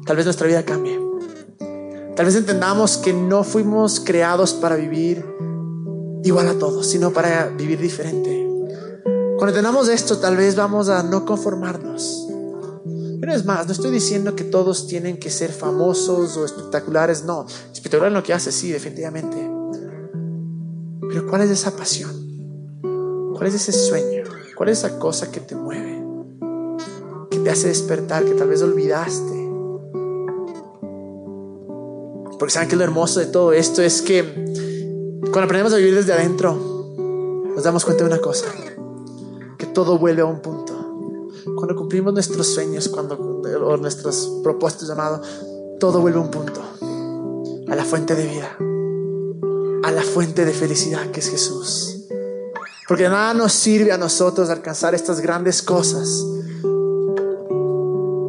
tal 0.05 0.15
vez 0.15 0.25
nuestra 0.25 0.47
vida 0.47 0.65
cambie. 0.65 0.99
Tal 2.15 2.25
vez 2.25 2.35
entendamos 2.35 2.97
que 2.97 3.13
no 3.13 3.43
fuimos 3.43 3.99
creados 3.99 4.53
para 4.53 4.75
vivir 4.75 5.23
igual 6.23 6.47
a 6.47 6.57
todos, 6.57 6.87
sino 6.87 7.13
para 7.13 7.49
vivir 7.49 7.79
diferente. 7.79 8.43
Cuando 9.37 9.49
entendamos 9.49 9.87
esto, 9.87 10.17
tal 10.17 10.35
vez 10.35 10.55
vamos 10.55 10.89
a 10.89 11.03
no 11.03 11.25
conformarnos. 11.25 12.27
Pero 13.19 13.33
es 13.33 13.45
más, 13.45 13.67
no 13.67 13.73
estoy 13.73 13.91
diciendo 13.91 14.35
que 14.35 14.43
todos 14.43 14.87
tienen 14.87 15.19
que 15.19 15.29
ser 15.29 15.51
famosos 15.51 16.37
o 16.37 16.43
espectaculares, 16.43 17.23
no. 17.23 17.45
Espectacular 17.71 18.07
en 18.07 18.15
lo 18.15 18.23
que 18.23 18.33
hace, 18.33 18.51
sí, 18.51 18.71
definitivamente. 18.71 19.37
Pero 21.07 21.27
¿cuál 21.27 21.43
es 21.43 21.51
esa 21.51 21.69
pasión? 21.75 22.11
¿Cuál 23.35 23.45
es 23.45 23.53
ese 23.53 23.73
sueño? 23.73 24.23
¿Cuál 24.55 24.69
es 24.69 24.79
esa 24.79 24.97
cosa 24.97 25.31
que 25.31 25.39
te 25.39 25.55
mueve? 25.55 25.96
Que 27.47 27.53
te 27.53 27.59
hace 27.59 27.67
despertar, 27.69 28.25
que 28.25 28.33
tal 28.33 28.49
vez 28.49 28.61
olvidaste. 28.61 29.49
Porque 32.37 32.53
saben 32.53 32.67
que 32.67 32.75
lo 32.75 32.83
hermoso 32.83 33.21
de 33.21 33.27
todo 33.27 33.53
esto 33.53 33.81
es 33.81 34.01
que 34.01 34.21
cuando 35.21 35.43
aprendemos 35.43 35.71
a 35.71 35.77
vivir 35.77 35.95
desde 35.95 36.11
adentro, 36.11 36.53
nos 37.55 37.63
damos 37.63 37.85
cuenta 37.85 38.03
de 38.03 38.09
una 38.09 38.19
cosa 38.19 38.47
todo 39.77 39.99
vuelve 39.99 40.23
a 40.23 40.25
un 40.25 40.39
punto. 40.39 40.73
Cuando 41.55 41.75
cumplimos 41.75 42.11
nuestros 42.11 42.47
sueños, 42.47 42.89
cuando, 42.89 43.15
o 43.15 43.77
nuestros 43.77 44.39
propósitos 44.41 44.87
llamados, 44.87 45.21
todo 45.79 46.01
vuelve 46.01 46.17
a 46.17 46.21
un 46.23 46.31
punto. 46.31 46.61
A 47.69 47.75
la 47.75 47.85
fuente 47.85 48.15
de 48.15 48.25
vida. 48.25 48.57
A 49.83 49.91
la 49.91 50.01
fuente 50.01 50.45
de 50.45 50.51
felicidad 50.51 51.11
que 51.11 51.19
es 51.19 51.29
Jesús. 51.29 52.07
Porque 52.87 53.07
nada 53.07 53.35
nos 53.35 53.53
sirve 53.53 53.91
a 53.91 53.99
nosotros 53.99 54.49
alcanzar 54.49 54.95
estas 54.95 55.21
grandes 55.21 55.61
cosas 55.61 56.25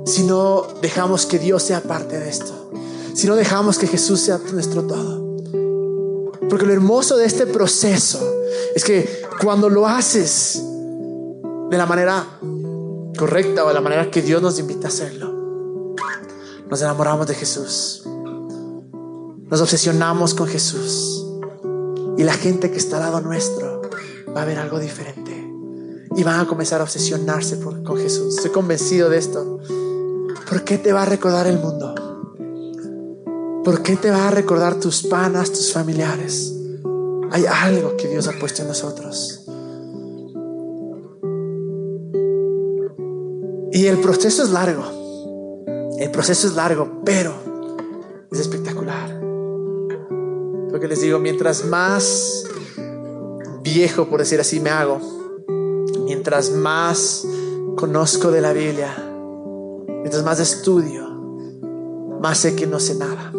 si 0.08 0.24
no 0.24 0.66
dejamos 0.80 1.26
que 1.26 1.38
Dios 1.38 1.62
sea 1.62 1.82
parte 1.82 2.18
de 2.18 2.28
esto. 2.28 2.70
Si 3.14 3.26
no 3.26 3.36
dejamos 3.36 3.78
que 3.78 3.86
Jesús 3.86 4.20
sea 4.20 4.40
nuestro 4.52 4.84
todo. 4.84 5.36
Porque 6.48 6.64
lo 6.64 6.72
hermoso 6.72 7.16
de 7.16 7.26
este 7.26 7.46
proceso 7.46 8.18
es 8.74 8.84
que 8.84 9.22
cuando 9.40 9.68
lo 9.68 9.86
haces 9.86 10.62
de 11.70 11.76
la 11.76 11.84
manera 11.84 12.26
correcta 13.18 13.64
o 13.64 13.68
de 13.68 13.74
la 13.74 13.82
manera 13.82 14.10
que 14.10 14.22
Dios 14.22 14.40
nos 14.40 14.58
invita 14.58 14.86
a 14.86 14.90
hacerlo. 14.90 15.94
Nos 16.70 16.80
enamoramos 16.80 17.26
de 17.26 17.34
Jesús. 17.34 18.02
Nos 18.06 19.60
obsesionamos 19.60 20.32
con 20.34 20.46
Jesús. 20.46 21.26
Y 22.16 22.24
la 22.24 22.32
gente 22.32 22.70
que 22.70 22.78
está 22.78 22.96
al 22.96 23.02
lado 23.02 23.20
nuestro 23.20 23.82
va 24.34 24.42
a 24.42 24.44
ver 24.46 24.58
algo 24.58 24.78
diferente. 24.78 25.37
Y 26.16 26.22
van 26.24 26.40
a 26.40 26.46
comenzar 26.46 26.80
a 26.80 26.84
obsesionarse 26.84 27.60
con 27.60 27.96
Jesús. 27.96 28.36
Estoy 28.36 28.50
convencido 28.50 29.08
de 29.10 29.18
esto. 29.18 29.60
¿Por 30.48 30.64
qué 30.64 30.78
te 30.78 30.92
va 30.92 31.02
a 31.02 31.06
recordar 31.06 31.46
el 31.46 31.58
mundo? 31.58 31.94
¿Por 33.64 33.82
qué 33.82 33.96
te 33.96 34.10
va 34.10 34.28
a 34.28 34.30
recordar 34.30 34.80
tus 34.80 35.02
panas, 35.02 35.50
tus 35.50 35.72
familiares? 35.72 36.54
Hay 37.30 37.44
algo 37.44 37.96
que 37.98 38.08
Dios 38.08 38.26
ha 38.26 38.32
puesto 38.38 38.62
en 38.62 38.68
nosotros. 38.68 39.44
Y 43.72 43.86
el 43.86 43.98
proceso 43.98 44.42
es 44.42 44.50
largo. 44.50 44.84
El 45.98 46.10
proceso 46.10 46.46
es 46.46 46.54
largo, 46.54 47.02
pero 47.04 47.34
es 48.32 48.40
espectacular. 48.40 49.20
Porque 50.70 50.88
les 50.88 51.02
digo, 51.02 51.18
mientras 51.18 51.66
más 51.66 52.44
viejo, 53.62 54.08
por 54.08 54.20
decir 54.20 54.40
así, 54.40 54.60
me 54.60 54.70
hago, 54.70 54.98
mientras 56.08 56.52
más 56.52 57.26
conozco 57.76 58.30
de 58.30 58.40
la 58.40 58.54
Biblia, 58.54 58.96
mientras 59.86 60.24
más 60.24 60.40
estudio, 60.40 61.06
más 62.22 62.38
sé 62.38 62.56
que 62.56 62.66
no 62.66 62.80
sé 62.80 62.94
nada. 62.94 63.30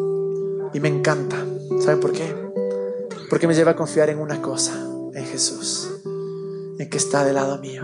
Y 0.72 0.80
me 0.80 0.88
encanta. 0.88 1.36
¿Saben 1.80 2.00
por 2.00 2.12
qué? 2.12 2.32
Porque 3.28 3.48
me 3.48 3.56
lleva 3.56 3.72
a 3.72 3.76
confiar 3.76 4.12
en 4.12 4.20
una 4.20 4.40
cosa, 4.40 4.74
en 5.16 5.26
Jesús, 5.26 5.90
en 6.78 6.88
que 6.92 6.98
está 6.98 7.26
del 7.26 7.36
lado 7.36 7.58
mío, 7.58 7.84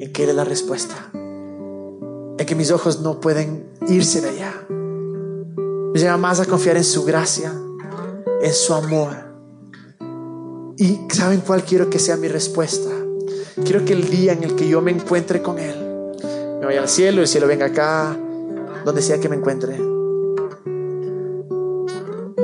en 0.00 0.12
que 0.12 0.24
Él 0.24 0.30
es 0.30 0.34
la 0.34 0.44
respuesta 0.44 0.96
en 1.12 2.46
que 2.46 2.54
mis 2.54 2.70
ojos 2.70 3.00
no 3.00 3.20
pueden 3.20 3.68
irse 3.88 4.20
de 4.20 4.30
allá. 4.30 4.54
Me 4.68 5.98
lleva 5.98 6.16
más 6.16 6.38
a 6.38 6.44
confiar 6.44 6.76
en 6.76 6.84
su 6.84 7.04
gracia, 7.04 7.52
en 8.42 8.52
su 8.52 8.74
amor. 8.74 9.10
Y 10.76 11.00
¿saben 11.12 11.40
cuál 11.40 11.64
quiero 11.64 11.90
que 11.90 11.98
sea 11.98 12.16
mi 12.16 12.28
respuesta? 12.28 12.90
Quiero 13.64 13.84
que 13.84 13.92
el 13.92 14.08
día 14.08 14.32
en 14.32 14.44
el 14.44 14.54
que 14.56 14.68
yo 14.68 14.80
me 14.80 14.90
encuentre 14.90 15.42
con 15.42 15.58
Él, 15.58 15.74
me 16.60 16.66
vaya 16.66 16.80
al 16.80 16.88
cielo, 16.88 17.18
y 17.18 17.22
el 17.22 17.28
cielo 17.28 17.46
venga 17.46 17.66
acá, 17.66 18.16
donde 18.84 19.02
sea 19.02 19.18
que 19.18 19.28
me 19.28 19.36
encuentre. 19.36 19.76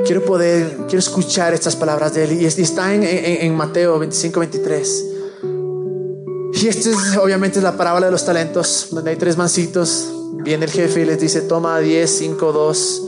Quiero 0.05 0.23
poder, 0.23 0.77
quiero 0.87 0.99
escuchar 0.99 1.53
estas 1.53 1.75
palabras 1.75 2.13
de 2.13 2.25
Él. 2.25 2.41
Y 2.41 2.45
está 2.45 2.93
en, 2.93 3.03
en 3.03 3.55
Mateo 3.55 3.97
25, 3.97 4.39
23. 4.39 5.05
Y 6.53 6.67
esta 6.67 6.89
es 6.89 7.17
obviamente 7.17 7.61
la 7.61 7.75
parábola 7.75 8.05
de 8.05 8.11
los 8.11 8.25
talentos, 8.25 8.87
donde 8.91 9.11
hay 9.11 9.17
tres 9.17 9.35
mancitos. 9.35 10.09
Viene 10.43 10.65
el 10.65 10.71
jefe 10.71 11.01
y 11.01 11.05
les 11.05 11.19
dice, 11.19 11.41
toma 11.41 11.79
10, 11.79 12.09
5, 12.09 12.51
2. 12.51 13.01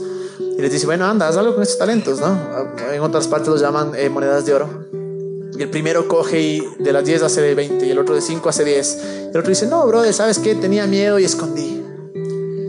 Y 0.58 0.60
les 0.60 0.72
dice, 0.72 0.86
bueno, 0.86 1.06
anda, 1.06 1.28
haz 1.28 1.36
algo 1.36 1.54
con 1.54 1.62
estos 1.62 1.78
talentos, 1.78 2.20
¿no? 2.20 2.36
En 2.92 3.00
otras 3.00 3.26
partes 3.26 3.48
los 3.48 3.60
llaman 3.60 3.92
eh, 3.94 4.08
monedas 4.10 4.44
de 4.44 4.54
oro. 4.54 4.68
Y 5.58 5.62
el 5.62 5.70
primero 5.70 6.06
coge 6.06 6.40
y 6.40 6.68
de 6.78 6.92
las 6.92 7.04
10 7.04 7.24
hace 7.24 7.54
20 7.54 7.84
y 7.84 7.90
el 7.90 7.98
otro 7.98 8.14
de 8.14 8.20
5 8.20 8.48
hace 8.48 8.64
10. 8.64 8.98
Y 9.02 9.30
el 9.32 9.36
otro 9.38 9.48
dice, 9.48 9.66
no, 9.66 9.84
brother, 9.88 10.14
¿sabes 10.14 10.38
qué? 10.38 10.54
Tenía 10.54 10.86
miedo 10.86 11.18
y 11.18 11.24
escondí. 11.24 11.82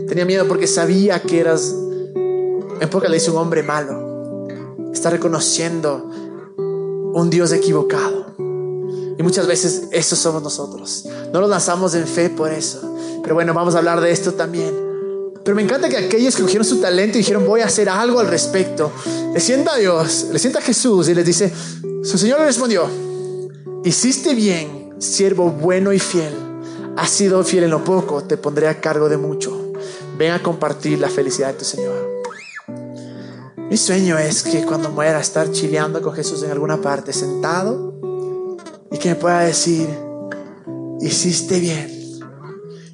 Tenía 0.08 0.24
miedo 0.24 0.48
porque 0.48 0.66
sabía 0.66 1.22
que 1.22 1.38
eras, 1.38 1.72
en 1.72 2.90
pocas 2.90 3.08
le 3.08 3.18
dice 3.18 3.30
un 3.30 3.36
hombre 3.36 3.62
malo. 3.62 4.48
Está 4.92 5.10
reconociendo 5.10 6.10
un 7.14 7.30
Dios 7.30 7.52
equivocado. 7.52 8.34
Y 9.16 9.22
muchas 9.22 9.46
veces 9.46 9.84
eso 9.92 10.16
somos 10.16 10.42
nosotros. 10.42 11.06
No 11.32 11.40
nos 11.40 11.48
lanzamos 11.48 11.94
en 11.94 12.08
fe 12.08 12.28
por 12.28 12.52
eso. 12.52 12.96
Pero 13.22 13.36
bueno, 13.36 13.54
vamos 13.54 13.76
a 13.76 13.78
hablar 13.78 14.00
de 14.00 14.10
esto 14.10 14.32
también. 14.32 14.89
Pero 15.50 15.56
me 15.56 15.62
encanta 15.62 15.88
que 15.88 15.96
aquellos 15.96 16.36
que 16.36 16.42
cogieron 16.42 16.64
su 16.64 16.80
talento 16.80 17.18
y 17.18 17.22
dijeron 17.22 17.44
voy 17.44 17.60
a 17.60 17.66
hacer 17.66 17.88
algo 17.88 18.20
al 18.20 18.28
respecto, 18.28 18.92
le 19.34 19.40
sienta 19.40 19.72
a 19.72 19.78
Dios, 19.78 20.28
le 20.30 20.38
sienta 20.38 20.60
a 20.60 20.62
Jesús 20.62 21.08
y 21.08 21.14
les 21.14 21.26
dice, 21.26 21.52
su 22.04 22.18
Señor 22.18 22.38
le 22.38 22.46
respondió, 22.46 22.88
hiciste 23.84 24.36
bien, 24.36 24.94
siervo 25.00 25.50
bueno 25.50 25.92
y 25.92 25.98
fiel. 25.98 26.32
Has 26.96 27.10
sido 27.10 27.42
fiel 27.42 27.64
en 27.64 27.70
lo 27.70 27.82
poco, 27.82 28.22
te 28.22 28.36
pondré 28.36 28.68
a 28.68 28.80
cargo 28.80 29.08
de 29.08 29.16
mucho. 29.16 29.72
Ven 30.16 30.30
a 30.30 30.40
compartir 30.40 31.00
la 31.00 31.08
felicidad 31.08 31.48
de 31.48 31.54
tu 31.54 31.64
Señor. 31.64 32.22
Mi 33.56 33.76
sueño 33.76 34.18
es 34.18 34.44
que 34.44 34.64
cuando 34.64 34.90
muera 34.90 35.18
estar 35.18 35.50
chileando 35.50 36.00
con 36.00 36.14
Jesús 36.14 36.44
en 36.44 36.52
alguna 36.52 36.80
parte, 36.80 37.12
sentado 37.12 37.98
y 38.92 38.98
que 38.98 39.08
me 39.08 39.14
pueda 39.16 39.40
decir, 39.40 39.88
hiciste 41.00 41.58
bien, 41.58 42.20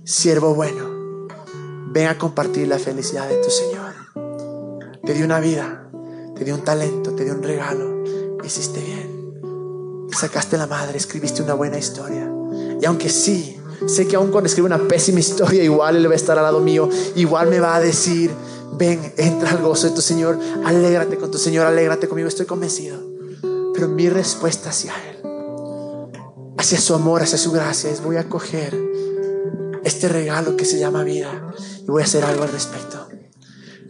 siervo 0.05 0.55
bueno, 0.55 0.86
ven 1.97 2.09
a 2.09 2.19
compartir 2.19 2.69
la 2.69 2.79
felicidad 2.79 3.27
de 3.27 3.37
tu 3.37 3.49
Señor. 3.49 3.95
Te 5.03 5.15
dio 5.15 5.25
una 5.25 5.41
vida, 5.41 5.89
te 6.37 6.45
dio 6.45 6.55
un 6.55 6.61
talento, 6.61 7.13
te 7.13 7.25
dio 7.25 7.33
un 7.33 7.43
regalo, 7.43 8.05
hiciste 8.45 8.81
bien. 8.81 10.11
Sacaste 10.13 10.59
la 10.59 10.67
madre, 10.67 10.99
escribiste 10.99 11.41
una 11.41 11.55
buena 11.55 11.79
historia. 11.79 12.31
Y 12.83 12.85
aunque 12.85 13.09
sí, 13.09 13.59
sé 13.87 14.07
que 14.07 14.16
aun 14.16 14.31
cuando 14.31 14.47
escribe 14.47 14.66
una 14.66 14.87
pésima 14.87 15.20
historia, 15.20 15.64
igual 15.64 15.97
Él 15.97 16.07
va 16.07 16.12
a 16.12 16.16
estar 16.16 16.37
al 16.37 16.45
lado 16.45 16.61
mío, 16.61 16.87
igual 17.14 17.49
me 17.49 17.61
va 17.61 17.77
a 17.77 17.81
decir, 17.81 18.31
ven, 18.75 19.14
entra 19.16 19.53
al 19.53 19.62
gozo 19.62 19.89
de 19.89 19.95
tu 19.95 20.03
Señor, 20.03 20.39
alégrate 20.66 21.16
con 21.16 21.31
tu 21.31 21.39
Señor, 21.39 21.64
alégrate 21.64 22.09
conmigo, 22.09 22.29
estoy 22.29 22.45
convencido. 22.45 22.99
Pero 23.73 23.89
mi 23.89 24.11
respuesta 24.11 24.68
hacia 24.68 24.93
Él 25.09 25.16
hacia 26.59 26.81
su 26.81 26.95
amor, 26.95 27.23
hacia 27.23 27.39
su 27.39 27.53
gracia, 27.53 27.91
es 27.91 28.03
voy 28.03 28.16
a 28.16 28.29
coger 28.29 28.77
este 29.87 30.09
regalo 30.09 30.57
que 30.57 30.64
se 30.64 30.80
llama 30.80 31.05
vida 31.05 31.53
y 31.80 31.87
voy 31.87 32.03
a 32.03 32.05
hacer 32.05 32.24
algo 32.24 32.43
al 32.43 32.51
respecto. 32.51 33.07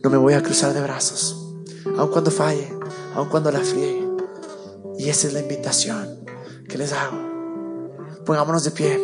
No 0.05 0.11
me 0.11 0.18
voy 0.18 0.34
a 0.34 0.42
cruzar 0.42 0.74
de 0.74 0.82
brazos, 0.82 1.55
aun 1.97 2.11
cuando 2.11 2.30
falle, 2.30 2.70
aun 3.14 3.30
cuando 3.30 3.51
la 3.51 3.61
friegue. 3.61 4.07
Y 4.99 5.09
esa 5.09 5.26
es 5.26 5.32
la 5.32 5.40
invitación 5.40 6.20
que 6.68 6.76
les 6.76 6.92
hago. 6.92 7.16
Pongámonos 8.26 8.64
de 8.64 8.70
pie. 8.72 9.01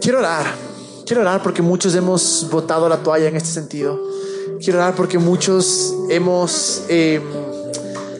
Quiero 0.00 0.18
orar. 0.20 0.46
Quiero 1.04 1.22
orar 1.22 1.42
porque 1.42 1.60
muchos 1.60 1.92
hemos 1.96 2.46
botado 2.48 2.88
la 2.88 3.02
toalla 3.02 3.26
en 3.26 3.36
este 3.36 3.50
sentido. 3.50 4.00
Quiero 4.60 4.78
orar 4.78 4.94
porque 4.94 5.18
muchos 5.18 5.96
hemos... 6.08 6.84
Eh, 6.88 7.20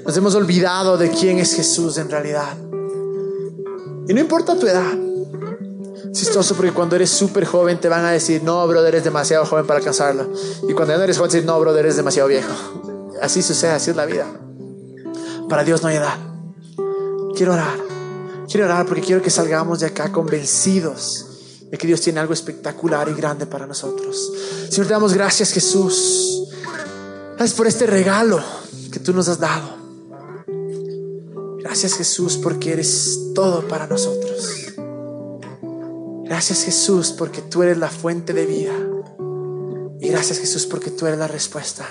nos 0.04 0.16
hemos 0.16 0.34
olvidado 0.34 0.98
de 0.98 1.10
quién 1.10 1.38
es 1.38 1.54
Jesús 1.54 1.96
en 1.96 2.10
realidad. 2.10 2.56
Y 4.08 4.14
no 4.14 4.20
importa 4.20 4.58
tu 4.58 4.66
edad, 4.66 4.98
Chistoso 6.12 6.55
porque 6.55 6.72
cuando 6.72 6.96
eres 6.96 7.11
súper 7.11 7.44
joven 7.44 7.78
te 7.78 7.88
van 7.88 8.05
a 8.05 8.11
decir, 8.11 8.42
no, 8.42 8.66
brother, 8.66 8.94
eres 8.94 9.05
demasiado 9.05 9.46
joven 9.46 9.66
para 9.66 9.78
alcanzarlo. 9.78 10.32
Y 10.68 10.72
cuando 10.72 10.92
ya 10.92 10.98
no 10.98 11.05
eres 11.05 11.16
joven, 11.16 11.30
te 11.30 11.36
dicen, 11.38 11.46
no, 11.46 11.61
brother, 11.61 11.84
eres 11.84 11.96
demasiado 11.96 12.28
viejo. 12.28 12.53
Así 13.22 13.42
sucede, 13.42 13.72
así 13.72 13.90
es 13.90 13.96
la 13.96 14.07
vida. 14.07 14.26
Para 15.48 15.64
Dios 15.64 15.82
no 15.82 15.88
hay 15.88 15.96
edad. 15.96 16.18
Quiero 17.36 17.53
orar. 17.53 17.78
Quiero 18.48 18.66
orar 18.66 18.86
porque 18.86 19.03
quiero 19.03 19.22
que 19.22 19.30
salgamos 19.30 19.80
de 19.80 19.86
acá 19.86 20.11
convencidos 20.11 21.26
de 21.70 21.78
que 21.78 21.86
Dios 21.86 22.01
tiene 22.01 22.18
algo 22.18 22.34
espectacular 22.34 23.09
y 23.09 23.14
grande 23.14 23.46
para 23.46 23.66
nosotros. 23.66 24.32
Señor, 24.68 24.86
te 24.86 24.92
damos 24.92 25.14
gracias, 25.14 25.53
Jesús. 25.53 26.48
Gracias 27.36 27.57
por 27.57 27.66
este 27.66 27.86
regalo 27.86 28.42
que 28.90 28.98
tú 28.98 29.12
nos 29.12 29.28
has 29.28 29.38
dado. 29.38 29.78
Gracias, 31.61 31.94
Jesús, 31.94 32.36
porque 32.42 32.72
eres 32.72 33.18
todo 33.34 33.66
para 33.68 33.86
nosotros. 33.86 34.69
Gracias 36.41 36.64
Jesús 36.64 37.12
porque 37.12 37.43
tú 37.43 37.62
eres 37.62 37.76
la 37.76 37.91
fuente 37.91 38.32
de 38.32 38.47
vida. 38.47 38.72
Y 40.01 40.09
gracias 40.09 40.38
Jesús 40.38 40.64
porque 40.64 40.91
tú 40.91 41.05
eres 41.05 41.18
la 41.18 41.28
respuesta. 41.28 41.86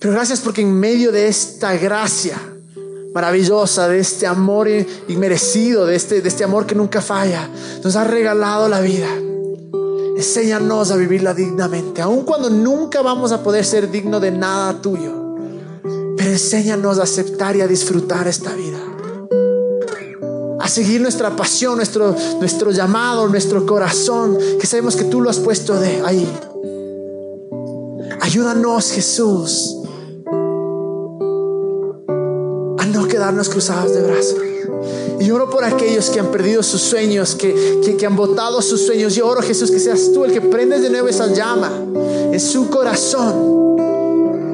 Pero 0.00 0.12
gracias 0.12 0.40
porque 0.40 0.62
en 0.62 0.74
medio 0.74 1.12
de 1.12 1.28
esta 1.28 1.76
gracia 1.76 2.36
maravillosa, 3.14 3.86
de 3.86 4.00
este 4.00 4.26
amor 4.26 4.68
inmerecido, 5.06 5.86
de 5.86 5.94
este, 5.94 6.22
de 6.22 6.28
este 6.28 6.42
amor 6.42 6.66
que 6.66 6.74
nunca 6.74 7.00
falla, 7.00 7.48
nos 7.84 7.94
has 7.94 8.10
regalado 8.10 8.68
la 8.68 8.80
vida. 8.80 9.08
Enséñanos 10.16 10.90
a 10.90 10.96
vivirla 10.96 11.32
dignamente, 11.32 12.02
aun 12.02 12.24
cuando 12.24 12.50
nunca 12.50 13.00
vamos 13.00 13.30
a 13.30 13.44
poder 13.44 13.64
ser 13.64 13.92
digno 13.92 14.18
de 14.18 14.32
nada 14.32 14.82
tuyo. 14.82 15.36
Pero 16.16 16.30
enséñanos 16.32 16.98
a 16.98 17.04
aceptar 17.04 17.54
y 17.54 17.60
a 17.60 17.68
disfrutar 17.68 18.26
esta 18.26 18.52
vida 18.56 18.89
seguir 20.70 21.00
nuestra 21.00 21.36
pasión, 21.36 21.76
nuestro, 21.76 22.14
nuestro 22.38 22.70
llamado, 22.70 23.28
nuestro 23.28 23.66
corazón, 23.66 24.38
que 24.58 24.66
sabemos 24.66 24.96
que 24.96 25.04
tú 25.04 25.20
lo 25.20 25.28
has 25.28 25.38
puesto 25.38 25.78
de 25.78 26.00
ahí. 26.04 26.26
Ayúdanos, 28.20 28.92
Jesús, 28.92 29.76
a 32.78 32.86
no 32.86 33.06
quedarnos 33.08 33.48
cruzados 33.48 33.92
de 33.92 34.02
brazos. 34.02 34.38
Y 35.20 35.30
oro 35.30 35.50
por 35.50 35.64
aquellos 35.64 36.08
que 36.08 36.20
han 36.20 36.30
perdido 36.30 36.62
sus 36.62 36.80
sueños, 36.80 37.34
que, 37.34 37.96
que, 37.98 38.06
han 38.06 38.16
botado 38.16 38.62
sus 38.62 38.86
sueños. 38.86 39.14
Yo 39.14 39.26
oro, 39.26 39.42
Jesús, 39.42 39.70
que 39.70 39.78
seas 39.78 40.12
tú 40.14 40.24
el 40.24 40.32
que 40.32 40.40
prendes 40.40 40.80
de 40.80 40.88
nuevo 40.88 41.08
esa 41.08 41.26
llama 41.26 41.70
en 42.32 42.40
su 42.40 42.70
corazón 42.70 43.89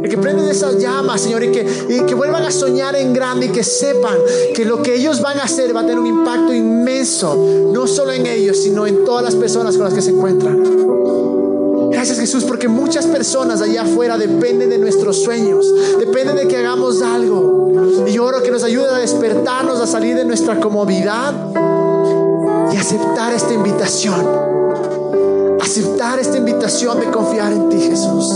que 0.09 0.19
prenden 0.19 0.49
esas 0.49 0.79
llamas, 0.79 1.21
Señor, 1.21 1.43
y 1.45 1.53
que, 1.53 1.67
que 2.07 2.15
vuelvan 2.15 2.45
a 2.45 2.51
soñar 2.51 2.95
en 2.97 3.13
grande 3.13 3.47
y 3.47 3.49
que 3.51 3.63
sepan 3.63 4.17
que 4.55 4.65
lo 4.65 4.83
que 4.83 4.95
ellos 4.95 5.21
van 5.21 5.39
a 5.39 5.45
hacer 5.45 5.75
va 5.75 5.81
a 5.81 5.83
tener 5.83 5.99
un 5.99 6.07
impacto 6.07 6.53
inmenso, 6.53 7.37
no 7.73 7.87
solo 7.87 8.13
en 8.13 8.27
ellos, 8.27 8.59
sino 8.59 8.87
en 8.87 9.05
todas 9.05 9.25
las 9.25 9.35
personas 9.35 9.77
con 9.77 9.85
las 9.85 9.95
que 9.95 10.03
se 10.03 10.11
encuentran. 10.11 10.63
Gracias 11.91 12.19
Jesús, 12.19 12.45
porque 12.45 12.69
muchas 12.69 13.07
personas 13.07 13.63
allá 13.63 13.83
afuera 13.83 14.19
dependen 14.19 14.71
de 14.71 14.79
nuestros 14.79 15.23
sueños, 15.23 15.67
dependen 15.99 16.37
de 16.37 16.49
que 16.49 16.57
hagamos 16.57 17.01
algo. 17.03 17.71
Y 18.07 18.19
oro 18.19 18.43
que 18.43 18.51
nos 18.51 18.63
ayude 18.65 18.89
a 18.89 18.99
despertarnos, 18.99 19.81
a 19.81 19.87
salir 19.87 20.17
de 20.17 20.25
nuestra 20.25 20.61
comodidad 20.61 21.35
y 22.73 22.77
aceptar 22.77 23.33
esta 23.33 23.55
invitación 23.55 24.47
aceptar 25.67 26.19
esta 26.19 26.39
invitación 26.39 27.01
de 27.01 27.11
confiar 27.11 27.53
en 27.53 27.69
ti, 27.69 27.79
Jesús. 27.81 28.33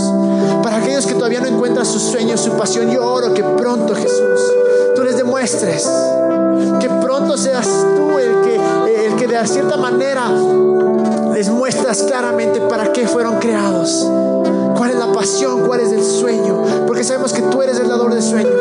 Para 0.63 0.77
aquellos 0.77 1.05
que 1.05 1.13
todavía 1.13 1.41
no 1.41 1.47
encuentran 1.47 1.85
sus 1.85 2.01
sueños, 2.01 2.39
su 2.41 2.51
pasión, 2.53 2.89
yo 2.89 3.05
oro 3.05 3.33
que 3.33 3.43
pronto, 3.43 3.95
Jesús, 3.95 4.39
tú 4.95 5.03
les 5.03 5.17
demuestres, 5.17 5.87
que 6.79 6.89
pronto 6.89 7.37
seas 7.37 7.67
tú 7.95 8.19
el 8.19 8.41
que, 8.41 9.05
el 9.05 9.15
que 9.15 9.27
de 9.27 9.47
cierta 9.47 9.77
manera 9.77 10.31
les 11.33 11.49
muestras 11.49 12.03
claramente 12.03 12.61
para 12.61 12.91
qué 12.91 13.07
fueron 13.07 13.39
creados. 13.39 14.07
¿Cuál 14.77 14.91
es 14.91 14.97
la 14.97 15.11
pasión? 15.11 15.65
¿Cuál 15.65 15.79
es 15.81 15.91
el 15.91 16.03
sueño? 16.03 16.63
Porque 16.87 17.03
sabemos 17.03 17.33
que 17.33 17.41
tú 17.43 17.61
eres 17.61 17.79
el 17.79 17.87
dador 17.87 18.13
de 18.13 18.21
sueños, 18.21 18.53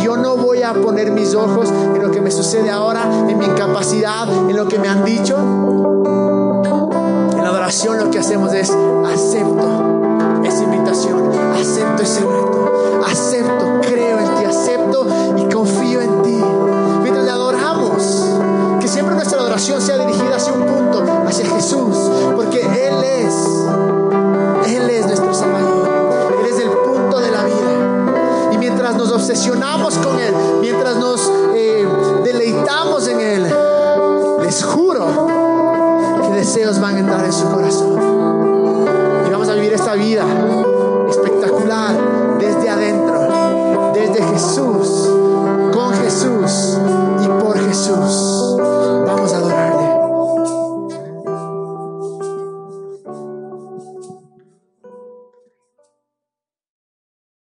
yo 0.00 0.16
no 0.16 0.36
voy 0.36 0.62
a 0.62 0.72
poner 0.72 1.10
mis 1.10 1.34
ojos 1.34 1.70
en 1.70 2.00
lo 2.02 2.10
que 2.10 2.20
me 2.20 2.30
sucede 2.30 2.70
ahora, 2.70 3.01